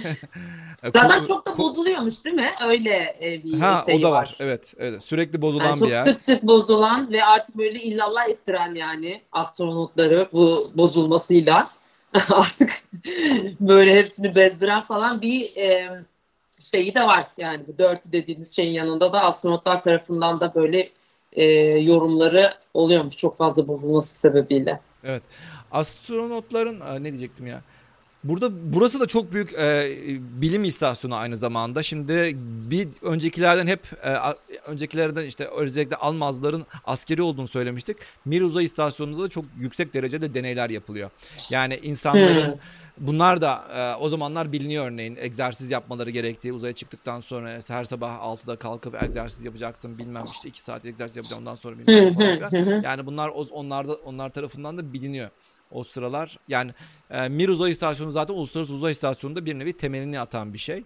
Zaten 0.90 1.24
çok 1.24 1.46
da 1.48 1.58
bozuluyormuş 1.58 2.26
değil 2.26 2.36
mi? 2.36 2.52
Öyle 2.68 3.18
e, 3.22 3.44
bir 3.44 3.60
Ha 3.60 3.84
şey 3.86 3.96
o 3.96 4.04
da 4.04 4.12
var. 4.12 4.16
var. 4.18 4.36
Evet, 4.40 4.74
evet. 4.78 5.04
Sürekli 5.04 5.42
bozulan 5.42 5.66
Yani 5.66 5.76
bir 5.76 5.80
çok 5.80 5.90
yer. 5.90 6.04
sık 6.06 6.20
sık 6.20 6.44
bozulan 6.44 7.12
ve 7.12 7.24
artık 7.26 7.58
böyle 7.58 7.82
illallah 7.84 8.30
ettiren 8.30 8.76
yani 8.76 9.22
astronotları 9.32 10.30
bu 10.34 10.72
bozulmasıyla 10.76 11.70
artık 12.32 12.72
böyle 13.60 13.96
hepsini 13.96 14.36
bezdiren 14.36 14.82
falan 14.82 15.22
bir 15.22 15.56
e, 15.58 15.90
şeyi 16.64 16.96
de 16.96 17.02
var. 17.02 17.28
Yani 17.38 17.64
bu 17.68 17.78
dirty 17.78 18.12
dediğiniz 18.12 18.56
şeyin 18.56 18.72
yanında 18.74 19.14
da 19.14 19.22
astronotlar 19.22 19.84
tarafından 19.84 20.40
da 20.40 20.56
böyle 20.56 20.90
e, 21.34 21.44
yorumları 21.80 22.54
oluyormuş 22.74 23.18
çok 23.18 23.38
fazla 23.38 23.68
bozulması 23.68 24.16
sebebiyle. 24.16 24.80
Evet. 25.04 25.24
Astronotların 25.72 27.04
ne 27.04 27.10
diyecektim 27.12 27.48
ya? 27.48 27.62
Burada 28.24 28.74
burası 28.74 29.00
da 29.00 29.08
çok 29.08 29.34
büyük 29.34 29.54
e, 29.54 29.98
bilim 30.42 30.64
istasyonu 30.64 31.16
aynı 31.16 31.38
zamanda. 31.38 31.84
Şimdi 31.84 32.32
bir 32.70 32.88
öncekilerden 33.02 33.68
hep 33.68 33.80
e, 34.04 34.18
öncekilerden 34.66 35.26
işte 35.26 35.48
özellikle 35.48 35.96
Almazların 35.96 36.66
askeri 36.86 37.22
olduğunu 37.22 37.48
söylemiştik. 37.48 37.98
Mir 38.26 38.42
uzay 38.42 38.66
istasyonunda 38.66 39.24
da 39.24 39.30
çok 39.30 39.46
yüksek 39.60 39.94
derecede 39.94 40.34
deneyler 40.34 40.70
yapılıyor. 40.70 41.10
Yani 41.50 41.80
insanların 41.84 42.52
Hmm. 42.52 43.08
bunlar 43.08 43.42
da 43.42 43.64
e, 43.76 44.04
o 44.04 44.10
zamanlar 44.10 44.52
biliniyor 44.52 44.86
örneğin 44.86 45.16
egzersiz 45.20 45.72
yapmaları 45.72 46.10
gerektiği 46.10 46.54
uzaya 46.54 46.74
çıktıktan 46.74 47.20
sonra 47.20 47.60
her 47.68 47.84
sabah 47.84 48.20
6'da 48.20 48.56
kalkıp 48.56 49.04
egzersiz 49.04 49.46
yapacaksın 49.46 49.98
bilmem 49.98 50.26
işte 50.32 50.50
2 50.50 50.62
saat 50.62 50.86
egzersiz 50.86 51.16
yapacağım 51.16 51.42
ondan 51.42 51.56
sonra 51.56 51.78
bilmem 51.78 52.16
falan. 52.16 52.82
Yani 52.82 53.06
bunlar 53.06 53.30
onlarda 53.30 53.94
onlar 53.94 54.30
tarafından 54.30 54.78
da 54.78 54.94
biliniyor 54.94 55.30
o 55.72 55.84
sıralar. 55.84 56.38
Yani 56.48 56.72
e, 57.12 57.30
Mir 57.30 57.50
uzay 57.50 57.72
istasyonu 57.72 58.12
zaten 58.12 58.34
uluslararası 58.34 58.74
uzay 58.74 58.92
istasyonunda 58.92 59.46
bir 59.46 59.60
nevi 59.60 59.74
temelini 59.74 60.20
atan 60.20 60.54
bir 60.54 60.58
şey. 60.60 60.78
E, 60.78 60.84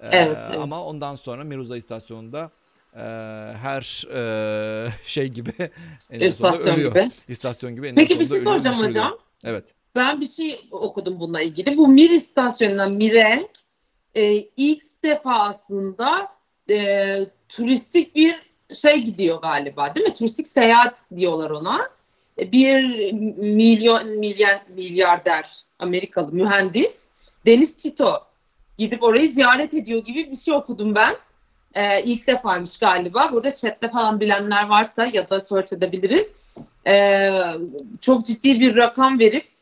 Evet, 0.00 0.38
evet. 0.48 0.58
Ama 0.60 0.84
ondan 0.84 1.14
sonra 1.14 1.44
Mir 1.44 1.56
uzay 1.58 1.78
istasyonunda 1.78 2.50
e, 2.94 2.98
her 3.62 4.04
e, 4.14 4.88
şey 5.04 5.28
gibi 5.28 5.52
sonunda 6.00 6.24
İstasyon 6.26 6.74
ölüyor. 6.74 6.90
gibi. 6.90 7.10
İstasyon 7.28 7.74
gibi 7.74 7.86
eninde 7.86 8.00
Peki 8.00 8.20
bir 8.20 8.24
şey 8.28 8.38
ölüyor, 8.38 8.52
soracağım 8.52 8.76
düşürülüyor. 8.76 9.04
hocam. 9.04 9.18
Evet. 9.44 9.74
Ben 9.94 10.20
bir 10.20 10.28
şey 10.28 10.60
okudum 10.70 11.20
bununla 11.20 11.40
ilgili. 11.42 11.76
Bu 11.76 11.88
Mir 11.88 12.10
istasyonuna 12.10 12.86
Mir'e 12.86 13.48
e, 14.14 14.34
ilk 14.56 15.02
defa 15.02 15.34
aslında 15.38 16.28
e, 16.70 17.16
turistik 17.48 18.14
bir 18.16 18.34
şey 18.74 19.02
gidiyor 19.02 19.42
galiba 19.42 19.94
değil 19.94 20.06
mi? 20.06 20.14
Turistik 20.14 20.48
seyahat 20.48 20.94
diyorlar 21.16 21.50
ona. 21.50 21.88
Bir 22.38 23.12
milyon 23.36 24.08
milyar, 24.08 24.62
milyarder 24.76 25.50
Amerikalı 25.78 26.32
mühendis 26.32 27.08
Deniz 27.46 27.76
Tito 27.76 28.22
gidip 28.78 29.02
orayı 29.02 29.28
ziyaret 29.28 29.74
ediyor 29.74 30.04
gibi 30.04 30.30
bir 30.30 30.36
şey 30.36 30.54
okudum 30.54 30.94
ben. 30.94 31.16
E, 31.74 32.02
ilk 32.02 32.26
defaymış 32.26 32.78
galiba. 32.78 33.32
Burada 33.32 33.56
chatte 33.56 33.88
falan 33.88 34.20
bilenler 34.20 34.68
varsa 34.68 35.06
ya 35.06 35.30
da 35.30 35.40
search 35.40 35.72
edebiliriz. 35.72 36.32
E, 36.86 37.30
çok 38.00 38.26
ciddi 38.26 38.60
bir 38.60 38.76
rakam 38.76 39.18
verip 39.18 39.53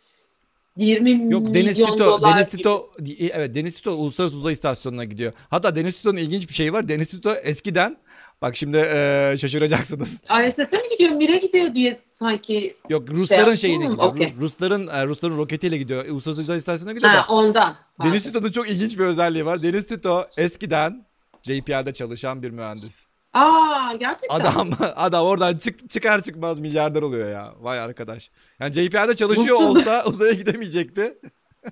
20 0.77 1.33
Yok 1.33 1.55
Deniz 1.55 1.77
milyon 1.79 1.93
Tito, 1.93 2.07
dolar 2.07 2.35
Deniz 2.37 2.47
gibi. 2.47 2.57
Tito 2.57 2.91
evet 3.33 3.55
Deniz 3.55 3.75
Tito 3.75 3.93
Uluslararası 3.93 4.37
Uzay 4.37 4.53
İstasyonu'na 4.53 5.05
gidiyor. 5.05 5.33
Hatta 5.51 5.77
Deniz 5.77 5.97
Tito'nun 5.97 6.17
ilginç 6.17 6.49
bir 6.49 6.55
şeyi 6.55 6.73
var. 6.73 6.89
Deniz 6.89 7.09
Tito 7.09 7.33
eskiden 7.35 7.97
bak 8.43 8.57
şimdi 8.57 8.77
e, 8.77 9.35
şaşıracaksınız. 9.41 10.13
ISS'e 10.49 10.77
mi 10.77 10.89
gidiyor? 10.93 11.11
Mir'e 11.11 11.39
gidiyor 11.39 11.75
diye 11.75 12.01
sanki. 12.15 12.77
Yok 12.89 13.11
Rusların 13.11 13.39
yaptın 13.41 13.55
şeyine 13.55 13.85
gidiyor. 13.87 13.99
Okey. 14.13 14.27
Ru- 14.27 14.41
Rusların 14.41 14.87
Rusların 15.09 15.37
roketiyle 15.39 15.77
gidiyor. 15.79 16.07
Uluslararası 16.09 16.43
Uzay 16.43 16.59
İstasyonu'na 16.59 16.93
gidiyor 16.93 17.13
Ha, 17.13 17.19
da. 17.29 17.33
ondan. 17.33 17.77
Deniz. 18.05 18.23
Tito'nun 18.23 18.53
çok 18.53 18.71
ilginç 18.71 18.99
bir 18.99 19.05
özelliği 19.05 19.47
var. 19.47 19.63
Deniz 19.63 19.87
Tito 19.87 20.25
eskiden 20.37 21.05
JPL'de 21.43 21.93
çalışan 21.95 22.43
bir 22.43 22.51
mühendis. 22.51 23.01
Aa 23.33 23.95
gerçekten. 23.95 24.37
Adam 24.41 24.71
adam 24.97 25.27
oradan 25.27 25.57
çık, 25.57 25.91
çıkar 25.91 26.23
çıkmaz 26.23 26.61
milyarder 26.61 27.03
oluyor 27.03 27.31
ya. 27.31 27.55
Vay 27.61 27.81
arkadaş. 27.81 28.31
Yani 28.61 28.73
JPL'de 28.73 29.17
çalışıyor 29.17 29.57
Nasıl? 29.61 29.77
olsa 29.77 30.05
uzaya 30.07 30.33
gidemeyecekti. 30.33 31.19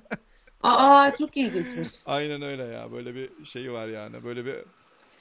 Aa 0.62 1.14
çok 1.18 1.36
ilginçmiş. 1.36 1.90
Aynen 2.06 2.42
öyle 2.42 2.62
ya. 2.64 2.92
Böyle 2.92 3.14
bir 3.14 3.44
şey 3.44 3.72
var 3.72 3.88
yani. 3.88 4.24
Böyle 4.24 4.44
bir 4.44 4.56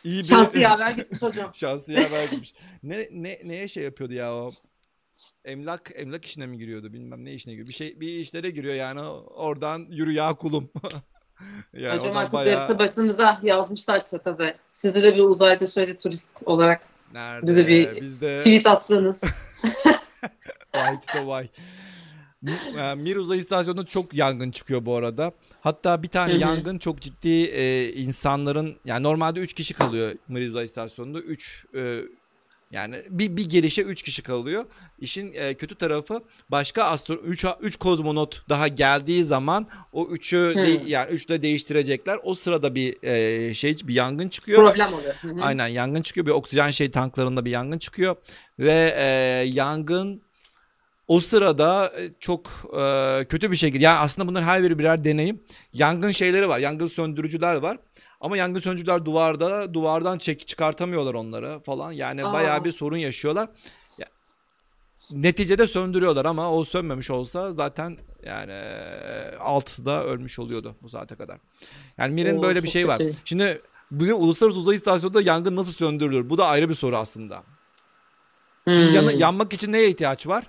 iyi 0.03 0.19
bir 0.19 0.27
Şansı 0.27 0.59
yaver 0.59 0.91
gitmiş 0.91 1.21
hocam. 1.21 1.51
Şansı 1.53 1.93
yaver 1.93 2.23
gitmiş. 2.23 2.53
Ne, 2.83 3.07
ne, 3.11 3.41
neye 3.43 3.67
şey 3.67 3.83
yapıyordu 3.83 4.13
ya 4.13 4.33
o? 4.33 4.51
Emlak 5.45 5.91
emlak 5.95 6.25
işine 6.25 6.45
mi 6.47 6.57
giriyordu 6.57 6.93
bilmem 6.93 7.25
ne 7.25 7.33
işine 7.33 7.53
giriyor. 7.53 7.67
Bir 7.67 7.73
şey 7.73 7.99
bir 7.99 8.07
işlere 8.19 8.49
giriyor 8.49 8.75
yani 8.75 9.01
oradan 9.01 9.85
yürü 9.89 10.11
ya 10.11 10.33
kulum. 10.33 10.69
Yani 11.73 11.99
hocam 11.99 12.17
artık 12.17 12.33
bayağı 12.33 12.57
darısı 12.57 12.79
başınıza 12.79 13.39
yazmışlar 13.43 14.05
çatada. 14.05 14.55
Sizi 14.71 15.03
de 15.03 15.15
bir 15.15 15.23
uzayda 15.23 15.67
şöyle 15.67 15.97
turist 15.97 16.29
olarak 16.45 16.81
nerede 17.13 17.47
bize 17.47 17.67
bir 17.67 18.01
bizde 18.01 18.37
tweet 18.37 18.67
atsanız. 18.67 19.21
vay 20.75 21.01
Tito 21.01 21.27
vay. 21.27 21.49
E, 22.77 22.95
Mir 22.95 23.15
uzay 23.15 23.37
istasyonunda 23.37 23.85
çok 23.85 24.13
yangın 24.13 24.51
çıkıyor 24.51 24.85
bu 24.85 24.95
arada. 24.95 25.31
Hatta 25.61 26.03
bir 26.03 26.07
tane 26.07 26.33
yangın 26.33 26.77
çok 26.77 27.01
ciddi 27.01 27.43
e, 27.43 27.93
insanların 27.93 28.75
yani 28.85 29.03
normalde 29.03 29.39
3 29.39 29.53
kişi 29.53 29.73
kalıyor 29.73 30.11
Mir 30.27 30.47
uzay 30.47 30.65
istasyonunda. 30.65 31.19
3 31.19 31.65
yani 32.71 33.03
bir, 33.09 33.37
bir 33.37 33.49
gelişe 33.49 33.81
3 33.81 34.01
kişi 34.01 34.23
kalıyor. 34.23 34.65
İşin 34.99 35.33
e, 35.33 35.53
kötü 35.53 35.75
tarafı 35.75 36.21
başka 36.49 36.83
astro 36.83 37.13
3 37.13 37.45
3 37.61 37.77
kozmonot 37.77 38.49
daha 38.49 38.67
geldiği 38.67 39.23
zaman 39.23 39.67
o 39.93 40.03
3'ü 40.03 40.55
Hı. 40.55 40.81
yani 40.85 41.11
3 41.11 41.29
de 41.29 41.41
değiştirecekler. 41.41 42.19
O 42.23 42.33
sırada 42.33 42.75
bir 42.75 43.03
e, 43.03 43.53
şey 43.53 43.77
bir 43.83 43.93
yangın 43.93 44.29
çıkıyor. 44.29 44.63
Problem 44.63 44.93
oluyor. 44.93 45.13
Hı 45.21 45.27
hı. 45.27 45.41
Aynen 45.41 45.67
yangın 45.67 46.01
çıkıyor. 46.01 46.25
Bir 46.25 46.31
oksijen 46.31 46.71
şey 46.71 46.91
tanklarında 46.91 47.45
bir 47.45 47.51
yangın 47.51 47.77
çıkıyor. 47.77 48.15
Ve 48.59 48.93
e, 48.97 49.05
yangın 49.47 50.21
o 51.07 51.19
sırada 51.19 51.93
e, 51.97 52.09
çok 52.19 52.47
e, 52.79 53.25
kötü 53.29 53.51
bir 53.51 53.55
şekilde 53.55 53.83
yani 53.83 53.99
aslında 53.99 54.27
bunların 54.27 54.47
her 54.47 54.63
biri 54.63 54.79
birer 54.79 55.03
deneyim. 55.03 55.43
Yangın 55.73 56.11
şeyleri 56.11 56.49
var. 56.49 56.59
Yangın 56.59 56.87
söndürücüler 56.87 57.55
var. 57.55 57.77
Ama 58.21 58.37
yangın 58.37 58.59
söndürücüler 58.59 59.05
duvarda 59.05 59.73
duvardan 59.73 60.17
çek 60.17 60.47
çıkartamıyorlar 60.47 61.13
onları 61.13 61.59
falan. 61.59 61.91
Yani 61.91 62.25
Aa. 62.25 62.33
bayağı 62.33 62.63
bir 62.63 62.71
sorun 62.71 62.97
yaşıyorlar. 62.97 63.49
Ya, 63.97 64.07
neticede 65.11 65.67
söndürüyorlar 65.67 66.25
ama 66.25 66.53
o 66.53 66.63
sönmemiş 66.63 67.09
olsa 67.11 67.51
zaten 67.51 67.97
yani 68.25 68.51
e, 68.51 69.35
altıda 69.39 70.03
ölmüş 70.03 70.39
oluyordu 70.39 70.75
bu 70.81 70.89
saate 70.89 71.15
kadar. 71.15 71.37
Yani 71.97 72.13
Mir'in 72.13 72.37
Oo, 72.37 72.43
böyle 72.43 72.63
bir 72.63 72.69
şey 72.69 72.87
var. 72.87 72.97
kötü. 72.97 73.17
Şimdi 73.25 73.61
bugün 73.91 74.13
Uluslararası 74.13 74.59
Uzay 74.59 74.75
İstasyonu'nda 74.75 75.21
yangın 75.21 75.55
nasıl 75.55 75.71
söndürülür? 75.73 76.29
Bu 76.29 76.37
da 76.37 76.45
ayrı 76.47 76.69
bir 76.69 76.73
soru 76.73 76.97
aslında. 76.97 77.43
Şimdi 78.65 78.87
Hmm. 78.87 78.95
yanı- 78.95 79.13
yanmak 79.13 79.53
için 79.53 79.71
neye 79.71 79.89
ihtiyaç 79.89 80.27
var? 80.27 80.43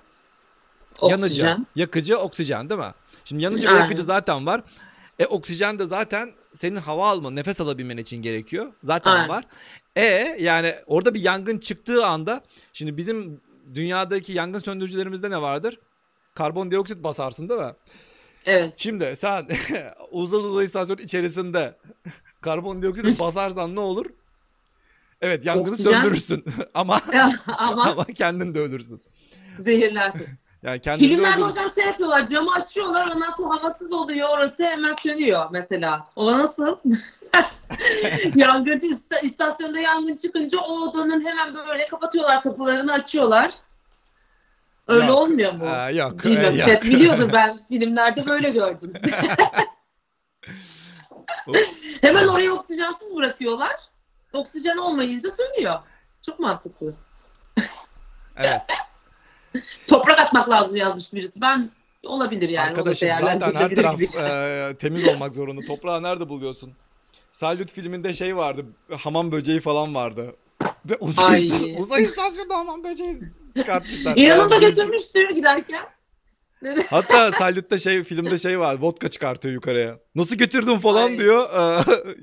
Yanıcı, 1.01 1.25
Oksijen. 1.25 1.67
yakıcı, 1.75 2.17
oksijen 2.17 2.69
değil 2.69 2.79
mi? 2.81 2.93
Şimdi 3.25 3.43
yanıcı 3.43 3.67
ve 3.67 3.73
yakıcı 3.73 4.03
zaten 4.03 4.45
var. 4.45 4.61
E 5.21 5.25
oksijen 5.25 5.79
de 5.79 5.85
zaten 5.85 6.31
senin 6.53 6.75
hava 6.75 7.09
alma, 7.09 7.31
nefes 7.31 7.61
alabilmen 7.61 7.97
için 7.97 8.17
gerekiyor. 8.21 8.73
Zaten 8.83 9.11
Aynen. 9.11 9.29
var. 9.29 9.45
E 9.95 10.37
yani 10.39 10.75
orada 10.87 11.13
bir 11.13 11.21
yangın 11.21 11.57
çıktığı 11.57 12.05
anda 12.05 12.43
şimdi 12.73 12.97
bizim 12.97 13.41
dünyadaki 13.75 14.33
yangın 14.33 14.59
söndürücülerimizde 14.59 15.29
ne 15.29 15.41
vardır? 15.41 15.79
Karbondioksit 16.35 17.03
basarsın 17.03 17.49
değil 17.49 17.59
mi? 17.61 17.73
Evet. 18.45 18.73
Şimdi 18.77 19.13
sen 19.17 19.47
uzay 20.11 20.39
uzay 20.39 20.65
istasyonu 20.65 21.01
içerisinde 21.01 21.75
karbondioksit 22.41 23.19
basarsan 23.19 23.75
ne 23.75 23.79
olur? 23.79 24.05
Evet 25.21 25.45
yangını 25.45 25.71
Oksijen. 25.73 25.91
söndürürsün 25.91 26.45
ama 26.73 27.01
Ama 27.57 27.83
ama 27.91 28.03
kendin 28.05 28.55
de 28.55 28.59
ölürsün. 28.59 29.01
zehirlersin. 29.59 30.27
Yani 30.63 30.79
kendini 30.79 31.09
de 31.09 31.15
Filmlerde 31.15 31.41
hocam 31.41 31.71
şey 31.71 31.85
yapıyorlar, 31.85 32.27
camı 32.27 32.53
açıyorlar, 32.53 33.11
ondan 33.15 33.29
sonra 33.29 33.55
havasız 33.55 33.93
oluyor, 33.93 34.29
orası 34.29 34.63
hemen 34.63 34.93
sönüyor 34.93 35.45
mesela. 35.51 36.07
O 36.15 36.37
nasıl? 36.37 36.77
yangın 38.35 38.79
ista- 38.79 39.21
istasyonda 39.21 39.79
yangın 39.79 40.17
çıkınca 40.17 40.59
o 40.59 40.79
odanın 40.79 41.25
hemen 41.25 41.55
böyle 41.55 41.85
kapatıyorlar 41.85 42.43
kapılarını 42.43 42.93
açıyorlar. 42.93 43.53
Öyle 44.87 45.05
Yok, 45.05 45.17
olmuyor 45.17 45.53
mu? 45.53 45.65
Aa, 45.67 45.89
yok. 45.89 46.23
Bilmiyorum. 46.23 46.53
e, 46.53 46.57
yok. 46.57 46.67
Chat 46.67 46.83
biliyordur 46.83 47.31
ben 47.33 47.59
filmlerde 47.67 48.27
böyle 48.27 48.49
gördüm. 48.49 48.93
Hemen 52.01 52.27
orayı 52.27 52.53
oksijensiz 52.53 53.15
bırakıyorlar. 53.15 53.75
Oksijen 54.33 54.77
olmayınca 54.77 55.31
sönüyor. 55.31 55.79
Çok 56.25 56.39
mantıklı. 56.39 56.93
Evet. 58.37 58.61
Toprak 59.87 60.19
atmak 60.19 60.49
lazım 60.49 60.75
yazmış 60.75 61.13
birisi. 61.13 61.41
Ben 61.41 61.69
olabilir 62.05 62.49
yani. 62.49 62.67
Arkadaşım 62.69 63.09
zaten 63.21 63.55
her 63.55 63.75
taraf 63.75 64.01
e, 64.01 64.75
temiz 64.79 65.07
olmak 65.07 65.33
zorunda. 65.33 65.65
Toprağı 65.65 66.03
nerede 66.03 66.29
buluyorsun? 66.29 66.73
Salют 67.31 67.71
filminde 67.71 68.13
şey 68.13 68.35
vardı. 68.35 68.65
Hamam 68.99 69.31
böceği 69.31 69.59
falan 69.59 69.95
vardı. 69.95 70.35
Ve 70.89 70.95
uzay, 70.99 71.25
Ay. 71.35 71.47
istas- 71.47 71.79
uzay 71.79 72.03
istasyonu 72.03 72.53
aman 72.53 72.83
böceği 72.83 73.19
çıkartmışlar. 73.57 74.15
Yanında 74.17 74.57
götürmüş 74.57 75.01
suyu 75.01 75.33
giderken. 75.35 75.85
Hatta 76.89 77.31
Salut'ta 77.31 77.77
şey 77.79 78.03
filmde 78.03 78.37
şey 78.37 78.59
var. 78.59 78.77
Vodka 78.79 79.09
çıkartıyor 79.09 79.53
yukarıya. 79.53 79.99
Nasıl 80.15 80.35
getirdin 80.35 80.77
falan 80.77 81.07
Ay. 81.07 81.17
diyor. 81.17 81.49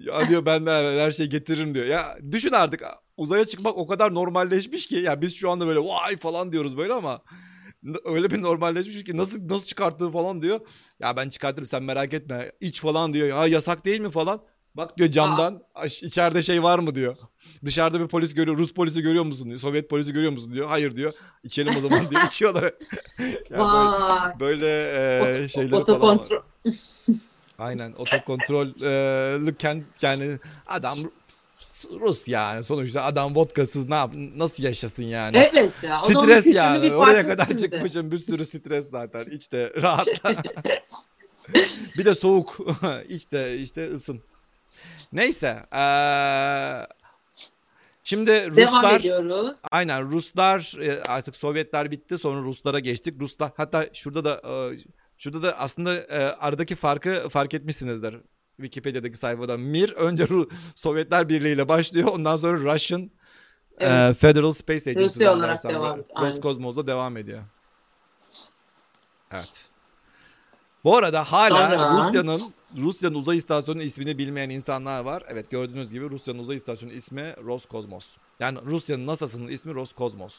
Ya 0.06 0.28
diyor 0.28 0.46
ben 0.46 0.66
de 0.66 0.70
her 1.00 1.10
şeyi 1.10 1.28
getiririm 1.28 1.74
diyor. 1.74 1.86
Ya 1.86 2.18
düşün 2.30 2.52
artık 2.52 2.82
uzaya 3.18 3.44
çıkmak 3.44 3.76
o 3.78 3.86
kadar 3.86 4.14
normalleşmiş 4.14 4.86
ki 4.86 4.94
ya 4.96 5.20
biz 5.20 5.34
şu 5.36 5.50
anda 5.50 5.66
böyle 5.66 5.80
vay 5.80 6.16
falan 6.16 6.52
diyoruz 6.52 6.76
böyle 6.76 6.92
ama 6.92 7.22
öyle 8.04 8.30
bir 8.30 8.42
normalleşmiş 8.42 9.04
ki 9.04 9.16
nasıl 9.16 9.48
nasıl 9.48 9.66
çıkarttığı 9.66 10.10
falan 10.10 10.42
diyor. 10.42 10.60
Ya 11.00 11.16
ben 11.16 11.28
çıkartırım 11.28 11.66
sen 11.66 11.82
merak 11.82 12.12
etme. 12.14 12.52
İç 12.60 12.80
falan 12.80 13.14
diyor. 13.14 13.28
Ya 13.28 13.46
yasak 13.46 13.84
değil 13.84 14.00
mi 14.00 14.10
falan. 14.10 14.40
Bak 14.74 14.98
diyor 14.98 15.10
camdan 15.10 15.62
"Aş- 15.74 16.02
içeride 16.02 16.42
şey 16.42 16.62
var 16.62 16.78
mı 16.78 16.94
diyor. 16.94 17.16
Dışarıda 17.64 18.00
bir 18.00 18.08
polis 18.08 18.34
görüyor. 18.34 18.58
Rus 18.58 18.72
polisi 18.74 19.02
görüyor 19.02 19.24
musun 19.24 19.48
diyor. 19.48 19.58
Sovyet 19.60 19.90
polisi 19.90 20.12
görüyor 20.12 20.32
musun 20.32 20.52
diyor. 20.54 20.68
Hayır 20.68 20.96
diyor. 20.96 21.12
İçelim 21.42 21.76
o 21.76 21.80
zaman 21.80 22.10
diyor. 22.10 22.22
İçiyorlar. 22.26 22.64
Ya 23.50 23.58
böyle- 23.58 23.60
Vay. 23.60 24.40
Böyle 24.40 24.66
e, 25.44 25.48
şeyleri 25.48 25.70
falan 25.70 26.00
var. 26.00 26.14
Otokontrol. 26.14 26.42
Aynen 27.58 27.92
otokontrollü 27.92 29.54
kend 29.58 29.82
yani 30.02 30.38
adam 30.66 30.98
Rus 32.00 32.28
yani 32.28 32.64
sonuçta 32.64 33.02
adam 33.04 33.36
vodkasız 33.36 33.88
ne 33.88 33.94
yap 33.94 34.12
nasıl 34.14 34.62
yaşasın 34.62 35.02
yani? 35.02 35.36
Evet 35.36 35.72
ya. 35.82 36.00
Stres 36.00 36.46
yani. 36.46 36.94
Oraya 36.94 37.28
kadar 37.28 37.46
şimdi. 37.46 37.62
çıkmışım 37.62 38.10
bir 38.10 38.18
sürü 38.18 38.44
stres 38.44 38.90
zaten. 38.90 39.24
İçte 39.24 39.72
rahatla. 39.82 40.34
bir 41.98 42.04
de 42.04 42.14
soğuk. 42.14 42.58
İçte 43.08 43.58
işte 43.58 43.92
ısın. 43.92 44.22
Neyse. 45.12 45.66
eee, 45.72 46.86
şimdi 48.04 48.30
Devam 48.30 48.56
Ruslar 48.56 49.00
ediyoruz. 49.00 49.56
Aynen 49.70 50.10
Ruslar 50.10 50.74
e, 50.82 51.02
artık 51.02 51.36
Sovyetler 51.36 51.90
bitti 51.90 52.18
sonra 52.18 52.40
Ruslara 52.42 52.78
geçtik. 52.78 53.14
Ruslar 53.20 53.50
hatta 53.56 53.86
şurada 53.92 54.24
da 54.24 54.40
şurada 55.18 55.42
da 55.42 55.58
aslında 55.58 55.90
aradaki 56.40 56.76
farkı 56.76 57.28
fark 57.28 57.54
etmişsinizdir. 57.54 58.16
Wikipedia'daki 58.62 59.16
sayfada 59.16 59.56
Mir 59.56 59.90
önce 59.92 60.24
Ru- 60.24 60.50
Sovyetler 60.74 61.28
Birliği 61.28 61.54
ile 61.54 61.68
başlıyor. 61.68 62.08
Ondan 62.12 62.36
sonra 62.36 62.74
Russian 62.74 63.00
e, 63.02 63.86
Evet. 63.86 64.16
Federal 64.16 64.52
Space 64.52 64.90
Agency 64.90 65.04
Rusya 65.04 65.34
olarak 65.34 65.64
devam 65.64 65.92
ediyor, 66.00 66.06
aynen. 66.14 66.30
Roscosmos'la 66.30 66.86
devam 66.86 67.16
ediyor. 67.16 67.42
Evet. 69.32 69.68
Bu 70.84 70.96
arada 70.96 71.24
hala 71.24 72.06
Rusya'nın 72.06 72.42
Rusya'nın 72.76 73.14
uzay 73.14 73.36
istasyonunun 73.36 73.84
ismini 73.84 74.18
bilmeyen 74.18 74.50
insanlar 74.50 75.04
var. 75.04 75.22
Evet 75.28 75.50
gördüğünüz 75.50 75.92
gibi 75.92 76.10
Rusya'nın 76.10 76.38
uzay 76.38 76.56
istasyonunun 76.56 76.96
ismi 76.98 77.34
Roskosmos. 77.44 78.06
Yani 78.40 78.58
Rusya'nın 78.66 79.06
NASA'sının 79.06 79.48
ismi 79.48 79.74
Roskosmos. 79.74 80.34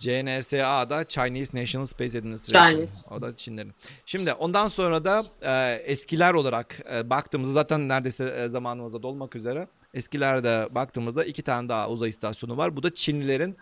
CNSA 0.00 0.90
da 0.90 1.04
Chinese 1.04 1.60
National 1.60 1.86
Space 1.86 2.18
Administration. 2.18 2.70
Chinese. 2.70 2.92
O 3.10 3.22
da 3.22 3.36
Çinlerin. 3.36 3.72
Şimdi 4.06 4.32
ondan 4.32 4.68
sonra 4.68 5.04
da 5.04 5.24
e, 5.42 5.74
eskiler 5.74 6.34
olarak 6.34 6.80
e, 6.94 7.10
baktığımızda 7.10 7.52
zaten 7.52 7.88
neredeyse 7.88 8.24
e, 8.24 8.48
zamanımıza 8.48 9.02
dolmak 9.02 9.36
üzere. 9.36 9.68
Eskilerde 9.94 10.68
baktığımızda 10.70 11.24
iki 11.24 11.42
tane 11.42 11.68
daha 11.68 11.90
uzay 11.90 12.10
istasyonu 12.10 12.56
var. 12.56 12.76
Bu 12.76 12.82
da 12.82 12.94
Çinlilerin 12.94 13.56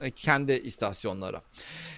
e, 0.00 0.10
kendi 0.10 0.52
istasyonları. 0.52 1.40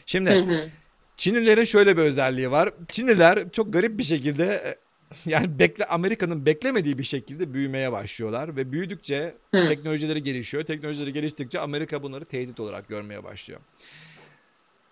Şimdi 0.07 0.31
Hı 0.31 0.39
hı. 0.39 0.71
Çinlilerin 1.17 1.65
şöyle 1.65 1.97
bir 1.97 2.03
özelliği 2.03 2.51
var. 2.51 2.71
Çinliler 2.89 3.51
çok 3.51 3.73
garip 3.73 3.99
bir 3.99 4.05
şekilde 4.05 4.45
e, 4.45 4.77
yani 5.27 5.59
bekle 5.59 5.85
Amerika'nın 5.85 6.47
beklemediği 6.47 6.99
bir 6.99 7.05
şekilde 7.05 7.55
büyümeye 7.55 7.93
başlıyorlar 7.93 8.57
ve 8.57 8.73
büyüdükçe 8.73 9.35
Hı. 9.55 9.69
teknolojileri 9.69 10.23
gelişiyor. 10.23 10.65
Teknolojileri 10.65 11.13
geliştikçe 11.13 11.61
Amerika 11.61 12.03
bunları 12.03 12.25
tehdit 12.25 12.61
olarak 12.61 12.89
görmeye 12.89 13.25
başlıyor. 13.25 13.61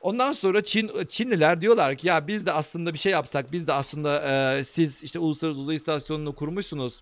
Ondan 0.01 0.33
sonra 0.33 0.65
Çin 0.65 0.91
Çinliler 1.09 1.61
diyorlar 1.61 1.95
ki 1.95 2.09
ya 2.09 2.27
biz 2.27 2.47
de 2.47 2.53
aslında 2.53 2.93
bir 2.93 2.99
şey 2.99 3.13
yapsak 3.13 3.53
biz 3.53 3.67
de 3.67 3.73
aslında 3.73 4.23
e, 4.59 4.65
siz 4.65 5.03
işte 5.03 5.19
uluslararası 5.19 5.61
uzay 5.61 5.77
istasyonunu 5.77 6.35
kurmuşsunuz. 6.35 7.01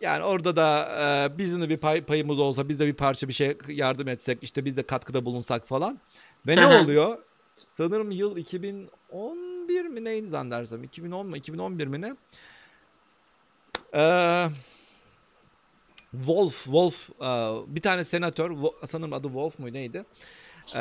Yani 0.00 0.24
orada 0.24 0.56
da 0.56 0.88
e, 1.00 1.38
bizim 1.38 1.62
de 1.62 1.68
bir 1.68 1.76
pay, 1.76 2.00
payımız 2.00 2.38
olsa 2.38 2.68
biz 2.68 2.80
de 2.80 2.86
bir 2.86 2.94
parça 2.94 3.28
bir 3.28 3.32
şey 3.32 3.56
yardım 3.68 4.08
etsek 4.08 4.38
işte 4.42 4.64
biz 4.64 4.76
de 4.76 4.82
katkıda 4.82 5.24
bulunsak 5.24 5.68
falan. 5.68 6.00
Ve 6.46 6.56
ne 6.56 6.64
Hı 6.64 6.82
oluyor? 6.82 7.18
Sanırım 7.70 8.10
yıl 8.10 8.36
2011 9.66 9.84
mi 9.86 10.04
neydi 10.04 10.26
zannedersem 10.26 10.84
2010 10.84 11.26
mu 11.26 11.36
2011 11.36 11.86
mi 11.86 12.00
ne? 12.00 12.14
Ee, 13.94 14.48
Wolf, 16.10 16.64
Wolf 16.64 17.10
e, 17.10 17.26
bir 17.74 17.80
tane 17.82 18.04
senatör 18.04 18.50
sanırım 18.86 19.12
adı 19.12 19.26
Wolf 19.26 19.58
mu 19.58 19.72
neydi? 19.72 20.04
Ee, 20.74 20.78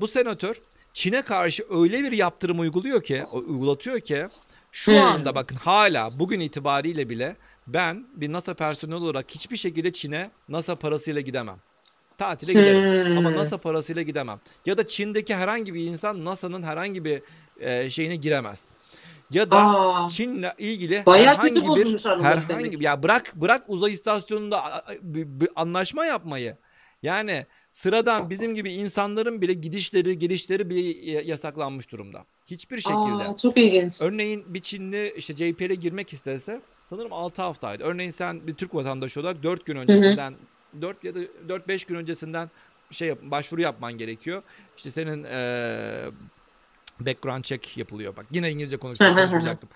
bu 0.00 0.06
senatör 0.08 0.60
Çin'e 0.92 1.22
karşı 1.22 1.64
öyle 1.70 2.02
bir 2.02 2.12
yaptırım 2.12 2.60
uyguluyor 2.60 3.02
ki, 3.02 3.24
uygulatıyor 3.32 4.00
ki 4.00 4.26
şu 4.72 4.92
Hmm. 4.92 5.02
anda 5.02 5.34
bakın 5.34 5.56
hala 5.56 6.18
bugün 6.18 6.40
itibariyle 6.40 7.08
bile 7.08 7.36
ben 7.66 8.06
bir 8.14 8.32
NASA 8.32 8.54
personeli 8.54 8.94
olarak 8.96 9.30
hiçbir 9.30 9.56
şekilde 9.56 9.92
Çin'e 9.92 10.30
NASA 10.48 10.74
parasıyla 10.74 11.20
gidemem. 11.20 11.56
Tatile 12.18 12.52
giderim. 12.52 13.06
Hmm. 13.08 13.18
Ama 13.18 13.32
NASA 13.32 13.58
parasıyla 13.58 14.02
gidemem. 14.02 14.40
Ya 14.66 14.78
da 14.78 14.88
Çin'deki 14.88 15.34
herhangi 15.34 15.74
bir 15.74 15.84
insan 15.84 16.24
NASA'nın 16.24 16.62
herhangi 16.62 17.04
bir 17.04 17.22
e, 17.60 17.90
şeyine 17.90 18.16
giremez. 18.16 18.68
Ya 19.30 19.50
da 19.50 19.58
Aa, 19.58 20.08
Çin'le 20.08 20.52
ilgili 20.58 21.02
herhangi 21.06 21.54
bir 21.54 21.98
herhangi 22.06 22.48
demek. 22.48 22.80
ya 22.80 23.02
bırak 23.02 23.32
bırak 23.34 23.64
uzay 23.68 23.92
istasyonunda 23.92 24.84
bir, 25.02 25.26
bir 25.26 25.48
anlaşma 25.56 26.06
yapmayı. 26.06 26.56
Yani 27.02 27.46
sıradan 27.72 28.30
bizim 28.30 28.54
gibi 28.54 28.72
insanların 28.72 29.40
bile 29.40 29.52
gidişleri, 29.52 30.18
gelişleri 30.18 30.70
bile 30.70 31.22
yasaklanmış 31.22 31.92
durumda. 31.92 32.24
Hiçbir 32.46 32.80
şekilde. 32.80 33.28
Aa, 33.28 33.36
çok 33.36 33.58
ilginç. 33.58 34.02
Örneğin 34.02 34.54
bir 34.54 34.60
Çinli 34.60 35.12
işte 35.16 35.34
JPL'e 35.34 35.74
girmek 35.74 36.12
istese 36.12 36.60
sanırım 36.84 37.12
6 37.12 37.42
haftaydı. 37.42 37.84
Örneğin 37.84 38.10
sen 38.10 38.46
bir 38.46 38.54
Türk 38.54 38.74
vatandaşı 38.74 39.20
olarak 39.20 39.42
4 39.42 39.66
gün 39.66 39.76
öncesinden 39.76 40.34
4 40.80 41.04
ya 41.04 41.14
da 41.14 41.18
4-5 41.48 41.86
gün 41.88 41.94
öncesinden 41.94 42.50
şey 42.90 43.08
yap, 43.08 43.18
başvuru 43.22 43.60
yapman 43.60 43.92
gerekiyor. 43.92 44.42
İşte 44.76 44.90
senin 44.90 45.24
eee, 45.24 46.10
background 47.06 47.44
check 47.44 47.76
yapılıyor. 47.76 48.16
Bak 48.16 48.26
yine 48.32 48.50
İngilizce 48.50 48.76
konuşmayacaktım. 48.76 49.68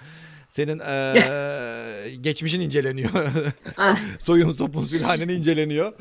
Senin 0.49 0.79
eee, 0.79 2.15
geçmişin 2.21 2.61
inceleniyor. 2.61 3.11
Ah, 3.77 3.99
Soyun 4.19 4.51
sopun 4.51 4.83
sülaleni 4.83 5.33
inceleniyor. 5.33 5.93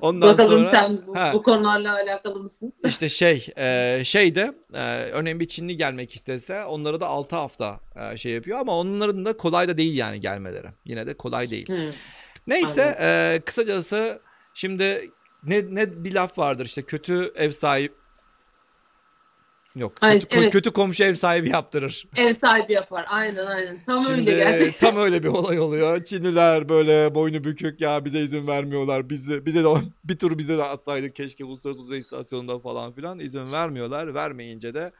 Ondan 0.00 0.28
Bakalım 0.32 0.52
sonra 0.52 0.70
sen 0.70 0.98
bu, 1.06 1.16
Ha. 1.16 1.30
bu 1.34 1.42
konularla 1.42 1.92
alakalı 1.94 2.40
mısın? 2.42 2.72
işte 2.86 3.08
şey 3.08 3.46
e, 3.58 4.00
şeyde 4.04 4.54
e, 4.74 4.80
örneğin 4.94 5.40
bir 5.40 5.48
Çinli 5.48 5.76
gelmek 5.76 6.16
istese 6.16 6.64
onlara 6.64 7.00
da 7.00 7.06
6 7.06 7.36
hafta 7.36 7.80
e, 8.12 8.16
şey 8.16 8.32
yapıyor 8.32 8.58
ama 8.58 8.78
onların 8.78 9.24
da 9.24 9.36
kolay 9.36 9.68
da 9.68 9.76
değil 9.78 9.96
yani 9.96 10.20
gelmeleri. 10.20 10.66
Yine 10.84 11.06
de 11.06 11.14
kolay 11.14 11.50
değil. 11.50 11.68
Hı. 11.68 11.90
Neyse 12.46 12.96
e, 13.00 13.40
kısacası 13.44 14.20
şimdi 14.54 15.10
ne 15.44 15.62
ne 15.70 16.04
bir 16.04 16.14
laf 16.14 16.38
vardır 16.38 16.64
işte 16.66 16.82
kötü 16.82 17.32
ev 17.36 17.50
sahibi 17.50 17.92
Yok. 19.76 19.92
Ay, 20.00 20.20
kötü, 20.20 20.38
evet. 20.38 20.52
kötü 20.52 20.70
komşu 20.70 21.04
ev 21.04 21.14
sahibi 21.14 21.50
yaptırır. 21.50 22.04
Ev 22.16 22.34
sahibi 22.34 22.72
yapar. 22.72 23.04
Aynen 23.08 23.46
aynen. 23.46 23.78
Tam 23.86 24.02
Şimdi 24.04 24.30
öyle 24.30 24.32
gerçekten. 24.32 24.90
tam 24.90 25.02
öyle 25.02 25.22
bir 25.22 25.28
olay 25.28 25.60
oluyor. 25.60 26.04
Çinliler 26.04 26.68
böyle 26.68 27.14
boynu 27.14 27.44
bükük 27.44 27.80
ya 27.80 28.04
bize 28.04 28.20
izin 28.20 28.46
vermiyorlar. 28.46 29.10
Bize 29.10 29.46
bize 29.46 29.64
de 29.64 29.68
bir 30.04 30.18
tur 30.18 30.38
bize 30.38 30.58
de 30.58 30.64
atsaydık 30.64 31.14
keşke 31.16 31.44
uluslararası 31.44 31.82
uzay 31.82 31.98
istasyonunda 31.98 32.58
falan 32.58 32.92
filan 32.92 33.18
izin 33.18 33.52
vermiyorlar. 33.52 34.14
Vermeyince 34.14 34.74
de 34.74 34.92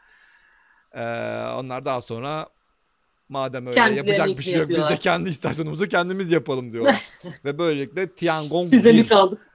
eee, 0.95 1.01
onlar 1.57 1.85
daha 1.85 2.01
sonra 2.01 2.47
madem 3.29 3.67
öyle 3.67 3.75
Kendileri 3.75 4.09
yapacak 4.09 4.39
bir 4.39 4.43
şey 4.43 4.55
yok 4.55 4.63
biz 4.63 4.77
de 4.77 4.81
yapıyorlar. 4.81 5.01
kendi 5.01 5.29
istasyonumuzu 5.31 5.89
kendimiz 5.89 6.33
yapalım 6.33 6.73
diyorlar. 6.73 7.03
Ve 7.45 7.59
böylelikle 7.59 8.07
Tiangong 8.11 8.71
Size 8.71 8.89
1. 8.91 9.09
kaldık? 9.09 9.51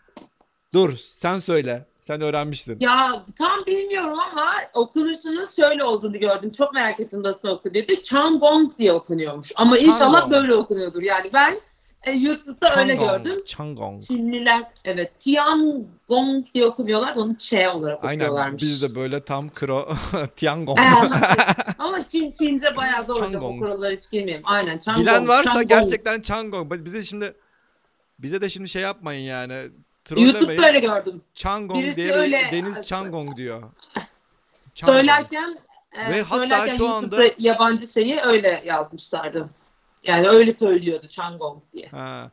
Dur 0.74 0.96
sen 0.98 1.38
söyle. 1.38 1.86
Sen 2.08 2.22
öğrenmiştin. 2.22 2.78
Ya 2.80 3.26
tam 3.38 3.66
bilmiyorum 3.66 4.20
ama 4.32 4.54
okunuşunun 4.74 5.46
şöyle 5.56 5.84
olduğunu 5.84 6.20
gördüm. 6.20 6.52
Çok 6.52 6.74
merak 6.74 7.00
ettim 7.00 7.24
nasıl 7.24 7.48
okunuyordu. 7.48 8.02
Changong 8.04 8.78
diye 8.78 8.94
okunuyormuş. 8.94 9.52
Ama 9.56 9.78
inşallah 9.78 10.00
Changong. 10.22 10.32
böyle 10.32 10.56
okunuyordur. 10.56 11.02
Yani 11.02 11.30
ben 11.34 11.60
e, 12.04 12.12
YouTube'da 12.12 12.76
öyle 12.82 12.96
Changong, 12.98 13.24
gördüm. 13.24 13.44
Changong. 13.46 14.04
Çinliler 14.04 14.64
evet 14.86 15.20
Tiangong 15.20 16.46
diye 16.54 16.66
okunuyorlar 16.66 17.16
onu 17.16 17.38
Ç 17.38 17.54
olarak 17.54 18.04
Aynen 18.04 18.26
okuyorlarmış. 18.26 18.64
biz 18.64 18.82
de 18.82 18.96
böyle 18.96 19.24
tam 19.24 19.50
kro 19.50 19.90
Tiangong. 20.36 20.80
Ama 21.80 22.06
Çin, 22.06 22.32
Çince 22.32 22.76
bayağı 22.76 23.06
zor 23.06 23.16
hocam. 23.16 23.32
Changong. 23.32 23.56
O 23.56 23.60
kuralları 23.60 23.96
hiç 23.96 24.12
bilmiyorum. 24.12 24.44
Aynen 24.48 24.78
Changong. 24.78 25.08
Bilen 25.08 25.28
varsa 25.28 25.44
Changong. 25.44 25.70
gerçekten 25.70 26.22
Changong. 26.22 26.72
Bize 26.86 27.04
şimdi 27.04 27.34
bize 28.20 28.42
de 28.42 28.50
şimdi 28.50 28.70
şey 28.70 28.82
yapmayın 28.82 29.26
yani. 29.26 29.56
YouTube'da 30.10 30.34
Trollemeyin. 30.40 30.64
öyle 30.64 30.80
gördüm. 30.80 31.22
Changong 31.34 31.84
Birisi 31.84 31.96
diye 31.98 32.12
öyle- 32.14 32.50
Deniz 32.52 32.88
Changong 32.88 33.38
diyor. 33.38 33.64
Changong. 34.76 34.98
Söylerken 34.98 35.58
e, 35.92 36.12
Ve 36.12 36.22
hatta 36.22 36.70
şu 36.70 36.84
YouTube'da 36.84 37.16
anda- 37.18 37.34
yabancı 37.38 37.88
şeyi 37.88 38.20
öyle 38.20 38.64
yazmışlardı. 38.66 39.50
Yani 40.04 40.28
öyle 40.28 40.52
söylüyordu 40.52 41.08
Changong 41.08 41.64
diye. 41.74 41.88
Ha. 41.88 42.32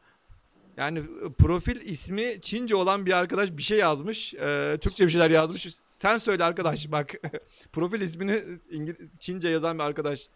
Yani 0.76 0.98
e, 0.98 1.32
profil 1.38 1.80
ismi 1.80 2.40
Çince 2.40 2.76
olan 2.76 3.06
bir 3.06 3.12
arkadaş 3.12 3.50
bir 3.50 3.62
şey 3.62 3.78
yazmış. 3.78 4.34
E, 4.34 4.78
Türkçe 4.80 5.04
bir 5.06 5.10
şeyler 5.10 5.30
yazmış. 5.30 5.68
Sen 5.88 6.18
söyle 6.18 6.44
arkadaş 6.44 6.92
bak. 6.92 7.14
profil 7.72 8.00
ismini 8.00 8.42
İngil- 8.70 9.08
Çince 9.20 9.48
yazan 9.48 9.78
bir 9.78 9.82
arkadaş. 9.84 10.28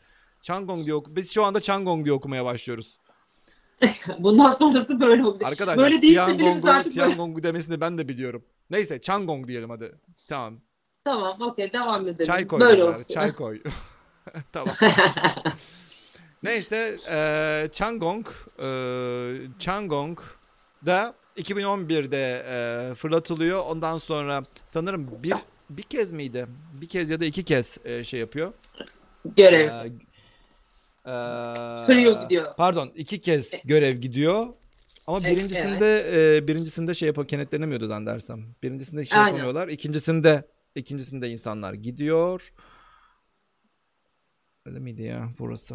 Changong 0.43 0.85
diye 0.85 0.95
oku. 0.95 1.17
Biz 1.17 1.35
şu 1.35 1.45
anda 1.45 1.61
Changong 1.61 2.05
diye 2.05 2.13
okumaya 2.15 2.45
başlıyoruz. 2.45 2.99
Bundan 4.19 4.51
sonrası 4.51 5.01
böyle 5.01 5.25
olacak. 5.25 5.49
Arkadaşlar 5.49 5.85
Böyle 5.85 6.03
değilse 6.03 6.37
Tiangong'u 6.37 6.71
artık. 6.71 6.93
Tiangong'u 6.93 7.43
demesini 7.43 7.81
ben 7.81 7.99
de 7.99 8.09
biliyorum. 8.09 8.45
Neyse 8.71 9.01
Changong 9.01 9.49
diyelim 9.49 9.71
hadi. 9.71 9.93
Tamam. 10.29 10.61
Tamam 11.05 11.41
okey 11.41 11.73
devam 11.73 12.09
edelim. 12.09 12.27
Çay 12.27 12.47
koy. 12.47 12.61
Böyle 12.61 12.85
olsun. 12.85 13.15
Çay 13.15 13.33
koy. 13.33 13.61
tamam. 14.53 14.75
Neyse 16.43 16.97
e, 17.11 17.69
Changong 17.73 18.27
e, 18.59 18.69
Changong 19.59 20.19
da 20.87 21.15
2011'de 21.37 22.45
e, 22.49 22.95
fırlatılıyor. 22.95 23.65
Ondan 23.67 23.99
sonra 23.99 24.45
sanırım 24.65 25.23
bir 25.23 25.35
bir 25.71 25.83
kez 25.83 26.13
miydi? 26.13 26.47
Bir 26.81 26.89
kez 26.89 27.11
ya 27.11 27.21
da 27.21 27.25
iki 27.25 27.43
kez 27.43 27.79
e, 27.85 28.05
şey 28.05 28.21
yapıyor. 28.21 28.53
Görev. 29.37 29.69
E, 29.69 29.93
e, 31.07 31.13
Kırıyor 31.87 32.23
gidiyor. 32.23 32.47
Pardon, 32.57 32.93
iki 32.95 33.21
kez 33.21 33.51
görev 33.65 33.97
gidiyor. 33.97 34.47
Ama 35.07 35.21
Evet, 35.21 35.37
birincisinde 35.37 36.07
e, 36.37 36.49
birincisinde 36.49 36.95
şey 36.95 37.07
yapıp 37.07 37.29
kenetlenemiyordu 37.29 37.87
zannedersem. 37.89 38.45
Birincisinde 38.63 39.07
şey 39.07 39.19
Aynen. 39.19 39.27
yapamıyorlar. 39.27 39.69
İkincisinde 39.69 40.45
ikincisinde 40.75 41.31
insanlar 41.31 41.75
gidiyor. 41.75 42.53
Öyle 44.67 44.79
miydi 44.79 45.03
ya 45.03 45.29
burası? 45.39 45.75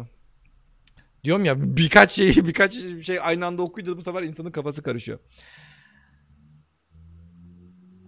Diyorum 1.24 1.44
ya 1.44 1.76
birkaç 1.76 2.12
şey 2.12 2.36
birkaç 2.46 2.74
şey 3.02 3.18
aynı 3.22 3.46
anda 3.46 3.62
okuyunca 3.62 3.96
bu 3.96 4.02
sefer 4.02 4.22
insanın 4.22 4.50
kafası 4.50 4.82
karışıyor. 4.82 5.18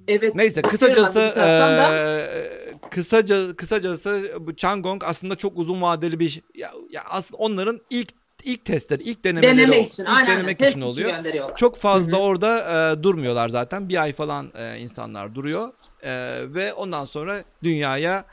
Evet. 0.08 0.34
Neyse 0.34 0.62
kısacası 0.62 1.18
ben 1.18 1.24
de 1.26 1.30
bir 1.30 1.34
taraftan 1.34 1.78
da. 1.78 1.96
eee, 1.96 2.63
kısaca 2.90 3.56
kısacası 3.56 4.32
bu 4.40 4.56
Changong 4.56 5.02
aslında 5.04 5.36
çok 5.36 5.58
uzun 5.58 5.82
vadeli 5.82 6.20
bir 6.20 6.28
şey. 6.28 6.42
Ya, 6.54 6.72
ya 6.90 7.02
aslında 7.10 7.36
onların 7.36 7.80
ilk 7.90 8.08
ilk 8.44 8.64
testleri, 8.64 9.02
ilk 9.02 9.24
denemeleri 9.24 9.58
deneme 9.58 9.80
için. 9.86 10.02
ilk 10.02 10.08
Aynen. 10.10 10.26
denemek 10.26 10.58
Test 10.58 10.70
için 10.70 10.80
oluyor. 10.80 11.10
gönderiyorlar. 11.10 11.56
Çok 11.56 11.76
fazla 11.76 12.12
Hı 12.12 12.16
hı. 12.16 12.24
orada 12.24 12.58
eee, 12.92 13.02
durmuyorlar 13.02 13.48
zaten. 13.48 13.88
Bir 13.88 14.02
ay 14.02 14.12
falan 14.12 14.52
eee, 14.54 14.76
insanlar 14.80 15.34
duruyor. 15.34 15.72
Eee, 16.02 16.54
ve 16.54 16.72
ondan 16.74 17.04
sonra 17.04 17.44
dünyaya 17.62 18.24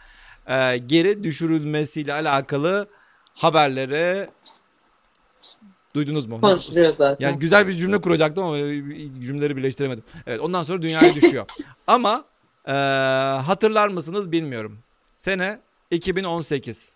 eee, 0.50 0.78
geri 0.78 1.24
düşürülmesiyle 1.24 2.14
alakalı 2.14 2.90
haberleri 3.34 4.30
duydunuz 5.96 6.26
mu? 6.26 6.42
Konuşuluyor 6.42 6.94
zaten. 6.94 7.28
yani 7.28 7.40
güzel 7.40 7.68
bir 7.68 7.74
cümle 7.74 8.02
kuracaktım 8.02 8.44
ama 8.44 8.58
cümleleri 9.22 9.58
birleştiremedim. 9.58 10.04
Evet 10.28 10.40
ondan 10.40 10.64
sonra 10.64 10.82
dünyaya 10.82 11.16
düşüyor. 11.16 11.46
ama 11.88 12.26
eee, 12.68 12.74
hatırlar 13.46 13.88
mısınız 13.88 14.32
bilmiyorum. 14.32 14.80
Sene 15.16 15.60
2018. 15.92 16.96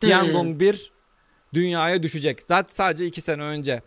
Tiangong 0.00 0.60
1 0.60 0.92
dünyaya 1.54 2.02
düşecek. 2.02 2.42
Zaten 2.48 2.74
sadece 2.74 3.06
2 3.06 3.20
sene 3.20 3.42
önce. 3.42 3.82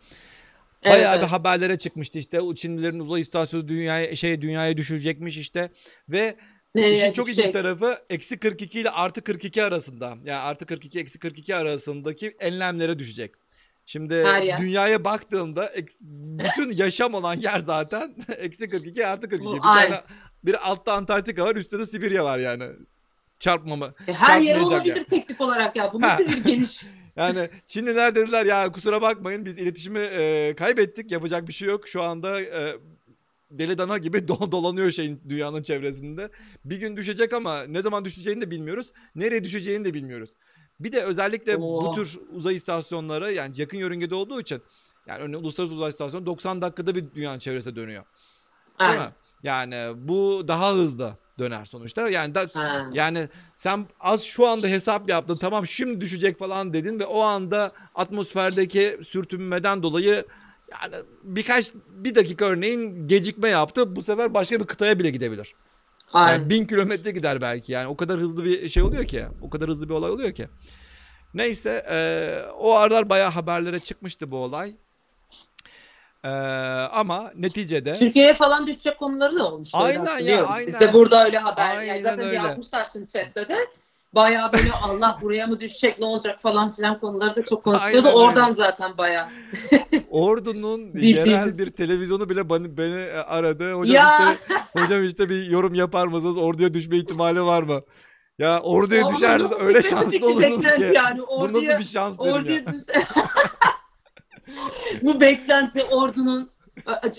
Evet, 0.84 0.94
Bayağı 0.96 1.16
bir 1.16 1.20
evet. 1.20 1.32
haberlere 1.32 1.78
çıkmıştı 1.78 2.20
işte. 2.20 2.40
Çinlilerin 2.56 3.00
uzay 3.00 3.22
istasyonu 3.22 3.68
dünyaya 3.68 4.16
şey 4.16 4.42
dünyaya 4.42 4.78
düşürecekmiş 4.78 5.38
işte. 5.38 5.70
Ve 6.10 6.36
Nereye 6.76 6.98
İşin 6.98 7.14
çok 7.14 7.30
ilginç 7.30 7.50
tarafı 7.50 8.00
eksi 8.10 8.38
42 8.40 8.80
ile 8.80 8.90
artı 8.90 9.24
42 9.24 9.64
arasında. 9.64 10.18
Yani 10.26 10.40
artı 10.40 10.66
42 10.66 11.00
eksi 11.00 11.20
42 11.20 11.56
arasındaki 11.56 12.36
enlemlere 12.40 13.00
düşecek. 13.00 13.32
Şimdi 13.86 14.24
Her 14.24 14.42
yer. 14.42 14.58
dünyaya 14.58 15.04
baktığımda 15.04 15.74
bütün 16.02 16.72
yaşam 16.72 17.14
olan 17.14 17.36
yer 17.36 17.60
zaten 17.60 18.16
eksi 18.38 18.70
42 18.70 19.08
artı 19.08 19.30
42. 19.30 19.46
Bu 19.46 19.54
Bir 19.56 19.60
aynı. 19.64 19.90
tane 19.90 20.02
bir 20.46 20.72
altta 20.72 20.94
Antarktika 20.94 21.46
var 21.46 21.56
üstte 21.56 21.80
de 21.80 21.86
Sibirya 21.86 22.24
var 22.26 22.38
yani. 22.40 22.64
Çarpmama. 23.40 23.94
E, 24.08 24.14
Her 24.14 24.42
yer 24.42 24.60
olabilir 24.60 24.96
yani. 24.96 25.06
teknik 25.08 25.42
olarak 25.42 25.76
ya. 25.76 25.94
Bu 25.94 26.02
nasıl 26.02 26.26
bir 26.26 26.44
geniş? 26.44 26.82
Yani 27.16 27.50
Çinliler 27.68 28.16
dediler 28.16 28.46
ya 28.46 28.72
kusura 28.72 29.02
bakmayın 29.02 29.46
biz 29.46 29.60
iletişimi 29.60 30.00
e, 30.00 30.54
kaybettik 30.58 31.12
yapacak 31.12 31.48
bir 31.48 31.54
şey 31.54 31.68
yok. 31.68 31.88
Şu 31.88 32.02
anda 32.04 32.42
e, 32.42 32.76
deli 33.52 33.78
dana 33.78 33.98
gibi 33.98 34.18
do- 34.28 34.52
dolanıyor 34.52 34.92
şeyin 34.92 35.22
dünyanın 35.30 35.64
çevresinde. 35.64 36.30
Bir 36.66 36.78
gün 36.78 36.98
düşecek 36.98 37.34
ama 37.34 37.64
ne 37.64 37.82
zaman 37.82 38.06
düşeceğini 38.06 38.42
de 38.42 38.52
bilmiyoruz. 38.52 38.94
Nereye 39.16 39.44
düşeceğini 39.44 39.86
de 39.86 39.94
bilmiyoruz. 39.94 40.30
Bir 40.80 40.92
de 40.92 41.02
özellikle 41.04 41.60
bu 41.60 41.80
Oo. 41.80 41.96
tür 41.96 42.20
uzay 42.32 42.56
istasyonları 42.56 43.34
yani 43.34 43.54
yakın 43.58 43.78
yörüngede 43.78 44.16
olduğu 44.16 44.42
için 44.42 44.62
yani 45.08 45.22
örneğin 45.24 45.44
uluslararası 45.44 45.76
uzay 45.76 45.90
istasyonu 45.90 46.26
90 46.26 46.62
dakikada 46.62 46.96
bir 46.96 47.06
dünyanın 47.16 47.40
çevresine 47.40 47.76
dönüyor. 47.76 48.04
Değil 48.80 48.92
Aynen. 48.92 49.06
mi? 49.08 49.12
Yani 49.44 49.94
bu 50.08 50.44
daha 50.48 50.74
hızlı 50.74 51.18
döner 51.40 51.66
sonuçta. 51.66 52.10
Yani 52.10 52.36
da, 52.36 52.46
Ha. 52.54 52.90
yani 52.94 53.30
sen 53.56 53.86
az 54.00 54.24
şu 54.24 54.48
anda 54.48 54.68
hesap 54.68 55.10
yaptın 55.10 55.38
tamam 55.38 55.68
şimdi 55.68 56.02
düşecek 56.02 56.40
falan 56.40 56.74
dedin 56.74 57.00
ve 57.00 57.06
o 57.06 57.22
anda 57.22 57.72
atmosferdeki 57.96 59.00
sürtünmeden 59.10 59.84
dolayı 59.84 60.26
yani 60.72 60.96
birkaç 61.24 61.74
bir 61.90 62.16
dakika 62.16 62.46
örneğin 62.46 63.08
gecikme 63.08 63.50
yaptı 63.50 63.96
bu 63.96 64.02
sefer 64.02 64.34
başka 64.34 64.60
bir 64.60 64.66
kıtaya 64.66 65.00
bile 65.00 65.10
gidebilir. 65.10 65.56
Yani 66.14 66.30
Aynen. 66.30 66.50
bin 66.50 66.66
kilometre 66.66 67.12
gider 67.12 67.42
belki 67.42 67.72
yani 67.72 67.88
o 67.88 67.98
kadar 67.98 68.20
hızlı 68.20 68.44
bir 68.44 68.70
şey 68.70 68.84
oluyor 68.84 69.06
ki 69.06 69.26
o 69.42 69.50
kadar 69.50 69.70
hızlı 69.70 69.90
bir 69.90 69.94
olay 69.94 70.12
oluyor 70.12 70.32
ki. 70.32 70.48
Neyse 71.34 71.84
eee, 71.90 72.46
o 72.58 72.76
aralar 72.76 73.10
bayağı 73.10 73.30
haberlere 73.32 73.80
çıkmıştı 73.80 74.32
bu 74.32 74.38
olay. 74.38 74.76
Eee, 76.26 76.30
ama 76.92 77.32
neticede 77.36 78.00
Türkiye'ye 78.00 78.34
falan 78.34 78.68
düşecek 78.68 79.00
konuları 79.00 79.36
da 79.36 79.46
olmuş. 79.46 79.70
Aynen 79.74 80.20
ya, 80.20 80.46
aynen. 80.46 80.68
Biz 80.68 80.80
de 80.80 80.94
burada 80.94 81.26
öyle 81.26 81.38
haber. 81.38 81.70
Aynen 81.70 81.84
yani 81.84 82.02
zaten 82.02 82.26
öyle. 82.26 82.36
yazmışlar 82.36 82.88
şimdi 82.94 83.08
chatte 83.08 83.48
de. 83.48 83.58
Bayağı 84.16 84.54
böyle 84.54 84.72
Allah 84.82 85.18
buraya 85.22 85.48
mı 85.48 85.60
düşecek 85.60 86.00
ne 86.00 86.06
olacak 86.06 86.42
falan 86.42 86.72
filan 86.72 87.00
konuları 87.00 87.36
da 87.36 87.44
çok 87.44 87.64
konuşuluyordu. 87.64 88.08
Aynen 88.08 88.20
öyle. 88.20 88.28
Oradan 88.28 88.54
zaten 88.54 88.98
bayağı. 88.98 89.28
Ordu'nun 90.10 90.92
yerel 90.96 91.58
bir 91.58 91.70
televizyonu 91.70 92.30
bile 92.30 92.50
beni, 92.50 92.78
beni 92.78 93.22
aradı. 93.22 93.74
Hocam 93.74 93.96
Ya. 93.96 94.34
işte 94.34 94.56
hocam 94.74 95.04
işte 95.08 95.30
bir 95.30 95.44
yorum 95.44 95.74
yapar 95.76 96.08
mısınız? 96.08 96.38
Ordu'ya 96.38 96.74
düşme 96.74 96.98
ihtimali 96.98 97.46
var 97.46 97.64
mı? 97.64 97.82
Ya 98.40 98.60
Ordu'ya 98.62 99.04
nasıl 99.40 99.60
öyle 99.60 99.84
şanslı 99.90 100.28
olursunuz 100.28 100.66
ki. 100.76 100.92
Yani 100.94 101.20
Bu 101.20 101.24
orduya, 101.24 101.70
nasıl 101.70 101.80
bir 101.80 101.88
şans 101.90 102.20
dedim 102.20 102.46
ya. 102.46 102.74
düş- 102.74 102.96
bu 105.02 105.22
beklenti 105.22 105.84
ordunun 105.84 106.50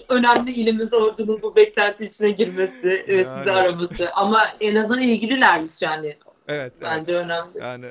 önemli 0.08 0.52
ilimiz 0.52 0.92
ordunun 0.92 1.42
bu 1.42 1.56
beklenti 1.56 2.04
içine 2.04 2.30
girmesi 2.30 2.82
ve 2.84 3.24
sizi 3.24 3.36
Yani. 3.48 3.50
araması. 3.50 4.10
Ama 4.14 4.46
en 4.60 4.74
azından 4.74 5.02
ilgililermiş 5.02 5.82
yani. 5.82 6.06
Evet, 6.06 6.18
evet. 6.48 6.72
Bence 6.82 7.14
önemli. 7.16 7.58
Yani 7.60 7.86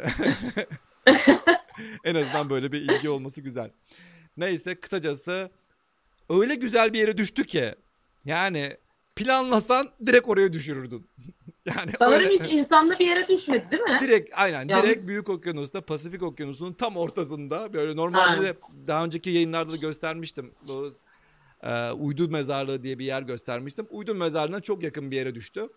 en 2.04 2.16
azından 2.16 2.50
böyle 2.50 2.72
bir 2.72 2.82
ilgi 2.82 3.10
olması 3.10 3.42
güzel. 3.42 3.72
Neyse 4.38 4.76
kısacası 4.76 5.52
öyle 6.30 6.56
güzel 6.56 6.94
bir 6.94 7.00
yere 7.00 7.18
düştü 7.18 7.44
ki 7.44 7.76
yani 8.26 8.78
planlasan 9.16 9.90
direkt 10.06 10.28
oraya 10.28 10.54
düşürürdün. 10.54 11.08
yani 11.78 11.92
Sanırım 12.00 12.24
öyle- 12.26 12.44
hiç 12.44 12.54
insanlı 12.54 13.00
bir 13.00 13.08
yere 13.08 13.28
düşmedi 13.28 13.72
değil 13.72 13.84
mi? 13.84 13.98
Direkt 14.02 14.30
aynen 14.38 14.68
Yalnız- 14.68 14.84
direkt 14.86 15.08
Büyük 15.08 15.30
Okyanus'ta 15.30 15.82
Pasifik 15.82 16.24
Okyanusu'nun 16.24 16.74
tam 16.74 16.98
ortasında 16.98 17.74
böyle 17.74 17.96
normalde 17.96 18.42
de 18.44 18.54
daha 18.88 19.06
önceki 19.06 19.30
yayınlarda 19.30 19.72
da 19.72 19.76
göstermiştim. 19.76 20.52
Bu 20.68 20.94
e, 21.64 21.92
uydu 21.92 22.30
mezarlığı 22.30 22.84
diye 22.84 23.00
bir 23.00 23.06
yer 23.06 23.22
göstermiştim. 23.22 23.88
Uydu 23.90 24.16
mezarlığına 24.16 24.60
çok 24.62 24.84
yakın 24.84 25.12
bir 25.12 25.16
yere 25.16 25.36
düştü. 25.36 25.68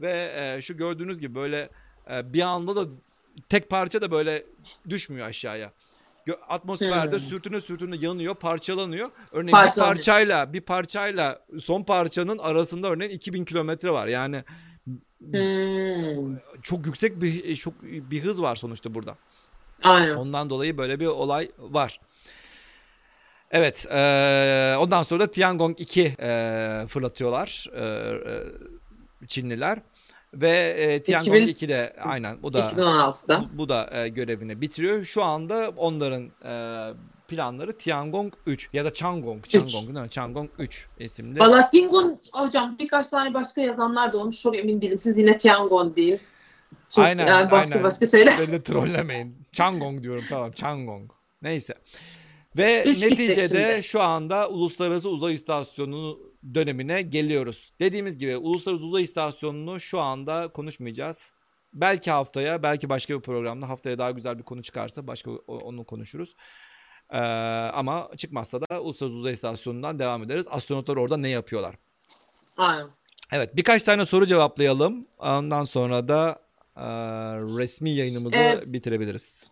Ve 0.00 0.32
e, 0.36 0.62
şu 0.62 0.76
gördüğünüz 0.76 1.20
gibi 1.20 1.34
böyle 1.34 1.68
e, 2.10 2.32
bir 2.32 2.40
anda 2.40 2.76
da 2.76 2.84
tek 3.48 3.70
parça 3.70 4.00
da 4.00 4.10
böyle 4.10 4.44
düşmüyor 4.88 5.26
aşağıya. 5.26 5.72
Gö- 6.26 6.38
Atmosferde 6.48 7.12
Hmm. 7.18 7.28
sürtüne 7.28 7.60
sürtüne 7.60 7.96
yanıyor, 7.96 8.34
parçalanıyor. 8.34 9.10
Örneğin 9.32 9.46
bir 9.46 9.52
Parçalanıyor. 9.52 9.94
parçayla 9.94 10.52
bir 10.52 10.60
parçayla 10.60 11.38
son 11.62 11.82
parçanın 11.82 12.38
arasında 12.38 12.88
örneğin 12.90 13.10
2000 13.10 13.44
kilometre 13.44 13.90
var. 13.90 14.06
Yani 14.06 14.44
Hmm, 15.20 16.36
çok 16.62 16.86
yüksek 16.86 17.22
bir 17.22 17.56
çok 17.56 17.82
bir 17.82 18.24
hız 18.24 18.42
var 18.42 18.56
sonuçta 18.56 18.94
burada. 18.94 19.14
aynen. 19.82 20.16
Ondan 20.16 20.50
dolayı 20.50 20.78
böyle 20.78 21.00
bir 21.00 21.06
olay 21.06 21.50
var. 21.58 22.00
Evet, 23.50 23.86
eee, 23.90 24.76
ondan 24.78 25.02
sonra 25.02 25.20
da 25.22 25.30
Tiangong 25.30 25.80
2 25.80 26.00
eee, 26.02 26.86
fırlatıyorlar 26.88 27.66
eee, 27.74 28.44
Çinliler 29.26 29.78
ve 30.34 30.76
eee, 30.78 31.02
Tiangong 31.02 31.36
2000 31.36 31.46
2 31.48 31.68
de 31.68 31.96
aynen 32.04 32.42
bu 32.42 32.52
da 32.52 32.58
2016'da. 32.58 33.44
bu, 33.54 33.58
bu 33.58 33.68
da 33.68 33.90
eee, 33.94 34.08
görevini 34.08 34.60
bitiriyor. 34.60 35.04
Şu 35.04 35.22
anda 35.24 35.72
onların 35.76 36.30
eee, 36.44 36.94
planları 37.28 37.78
Tiangong 37.78 38.32
3 38.46 38.68
ya 38.72 38.84
da 38.84 38.94
Changong, 38.94 39.44
Changong 39.48 39.72
değil 39.88 39.98
mi? 40.04 40.10
Changong 40.10 40.50
3 40.58 40.86
isimli. 40.98 41.40
Valla 41.40 41.66
Tingun 41.66 42.18
hocam 42.32 42.76
birkaç 42.78 43.08
tane 43.08 43.34
başka 43.34 43.60
yazanlar 43.60 44.12
da 44.12 44.18
olmuş. 44.18 44.42
Çok 44.42 44.56
emin 44.56 44.80
değilim. 44.80 44.98
Siz 44.98 45.18
yine 45.18 45.38
Tiangon 45.38 45.96
deyin. 45.96 46.20
Çok, 46.94 47.04
Aynen, 47.04 47.26
yani 47.26 47.50
başka 47.50 47.74
aynen. 47.74 47.84
başka 47.84 48.06
şeyler. 48.06 48.38
Beni 48.38 48.52
de 48.52 48.62
trollemeyin. 48.62 49.36
Changong 49.52 50.02
diyorum 50.02 50.24
tamam 50.28 50.52
Changong. 50.52 51.10
Neyse. 51.42 51.74
Ve 52.56 52.84
Üç 52.86 53.02
neticede 53.02 53.82
şu 53.82 54.02
anda 54.02 54.48
Uluslararası 54.48 55.08
Uzay 55.08 55.34
İstasyonu 55.34 56.18
dönemine 56.54 57.02
geliyoruz. 57.02 57.72
Dediğimiz 57.80 58.18
gibi 58.18 58.36
Uluslararası 58.36 58.84
Uzay 58.84 59.02
İstasyonu'nu 59.02 59.80
şu 59.80 60.00
anda 60.00 60.48
konuşmayacağız. 60.48 61.32
Belki 61.72 62.10
haftaya, 62.10 62.62
belki 62.62 62.88
başka 62.88 63.14
bir 63.14 63.20
programda 63.20 63.68
haftaya 63.68 63.98
daha 63.98 64.10
güzel 64.10 64.38
bir 64.38 64.42
konu 64.42 64.62
çıkarsa 64.62 65.06
başka 65.06 65.30
onu 65.46 65.84
konuşuruz. 65.84 66.36
Ee, 67.10 67.18
ama 67.74 68.10
çıkmazsa 68.16 68.60
da 68.60 68.80
Uluslararası 68.82 69.18
Uzay 69.18 69.32
İstasyonu'ndan 69.32 69.98
devam 69.98 70.22
ederiz. 70.22 70.46
Astronotlar 70.50 70.96
orada 70.96 71.16
ne 71.16 71.28
yapıyorlar? 71.28 71.74
Aynen. 72.56 72.86
Evet, 73.32 73.56
birkaç 73.56 73.82
tane 73.82 74.04
soru 74.04 74.26
cevaplayalım. 74.26 75.06
Ondan 75.18 75.64
sonra 75.64 76.08
da 76.08 76.42
e, 76.76 76.82
resmi 77.58 77.90
yayınımızı 77.90 78.36
Evet. 78.36 78.62
bitirebiliriz. 78.66 79.44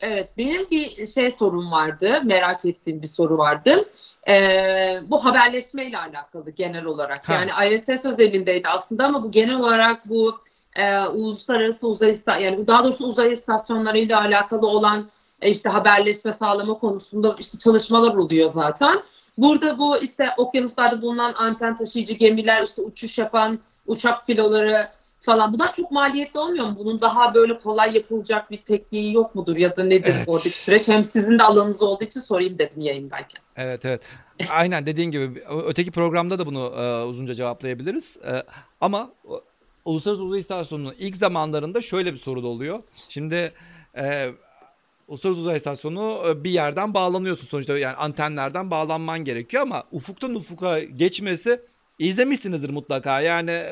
Evet, 0.00 0.30
benim 0.38 0.70
bir 0.70 1.06
şey 1.06 1.30
sorum 1.30 1.72
vardı, 1.72 2.20
merak 2.24 2.64
ettiğim 2.64 3.02
bir 3.02 3.06
soru 3.06 3.38
vardı. 3.38 3.88
Ee, 4.28 5.00
bu 5.06 5.24
haberleşmeyle 5.24 5.98
alakalı 5.98 6.50
genel 6.50 6.84
olarak. 6.84 7.28
Ha. 7.28 7.32
Yani 7.32 7.74
ISS 7.74 8.04
özelindeydi 8.04 8.68
aslında 8.68 9.04
ama 9.04 9.22
bu 9.22 9.30
genel 9.30 9.56
olarak 9.56 10.08
bu 10.08 10.40
e, 10.76 11.00
uluslararası 11.00 11.88
uzay 11.88 12.16
yani 12.26 12.66
daha 12.66 12.84
doğrusu 12.84 13.06
uzay 13.06 13.32
istasyonlarıyla 13.32 14.20
alakalı 14.20 14.66
olan 14.66 15.08
e, 15.42 15.50
işte 15.50 15.68
haberleşme 15.68 16.32
sağlama 16.32 16.74
konusunda 16.74 17.36
işte 17.38 17.58
çalışmalar 17.58 18.14
oluyor 18.14 18.50
zaten. 18.50 19.02
Burada 19.38 19.78
bu 19.78 19.98
işte 19.98 20.30
okyanuslarda 20.36 21.02
bulunan 21.02 21.34
anten 21.36 21.76
taşıyıcı 21.76 22.12
gemiler, 22.12 22.62
işte 22.62 22.82
uçuş 22.82 23.18
yapan 23.18 23.58
uçak 23.86 24.26
filoları 24.26 24.88
falan. 25.26 25.52
Bunlar 25.52 25.72
çok 25.72 25.90
maliyetli 25.90 26.40
olmuyor 26.40 26.66
mu? 26.66 26.76
Bunun 26.78 27.00
daha 27.00 27.34
böyle 27.34 27.58
kolay 27.58 27.96
yapılacak 27.96 28.50
bir 28.50 28.62
tekniği 28.62 29.14
yok 29.14 29.34
mudur 29.34 29.56
ya 29.56 29.76
da 29.76 29.84
nedir 29.84 30.12
Evet. 30.16 30.28
oradaki 30.28 30.50
süreç? 30.62 30.88
Hem 30.88 31.04
sizin 31.04 31.38
de 31.38 31.42
alanınız 31.42 31.82
olduğu 31.82 32.04
için 32.04 32.20
sorayım 32.20 32.58
dedim 32.58 32.80
yayındayken. 32.82 33.42
Evet 33.56 33.84
evet. 33.84 34.02
Aynen 34.50 34.86
dediğin 34.86 35.10
gibi 35.10 35.42
öteki 35.66 35.90
programda 35.90 36.38
da 36.38 36.46
bunu 36.46 36.72
e, 36.76 37.04
uzunca 37.04 37.34
cevaplayabiliriz. 37.34 38.16
E, 38.16 38.42
ama 38.80 39.10
Uluslararası 39.84 40.22
Uzay 40.24 40.40
İstasyonu'nun 40.40 40.94
ilk 40.98 41.16
zamanlarında 41.16 41.80
şöyle 41.80 42.12
bir 42.12 42.18
sorun 42.18 42.44
oluyor. 42.44 42.82
Şimdi 43.08 43.52
e, 43.96 44.28
Uluslararası 45.08 45.40
Uzay 45.40 45.56
İstasyonu 45.56 46.22
e, 46.28 46.44
bir 46.44 46.50
yerden 46.50 46.94
bağlanıyorsun 46.94 47.46
sonuçta 47.46 47.78
yani 47.78 47.96
antenlerden 47.96 48.70
bağlanman 48.70 49.24
gerekiyor 49.24 49.62
ama 49.62 49.84
ufuktan 49.92 50.34
ufuka 50.34 50.80
geçmesi 50.80 51.60
izlemişsinizdir 51.98 52.70
mutlaka. 52.70 53.20
Yani 53.20 53.62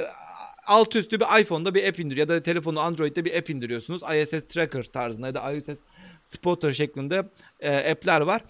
alt 0.66 0.96
üstü 0.96 1.20
bir 1.20 1.40
iPhone'da 1.40 1.74
bir 1.74 1.88
app 1.88 2.00
indiriyor 2.00 2.28
ya 2.28 2.36
da 2.36 2.42
telefonu 2.42 2.80
Android'de 2.80 3.24
bir 3.24 3.38
app 3.38 3.50
indiriyorsunuz. 3.50 4.02
ISS 4.02 4.46
Tracker 4.48 4.82
tarzında 4.82 5.26
ya 5.26 5.34
da 5.34 5.52
ISS 5.52 5.80
Spotter 6.24 6.72
şeklinde 6.72 7.28
e, 7.60 7.90
app'ler 7.90 8.20
var. 8.20 8.42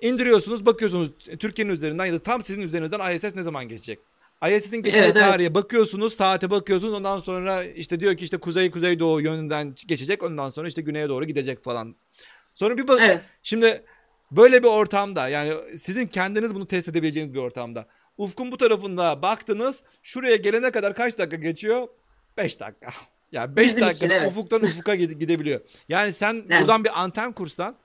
İndiriyorsunuz 0.00 0.66
bakıyorsunuz 0.66 1.10
Türkiye'nin 1.38 1.72
üzerinden 1.72 2.06
ya 2.06 2.12
da 2.12 2.18
tam 2.18 2.42
sizin 2.42 2.62
üzerinizden 2.62 3.14
ISS 3.14 3.34
ne 3.34 3.42
zaman 3.42 3.68
geçecek? 3.68 3.98
ISS'in 4.50 4.76
geçeceği 4.76 5.04
Evet, 5.04 5.16
evet. 5.16 5.26
tarihe 5.26 5.54
bakıyorsunuz, 5.54 6.14
saate 6.14 6.50
bakıyorsunuz. 6.50 6.94
Ondan 6.94 7.18
sonra 7.18 7.64
işte 7.64 8.00
diyor 8.00 8.16
ki 8.16 8.24
işte 8.24 8.36
kuzey 8.36 8.70
kuzey 8.70 8.98
doğu 8.98 9.20
yönünden 9.20 9.74
geçecek. 9.86 10.22
Ondan 10.22 10.48
sonra 10.48 10.68
işte 10.68 10.82
güneye 10.82 11.08
doğru 11.08 11.24
gidecek 11.24 11.64
falan. 11.64 11.96
Sonra 12.54 12.78
bir 12.78 12.88
bak 12.88 13.00
Evet. 13.02 13.22
şimdi 13.42 13.84
böyle 14.30 14.62
bir 14.62 14.68
ortamda 14.68 15.28
yani 15.28 15.52
sizin 15.76 16.06
kendiniz 16.06 16.54
bunu 16.54 16.66
test 16.66 16.88
edebileceğiniz 16.88 17.34
bir 17.34 17.38
ortamda. 17.38 17.86
Ufkun 18.18 18.52
bu 18.52 18.56
tarafında 18.56 19.22
baktınız. 19.22 19.82
Şuraya 20.02 20.36
gelene 20.36 20.70
kadar 20.70 20.94
kaç 20.94 21.18
dakika 21.18 21.36
geçiyor? 21.36 21.88
5 22.36 22.60
dakika. 22.60 22.90
Yani 23.32 23.56
5 23.56 23.64
Bizim 23.66 23.78
için, 23.78 23.88
dakikada 23.88 24.14
evet. 24.14 24.30
ufuktan 24.30 24.62
ufuka 24.62 24.94
gide- 24.94 25.18
gidebiliyor. 25.18 25.60
Yani 25.88 26.12
sen 26.12 26.44
Evet. 26.50 26.60
buradan 26.60 26.84
bir 26.84 27.02
anten 27.02 27.32
kursan 27.32 27.76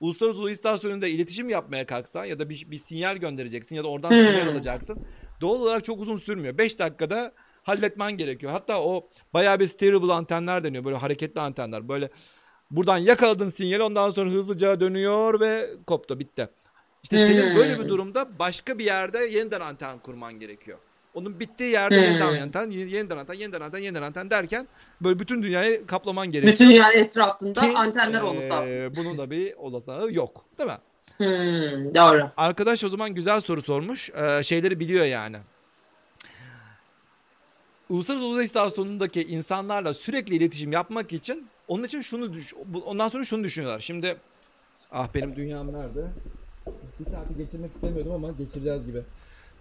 Uluslararası 0.00 0.38
Uzay 0.40 0.52
İstasyonu'nda 0.52 1.08
iletişim 1.08 1.48
yapmaya 1.50 1.86
kalksan 1.86 2.24
ya 2.24 2.38
da 2.38 2.50
bir, 2.50 2.70
bir 2.70 2.78
sinyal 2.78 3.16
göndereceksin 3.16 3.76
ya 3.76 3.84
da 3.84 3.88
oradan 3.88 4.10
Hmm. 4.10 4.16
sinyal 4.16 4.48
alacaksın. 4.48 5.06
Doğal 5.40 5.54
olarak 5.60 5.84
çok 5.84 6.00
uzun 6.00 6.16
sürmüyor. 6.16 6.58
5 6.58 6.78
dakikada 6.78 7.32
halletmen 7.62 8.12
gerekiyor. 8.16 8.52
Hatta 8.52 8.82
o 8.82 9.08
bayağı 9.34 9.60
bir 9.60 9.66
steerable 9.66 10.12
antenler 10.12 10.64
deniyor. 10.64 10.84
Böyle 10.84 10.96
hareketli 10.96 11.40
antenler. 11.40 11.88
Böyle 11.88 12.08
buradan 12.70 12.98
yakaladın 12.98 13.48
sinyali 13.48 13.82
ondan 13.82 14.10
sonra 14.10 14.30
hızlıca 14.30 14.80
dönüyor 14.80 15.40
ve 15.40 15.70
koptu 15.86 16.18
bitti. 16.18 16.48
İşte 17.02 17.16
senin 17.28 17.50
Hmm. 17.50 17.56
böyle 17.56 17.78
bir 17.80 17.88
durumda 17.88 18.38
başka 18.38 18.78
bir 18.78 18.84
yerde 18.84 19.18
yeniden 19.18 19.60
anten 19.60 19.98
kurman 19.98 20.32
gerekiyor. 20.40 20.78
Onun 21.14 21.40
bittiği 21.40 21.70
yerde 21.72 21.96
Hmm. 21.96 22.02
yeniden 22.04 22.42
anten, 22.42 22.70
yeniden 22.70 23.16
anten, 23.18 23.34
yeniden 23.34 23.60
anten, 23.60 23.78
yeniden 23.78 24.02
anten 24.02 24.30
derken 24.30 24.68
böyle 25.00 25.18
bütün 25.18 25.42
dünyayı 25.42 25.86
kaplaman 25.86 26.26
gerekiyor. 26.30 26.52
Bütün 26.52 26.70
dünya 26.70 26.92
etrafında 26.92 27.60
Ki, 27.60 27.72
antenler 27.76 28.20
olması 28.20 28.54
aslında. 28.54 28.96
Bunun 28.96 29.18
da 29.18 29.30
bir 29.30 29.54
olanağı 29.54 30.12
yok. 30.12 30.44
Değil 30.58 30.70
mi? 30.70 30.78
Hmm, 31.16 31.94
doğru. 31.94 32.30
Arkadaş 32.36 32.84
o 32.84 32.88
zaman 32.88 33.14
güzel 33.14 33.40
soru 33.40 33.62
sormuş. 33.62 34.10
Ee, 34.10 34.42
şeyleri 34.42 34.80
biliyor 34.80 35.04
yani. 35.04 35.36
Uluslararası 37.90 38.26
Uzay 38.26 38.44
İstasyonu'ndaki 38.44 39.22
insanlarla 39.22 39.94
sürekli 39.94 40.34
iletişim 40.34 40.72
yapmak 40.72 41.12
için 41.12 41.46
onun 41.68 41.84
için 41.84 42.00
şunu 42.00 42.32
düş 42.32 42.54
ondan 42.84 43.08
sonra 43.08 43.24
şunu 43.24 43.44
düşünüyorlar. 43.44 43.80
Şimdi 43.80 44.16
ah 44.92 45.08
benim 45.14 45.36
dünyam 45.36 45.72
nerede? 45.72 46.06
Bir 47.00 47.04
saati 47.04 47.36
geçirmek 47.36 47.70
istemiyordum 47.74 48.12
ama 48.12 48.28
geçireceğiz 48.38 48.86
gibi. 48.86 49.02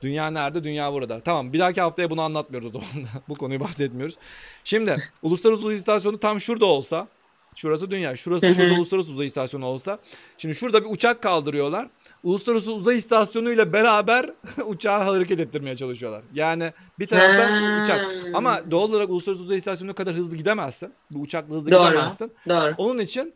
Dünya 0.02 0.32
nerede? 0.32 0.64
Dünya 0.64 0.94
burada. 0.94 1.20
Tamam 1.20 1.54
bir 1.54 1.60
dahaki 1.60 1.82
haftaya 1.82 2.10
bunu 2.10 2.22
anlatmıyoruz 2.22 2.76
o 2.76 2.80
zaman. 2.80 2.88
Bu 3.30 3.36
konuyu 3.36 3.60
bahsetmiyoruz. 3.60 4.16
Şimdi 4.64 5.04
Uluslararası 5.22 5.64
Uzay 5.64 5.76
İstasyonu 5.76 6.20
tam 6.20 6.40
şurada 6.40 6.66
olsa 6.66 7.08
şurası 7.56 7.92
dünya. 7.92 8.16
Şurası 8.16 8.54
şurada 8.54 8.74
Uluslararası 8.74 9.12
Uzay 9.12 9.26
İstasyonu 9.26 9.66
olsa. 9.66 10.00
Şimdi 10.38 10.56
şurada 10.56 10.86
bir 10.86 10.90
uçak 10.90 11.24
kaldırıyorlar. 11.24 11.88
Uluslararası 12.24 12.72
Uzay 12.74 12.98
İstasyonu 12.98 13.52
ile 13.52 13.74
beraber 13.74 14.30
uçağı 14.66 15.04
hareket 15.04 15.40
ettirmeye 15.40 15.76
çalışıyorlar. 15.76 16.24
Yani 16.34 16.74
bir 17.00 17.08
taraftan 17.08 17.82
uçak. 17.82 18.06
Ama 18.34 18.72
doğal 18.72 18.90
olarak 18.90 19.10
Uluslararası 19.10 19.44
Uzay 19.44 19.58
İstasyonu 19.58 19.94
kadar 19.96 20.16
hızlı 20.16 20.38
gidemezsin. 20.38 20.94
Bu 21.12 21.20
uçakla 21.20 21.56
hızlı 21.56 21.72
Doğru. 21.72 21.90
gidemezsin. 21.90 22.32
Doğru. 22.50 22.76
Onun 22.78 23.00
için 23.00 23.34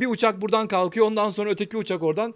bir 0.00 0.06
uçak 0.06 0.40
buradan 0.40 0.68
kalkıyor. 0.68 1.06
Ondan 1.06 1.30
sonra 1.30 1.50
öteki 1.50 1.76
uçak 1.76 2.02
oradan. 2.02 2.34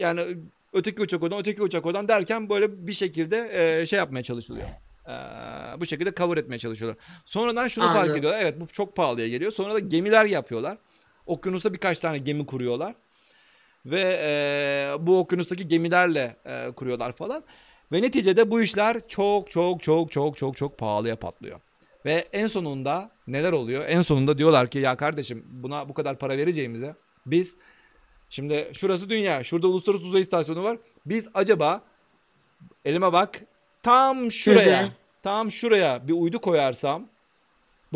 Yani 0.00 0.36
öteki 0.72 1.02
uçak 1.02 1.22
oradan, 1.22 1.38
öteki 1.38 1.62
uçak 1.62 1.86
oradan 1.86 2.08
derken 2.08 2.48
böyle 2.48 2.86
bir 2.86 2.92
şekilde 2.92 3.50
e, 3.80 3.86
şey 3.86 3.96
yapmaya 3.96 4.22
çalışılıyor. 4.22 4.68
E, 5.06 5.10
bu 5.80 5.86
şekilde 5.86 6.12
cover 6.14 6.36
etmeye 6.36 6.58
çalışıyorlar. 6.58 7.02
Sonradan 7.24 7.68
şunu 7.68 7.84
fark 7.84 7.96
Anladım. 7.96 8.16
ediyorlar. 8.16 8.40
Evet 8.40 8.60
bu 8.60 8.66
çok 8.66 8.96
pahalıya 8.96 9.28
geliyor. 9.28 9.52
Sonra 9.52 9.74
da 9.74 9.78
gemiler 9.78 10.24
yapıyorlar. 10.24 10.78
Okyanusa 11.26 11.72
birkaç 11.72 11.98
tane 11.98 12.18
gemi 12.18 12.46
kuruyorlar. 12.46 12.94
Ve 13.86 14.20
e, 14.22 15.06
bu 15.06 15.18
okyanustaki 15.18 15.68
gemilerle 15.68 16.36
e, 16.44 16.70
kuruyorlar 16.70 17.12
falan. 17.12 17.44
Ve 17.92 18.02
neticede 18.02 18.50
bu 18.50 18.62
işler 18.62 19.08
çok 19.08 19.50
çok 19.50 19.82
çok 19.82 20.12
çok 20.12 20.36
çok 20.36 20.56
çok 20.56 20.78
pahalıya 20.78 21.16
patlıyor. 21.16 21.60
Ve 22.04 22.28
en 22.32 22.46
sonunda 22.46 23.10
neler 23.26 23.52
oluyor? 23.52 23.84
En 23.88 24.00
sonunda 24.00 24.38
diyorlar 24.38 24.68
ki 24.68 24.78
ya 24.78 24.96
kardeşim 24.96 25.44
buna 25.50 25.88
bu 25.88 25.94
kadar 25.94 26.18
para 26.18 26.36
vereceğimize 26.38 26.94
biz 27.26 27.56
şimdi 28.30 28.70
şurası 28.74 29.08
dünya, 29.08 29.44
şurada 29.44 29.68
uluslararası 29.68 30.06
uzay 30.06 30.20
istasyonu 30.20 30.62
var. 30.62 30.78
Biz 31.06 31.28
acaba 31.34 31.82
elime 32.84 33.12
bak 33.12 33.44
tam 33.82 34.32
şuraya, 34.32 34.92
tam 35.22 35.50
şuraya 35.50 36.08
bir 36.08 36.12
uydu 36.12 36.40
koyarsam 36.40 37.08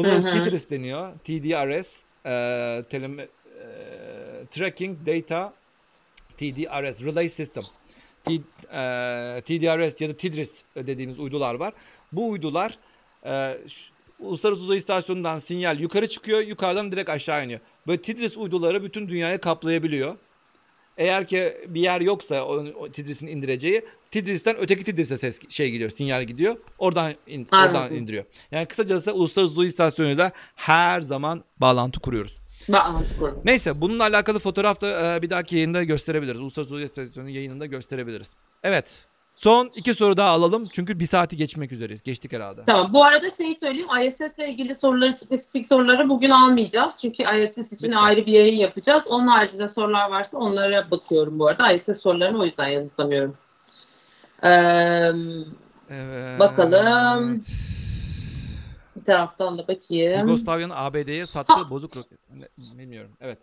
hı. 0.02 0.44
TDRS 0.44 0.70
deniyor. 0.70 1.12
TDRS, 1.24 2.02
e, 2.24 2.30
telem- 2.90 3.20
e, 3.20 3.26
Tracking 4.50 4.98
Data 5.06 5.54
TDRS, 6.36 7.04
Relay 7.04 7.28
System. 7.28 7.62
T, 8.24 8.32
e, 8.34 8.38
TDRS 9.40 10.00
ya 10.00 10.08
da 10.08 10.16
TDRS 10.16 10.62
dediğimiz 10.76 11.18
uydular 11.18 11.54
var. 11.54 11.74
Bu 12.12 12.30
uydular 12.30 12.78
e, 13.26 13.58
Uluslararası 14.18 14.62
Uzay 14.62 14.78
İstasyonu'ndan 14.78 15.38
sinyal 15.38 15.80
yukarı 15.80 16.08
çıkıyor, 16.08 16.40
yukarıdan 16.40 16.92
direkt 16.92 17.10
aşağı 17.10 17.44
iniyor. 17.44 17.60
Böyle 17.86 18.02
TDRS 18.02 18.36
uyduları 18.36 18.82
bütün 18.84 19.08
dünyayı 19.08 19.38
kaplayabiliyor. 19.38 20.16
Eğer 20.96 21.26
ki 21.26 21.56
bir 21.68 21.80
yer 21.80 22.00
yoksa 22.00 22.44
o, 22.44 22.64
o 22.74 22.88
TDRS'in 22.88 23.26
indireceği, 23.26 23.84
TDRS'ten 24.10 24.56
öteki 24.56 24.84
TDRS'e 24.84 25.16
ses 25.16 25.40
şey 25.48 25.70
gidiyor, 25.70 25.90
sinyal 25.90 26.24
gidiyor. 26.24 26.56
Oradan 26.78 27.14
in- 27.26 27.48
oradan 27.52 27.94
indiriyor. 27.94 28.24
Yani 28.50 28.66
kısacası 28.66 29.14
Uluslararası 29.14 29.54
Uzay 29.54 29.66
İstasyonu'yla 29.66 30.32
her 30.54 31.00
zaman 31.00 31.44
bağlantı 31.58 32.00
kuruyoruz. 32.00 32.38
Bağlantı 32.68 33.18
kurdum. 33.18 33.40
Neyse 33.44 33.80
bununla 33.80 34.02
alakalı 34.02 34.38
fotoğraf 34.38 34.80
da 34.80 35.16
e, 35.16 35.22
bir 35.22 35.30
dahaki 35.30 35.56
yayında 35.56 35.84
gösterebiliriz. 35.84 36.40
Uluslararası 36.40 36.74
Uzay 36.74 36.84
İstasyonu 36.86 37.30
yayınında 37.30 37.66
gösterebiliriz. 37.66 38.34
Evet. 38.62 39.04
Son 39.36 39.70
iki 39.74 39.94
soru 39.94 40.16
daha 40.16 40.28
alalım. 40.28 40.68
Çünkü 40.72 41.00
bir 41.00 41.06
saati 41.06 41.36
geçmek 41.36 41.72
üzereyiz. 41.72 42.02
Geçtik 42.02 42.32
herhalde. 42.32 42.62
Tamam. 42.66 42.92
Bu 42.92 43.04
arada 43.04 43.30
şeyi 43.30 43.54
söyleyeyim. 43.54 43.88
ISS 44.08 44.38
ile 44.38 44.48
ilgili 44.50 44.74
soruları, 44.74 45.12
spesifik 45.12 45.66
soruları 45.66 46.08
bugün 46.08 46.30
almayacağız. 46.30 46.98
Çünkü 47.02 47.22
ISS 47.22 47.72
için 47.72 47.88
Bitti. 47.88 47.96
ayrı 47.98 48.26
bir 48.26 48.32
yayın 48.32 48.56
yapacağız. 48.56 49.02
Onun 49.06 49.26
haricinde 49.26 49.68
sorular 49.68 50.10
varsa 50.10 50.38
onlara 50.38 50.90
bakıyorum 50.90 51.38
bu 51.38 51.46
arada. 51.48 51.72
ISS 51.72 52.00
sorularını 52.00 52.38
o 52.40 52.44
yüzden 52.44 52.68
yanıtlamıyorum. 52.68 53.36
Ee, 54.42 54.48
Evet. 55.90 56.40
Bakalım. 56.40 57.42
bir 58.96 59.04
taraftan 59.04 59.58
da 59.58 59.68
bakayım. 59.68 60.20
Yugoslavya'nın 60.28 60.74
ABD'ye 60.76 61.26
sattığı 61.26 61.70
bozuk 61.70 61.96
roket. 61.96 62.18
Bilmiyorum. 62.58 63.10
Evet. 63.20 63.38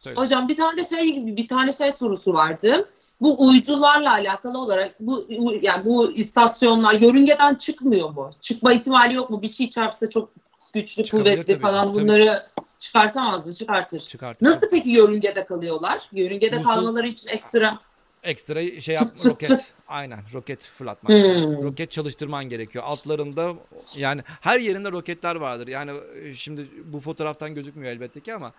Söyle. 0.00 0.20
Hocam 0.20 0.48
bir 0.48 0.56
tane 0.56 0.76
de 0.76 0.88
şey 0.88 1.36
bir 1.36 1.48
tane 1.48 1.72
şey 1.72 1.92
sorusu 1.92 2.32
vardı. 2.32 2.88
Bu 3.20 3.46
uydularla 3.48 4.12
alakalı 4.12 4.58
olarak 4.58 4.94
bu 5.00 5.26
yani 5.62 5.84
bu 5.84 6.12
istasyonlar 6.12 6.94
yörüngeden 6.94 7.54
çıkmıyor 7.54 8.10
mu? 8.10 8.30
Çıkma 8.40 8.72
ihtimali 8.72 9.14
yok 9.14 9.30
mu? 9.30 9.42
Bir 9.42 9.48
şey 9.48 9.70
çarpsa 9.70 10.10
çok 10.10 10.30
güçlü, 10.74 11.04
Çıkabilir 11.04 11.24
kuvvetli 11.32 11.52
tabii, 11.52 11.62
falan 11.62 11.82
tabii. 11.84 11.94
bunları 11.94 12.46
çıkartamaz 12.78 13.46
mı? 13.46 13.54
Çıkartır. 13.54 14.00
Çıkartır. 14.00 14.46
Nasıl 14.46 14.70
peki 14.70 14.90
yörüngede 14.90 15.44
kalıyorlar? 15.44 16.08
Yörüngede 16.12 16.56
Musul- 16.56 16.64
kalmaları 16.74 17.08
için 17.08 17.28
ekstra 17.28 17.78
Ekstra 18.22 18.80
şey 18.80 18.94
yapma 18.94 19.30
roket. 19.30 19.48
fıs. 19.48 19.60
Aynen 19.88 20.20
roket 20.34 20.62
fırlatmak. 20.62 21.12
Hmm. 21.12 21.62
Roket 21.62 21.90
çalıştırman 21.90 22.44
gerekiyor. 22.48 22.84
Altlarında 22.86 23.54
yani 23.96 24.22
her 24.40 24.60
yerinde 24.60 24.92
roketler 24.92 25.36
vardır. 25.36 25.68
Yani 25.68 25.90
e, 26.22 26.34
şimdi 26.34 26.68
bu 26.84 27.00
fotoğraftan 27.00 27.54
gözükmüyor 27.54 27.92
elbette 27.92 28.20
ki 28.20 28.34
ama 28.34 28.52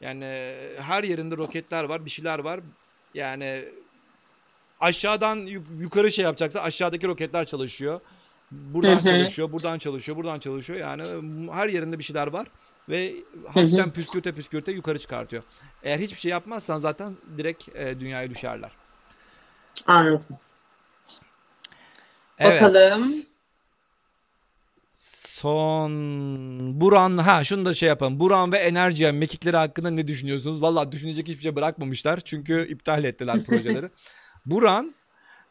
yani 0.00 0.54
her 0.80 1.04
yerinde 1.04 1.36
roketler 1.36 1.84
var, 1.84 2.04
bir 2.04 2.10
şeyler 2.10 2.38
var. 2.38 2.60
Yani 3.14 3.64
aşağıdan 4.80 5.36
yuk- 5.36 5.80
yukarı 5.80 6.12
şey 6.12 6.24
yapacaksa 6.24 6.60
aşağıdaki 6.60 7.06
roketler 7.06 7.46
çalışıyor. 7.46 8.00
Buradan 8.50 8.88
çalışıyor, 9.18 9.52
buradan 9.52 9.78
çalışıyor, 9.78 10.16
buradan 10.16 10.38
çalışıyor. 10.38 10.78
Yani 10.78 11.02
her 11.52 11.68
yerinde 11.68 11.98
bir 11.98 12.04
şeyler 12.04 12.26
var 12.26 12.46
ve 12.88 13.14
hafiften 13.46 13.92
püskürte 13.92 14.32
püskürte 14.32 14.72
yukarı 14.72 14.98
çıkartıyor. 14.98 15.42
Eğer 15.82 15.98
hiçbir 15.98 16.18
şey 16.18 16.30
yapmazsan 16.30 16.78
zaten 16.78 17.16
direkt 17.38 17.76
e, 17.76 18.00
dünyaya 18.00 18.30
düşerler. 18.30 18.70
anladım. 19.86 20.26
Evet. 22.38 22.62
Bakalım. 22.62 23.12
Son 25.40 26.80
Buran 26.80 27.18
ha 27.18 27.44
şunu 27.44 27.66
da 27.66 27.74
şey 27.74 27.88
yapalım. 27.88 28.20
Buran 28.20 28.52
ve 28.52 28.58
Enerjiyen 28.58 29.14
mekikleri 29.14 29.56
hakkında 29.56 29.90
ne 29.90 30.06
düşünüyorsunuz? 30.08 30.62
Vallahi 30.62 30.92
düşünecek 30.92 31.28
hiçbir 31.28 31.42
şey 31.42 31.56
bırakmamışlar. 31.56 32.20
Çünkü 32.20 32.68
iptal 32.68 33.04
ettiler 33.04 33.44
projeleri. 33.46 33.90
Buran 34.46 34.94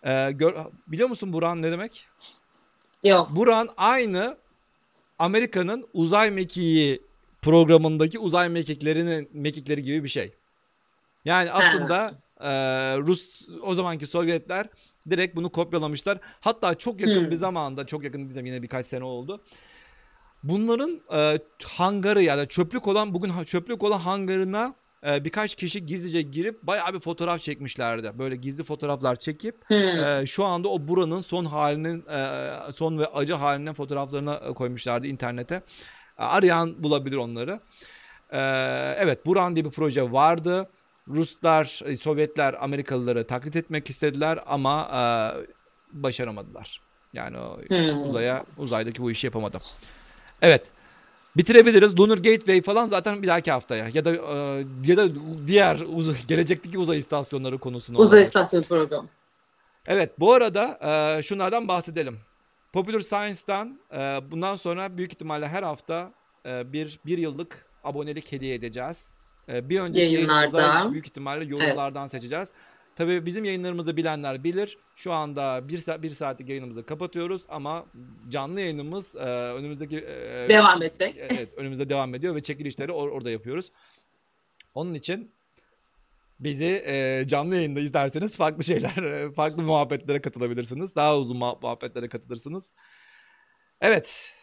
e, 0.03 0.31
gör- 0.31 0.65
biliyor 0.87 1.09
musun 1.09 1.33
Buran 1.33 1.61
ne 1.61 1.71
demek? 1.71 2.07
Yok. 3.03 3.29
Buran 3.35 3.69
aynı 3.77 4.37
Amerika'nın 5.19 5.87
uzay 5.93 6.31
mekiği 6.31 7.01
programındaki 7.41 8.19
uzay 8.19 8.49
mekiklerinin 8.49 9.29
mekikleri 9.33 9.83
gibi 9.83 10.03
bir 10.03 10.09
şey. 10.09 10.33
Yani 11.25 11.51
aslında 11.51 12.21
e, 12.39 12.49
Rus 12.97 13.41
o 13.61 13.73
zamanki 13.73 14.07
Sovyetler 14.07 14.67
direkt 15.09 15.35
bunu 15.35 15.49
kopyalamışlar. 15.49 16.17
Hatta 16.39 16.75
çok 16.75 17.01
yakın 17.01 17.23
Hmm. 17.23 17.31
bir 17.31 17.35
zamanda, 17.35 17.85
çok 17.85 18.03
yakın 18.03 18.29
bize 18.29 18.39
yine 18.39 18.61
birkaç 18.61 18.87
sene 18.87 19.03
oldu. 19.03 19.43
Bunların 20.49 21.01
e, 21.13 21.39
hangarı 21.63 22.23
yani 22.23 22.47
çöplük 22.47 22.87
olan 22.87 23.13
bugün 23.13 23.43
çöplük 23.43 23.83
olan 23.83 23.99
hangarına 23.99 24.75
e, 25.07 25.23
birkaç 25.23 25.55
kişi 25.55 25.85
gizlice 25.85 26.21
girip 26.21 26.63
bayağı 26.63 26.93
bir 26.93 26.99
fotoğraf 26.99 27.41
çekmişlerdi. 27.41 28.11
Böyle 28.19 28.35
gizli 28.35 28.63
fotoğraflar 28.63 29.15
çekip 29.15 29.55
Hmm. 29.67 29.77
ee, 29.77 30.25
şu 30.25 30.45
anda 30.45 30.67
o 30.69 30.87
buranın 30.87 31.21
son 31.21 31.45
halinin 31.45 32.05
e, 32.07 32.47
son 32.75 32.99
ve 32.99 33.07
acı 33.07 33.33
halinin 33.33 33.73
fotoğraflarını 33.73 34.39
e, 34.49 34.53
koymuşlardı 34.53 35.07
internete. 35.07 35.55
E, 35.55 36.23
Arayan 36.23 36.83
bulabilir 36.83 37.17
onları. 37.17 37.59
Ee, 38.31 38.39
evet 38.97 39.25
Buran 39.25 39.55
diye 39.55 39.65
bir 39.65 39.71
proje 39.71 40.11
vardı. 40.11 40.69
Ruslar, 41.07 41.81
e, 41.85 41.95
Sovyetler 41.95 42.63
Amerikalıları 42.63 43.27
taklit 43.27 43.55
etmek 43.55 43.89
istediler 43.89 44.39
ama 44.47 44.89
e, 44.93 45.01
başaramadılar. 46.03 46.81
Yani 47.13 47.37
Hmm. 47.67 48.03
uzaya 48.03 48.45
uzaydaki 48.57 49.01
bu 49.01 49.11
işi 49.11 49.27
yapamadı. 49.27 49.57
Evet. 50.41 50.63
Bitirebiliriz. 51.37 51.99
Lunar 51.99 52.17
Gateway 52.17 52.61
falan 52.61 52.87
zaten 52.87 53.23
bir 53.23 53.27
dahaki 53.27 53.51
haftaya 53.51 53.87
ya 53.93 54.05
da 54.05 54.15
e, 54.15 54.65
ya 54.85 54.97
da 54.97 55.07
diğer 55.47 55.79
uz- 55.79 56.27
gelecekteki 56.27 56.77
uzay 56.77 56.99
istasyonları 56.99 57.57
konusunu 57.57 57.97
Uzay 57.97 58.21
istasyonu 58.21 58.63
programı. 58.63 59.07
Evet 59.87 60.19
bu 60.19 60.33
arada 60.33 60.79
e, 61.17 61.23
şunlardan 61.23 61.67
bahsedelim. 61.67 62.19
Popular 62.73 62.99
Science'dan 62.99 63.79
e, 63.93 63.97
bundan 64.31 64.55
sonra 64.55 64.97
büyük 64.97 65.11
ihtimalle 65.13 65.47
her 65.47 65.63
hafta 65.63 66.11
e, 66.45 66.73
bir 66.73 66.99
bir 67.05 67.17
yıllık 67.17 67.65
abonelik 67.83 68.31
hediye 68.31 68.55
edeceğiz. 68.55 69.09
E, 69.49 69.69
bir 69.69 69.79
önceki 69.79 70.13
Yayınlarda. 70.13 70.61
yayınımızda 70.61 70.91
büyük 70.91 71.05
ihtimalle 71.07 71.45
yorumlardan 71.45 72.07
seçeceğiz. 72.07 72.51
Tabii 72.95 73.25
bizim 73.25 73.45
yayınlarımızı 73.45 73.97
bilenler 73.97 74.43
bilir. 74.43 74.77
Şu 74.95 75.13
anda 75.13 75.67
bir, 75.67 75.77
saat, 75.77 76.01
bir 76.01 76.09
saatlik 76.09 76.49
yayınımızı 76.49 76.85
kapatıyoruz 76.85 77.41
ama 77.49 77.85
canlı 78.29 78.61
yayınımız 78.61 79.15
e, 79.15 79.19
önümüzdeki 79.19 79.97
e, 79.97 80.49
Devam 80.49 80.81
edecek. 80.83 81.15
Evet 81.17 81.53
önümüzde 81.57 81.89
devam 81.89 82.15
ediyor 82.15 82.35
ve 82.35 82.43
çekilişleri 82.43 82.91
or- 82.91 83.09
orada 83.09 83.29
yapıyoruz. 83.29 83.71
Onun 84.73 84.93
için 84.93 85.31
bizi 86.39 86.83
e, 86.87 87.23
canlı 87.27 87.55
yayında 87.55 87.79
izlerseniz 87.79 88.37
farklı 88.37 88.63
şeyler, 88.63 89.03
e, 89.03 89.31
farklı 89.31 89.63
muhabbetlere 89.63 90.21
katılabilirsiniz. 90.21 90.95
Daha 90.95 91.17
uzun 91.17 91.37
muha- 91.37 91.61
muhabbetlere 91.61 92.09
katılırsınız. 92.09 92.71
Evet. 93.81 94.33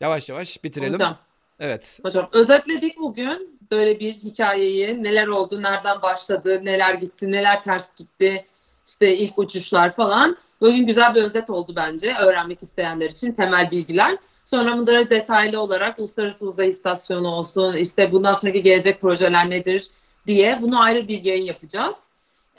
Yavaş 0.00 0.28
yavaş 0.28 0.64
bitirelim. 0.64 0.94
Hocam, 0.94 1.18
Evet. 1.58 1.98
hocam 2.02 2.28
özetledik 2.32 2.98
bugün 2.98 3.60
böyle 3.72 4.00
bir 4.00 4.12
hikayeyi. 4.12 5.02
Neler 5.02 5.26
oldu, 5.26 5.62
nereden 5.62 6.02
başladı, 6.02 6.60
neler 6.64 6.94
gitti, 6.94 7.32
neler 7.32 7.62
ters 7.62 7.94
gitti. 7.94 8.46
İşte 8.86 9.16
ilk 9.16 9.38
uçuşlar 9.38 9.92
falan. 9.92 10.36
Bugün 10.60 10.86
güzel 10.86 11.14
bir 11.14 11.22
özet 11.22 11.50
oldu 11.50 11.72
bence 11.76 12.14
öğrenmek 12.20 12.62
isteyenler 12.62 13.10
için 13.10 13.32
temel 13.32 13.70
bilgiler. 13.70 14.18
Sonra 14.44 14.78
bunları 14.78 15.10
detaylı 15.10 15.60
olarak 15.60 15.98
Uluslararası 15.98 16.46
Uzay 16.46 16.68
İstasyonu 16.68 17.28
olsun, 17.28 17.76
işte 17.76 18.12
bundan 18.12 18.32
sonraki 18.32 18.62
gelecek 18.62 19.00
projeler 19.00 19.50
nedir 19.50 19.86
diye 20.26 20.58
bunu 20.62 20.82
ayrı 20.82 21.08
bir 21.08 21.24
yayın 21.24 21.44
yapacağız. 21.44 21.96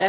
Ee, 0.01 0.07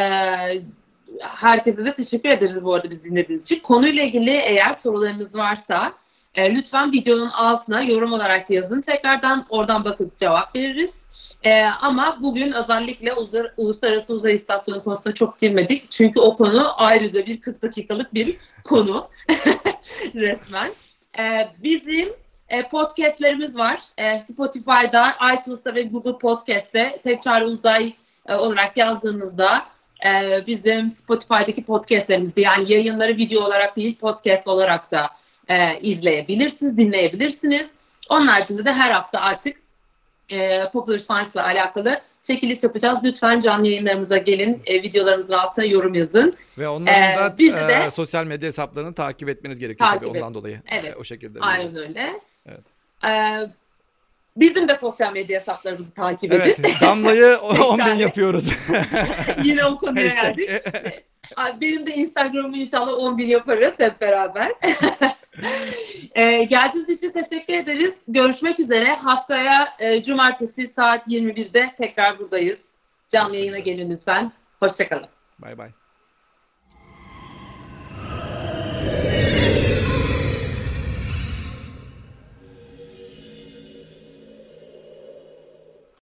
herkese 1.21 1.85
de 1.85 1.95
teşekkür 1.95 2.29
ederiz 2.29 2.65
bu 2.65 2.75
arada 2.75 2.91
biz 2.91 3.05
dinlediğiniz 3.05 3.43
için. 3.45 3.61
Konuyla 3.61 4.03
ilgili 4.03 4.31
eğer 4.31 4.73
sorularınız 4.73 5.37
varsa 5.37 5.93
e, 6.35 6.55
lütfen 6.55 6.93
videonun 6.93 7.30
altına 7.30 7.82
yorum 7.82 8.12
olarak 8.12 8.51
yazın. 8.51 8.80
Tekrardan 8.80 9.47
oradan 9.49 9.85
bakıp 9.85 10.16
cevap 10.16 10.57
veririz. 10.57 11.05
E, 11.43 11.62
ama 11.64 12.18
bugün 12.20 12.53
özellikle 12.53 13.12
uzar, 13.12 13.53
Uluslararası 13.57 14.14
Uzay 14.14 14.35
İstasyonu 14.35 14.85
konusunda 14.85 15.14
çok 15.14 15.39
girmedik. 15.39 15.91
Çünkü 15.91 16.20
o 16.20 16.37
konu 16.37 16.72
ayrıca 16.76 17.26
bir 17.26 17.41
40 17.41 17.62
dakikalık 17.62 18.14
bir 18.14 18.37
konu 18.64 19.09
resmen. 20.14 20.70
E, 21.18 21.49
bizim 21.62 22.09
e, 22.49 22.68
podcastlerimiz 22.68 23.57
var. 23.57 23.80
E, 23.99 24.20
Spotify'da, 24.20 25.14
iTunes'ta 25.35 25.74
ve 25.74 25.82
Google 25.82 26.18
Podcast'te 26.18 27.01
Tek 27.05 27.22
Çare 27.22 27.45
Uzay 27.45 27.93
e, 28.28 28.35
olarak 28.35 28.76
yazdığınızda 28.76 29.64
e, 30.07 30.43
bizim 30.47 30.91
Spotify'daki 30.91 31.64
podcastlerimizde 31.64 32.41
yani 32.41 32.72
yayınları 32.72 33.16
video 33.16 33.45
olarak 33.45 33.76
değil 33.76 33.99
podcast 33.99 34.47
olarak 34.47 34.91
da 34.91 35.11
e, 35.49 35.81
izleyebilirsiniz, 35.81 36.77
dinleyebilirsiniz. 36.79 37.71
Onun 38.09 38.27
haricinde 38.27 38.65
de 38.65 38.73
her 38.73 38.91
hafta 38.91 39.21
artık 39.21 39.57
e, 40.31 40.71
Popular 40.73 40.99
Science 40.99 41.31
ile 41.35 41.43
alakalı 41.43 42.01
çekiliş 42.23 42.63
yapacağız. 42.63 42.99
Lütfen 43.05 43.39
canlı 43.41 43.67
yayınlarımıza 43.69 44.17
gelin, 44.19 44.63
e, 44.67 44.83
videolarımızın 44.83 45.33
altına 45.33 45.65
yorum 45.65 45.95
yazın. 45.95 46.33
Ve 46.59 46.69
onların 46.69 47.13
Ee, 47.13 47.17
da 47.17 47.35
e, 47.65 47.69
de- 47.85 47.91
sosyal 47.91 48.25
medya 48.25 48.47
hesaplarını 48.49 48.95
takip 48.95 49.29
etmeniz 49.29 49.59
gerekiyor 49.59 49.91
Takip 49.91 50.09
tabii 50.09 50.19
ondan 50.19 50.29
et. 50.31 50.35
dolayı. 50.35 50.61
Evet. 50.69 50.93
E, 50.93 50.97
o 50.97 51.05
şekilde. 51.05 51.39
Aynen 51.41 51.77
öyle. 51.77 52.21
Evet. 52.47 52.61
E, 53.05 53.11
bizim 54.37 54.69
de 54.69 54.75
sosyal 54.75 55.13
medya 55.13 55.41
hesaplarımızı 55.41 55.95
takip 55.95 56.33
Evet. 56.35 56.59
edin. 56.61 56.73
Damlayı 56.81 57.37
10 57.69 57.79
bin 57.79 57.95
yapıyoruz. 57.95 58.49
Yine 59.45 59.65
o 59.65 59.79
konuya 59.79 60.07
geldik. 60.09 60.51
Benim 61.61 61.87
de 61.87 61.95
Instagram'ı 61.95 62.57
inşallah 62.57 62.93
10 62.93 63.18
bin 63.18 63.26
yaparız 63.26 63.74
hep 63.78 64.01
beraber. 64.01 64.53
e, 66.14 66.45
geldiğiniz 66.45 66.89
için 66.89 67.11
teşekkür 67.11 67.55
ederiz. 67.55 68.03
Görüşmek 68.09 68.61
üzere. 68.61 68.95
Haftaya 68.95 69.68
e, 69.78 70.03
cumartesi 70.03 70.68
saat 70.68 71.09
21'de 71.09 71.70
tekrar 71.78 72.18
buradayız. 72.18 72.74
Canlı 73.09 73.37
yayına 73.37 73.59
gelin 73.59 73.91
lütfen. 73.91 74.32
Hoşçakalın. 74.61 75.09
Bay 75.39 75.59
bay. 75.59 75.84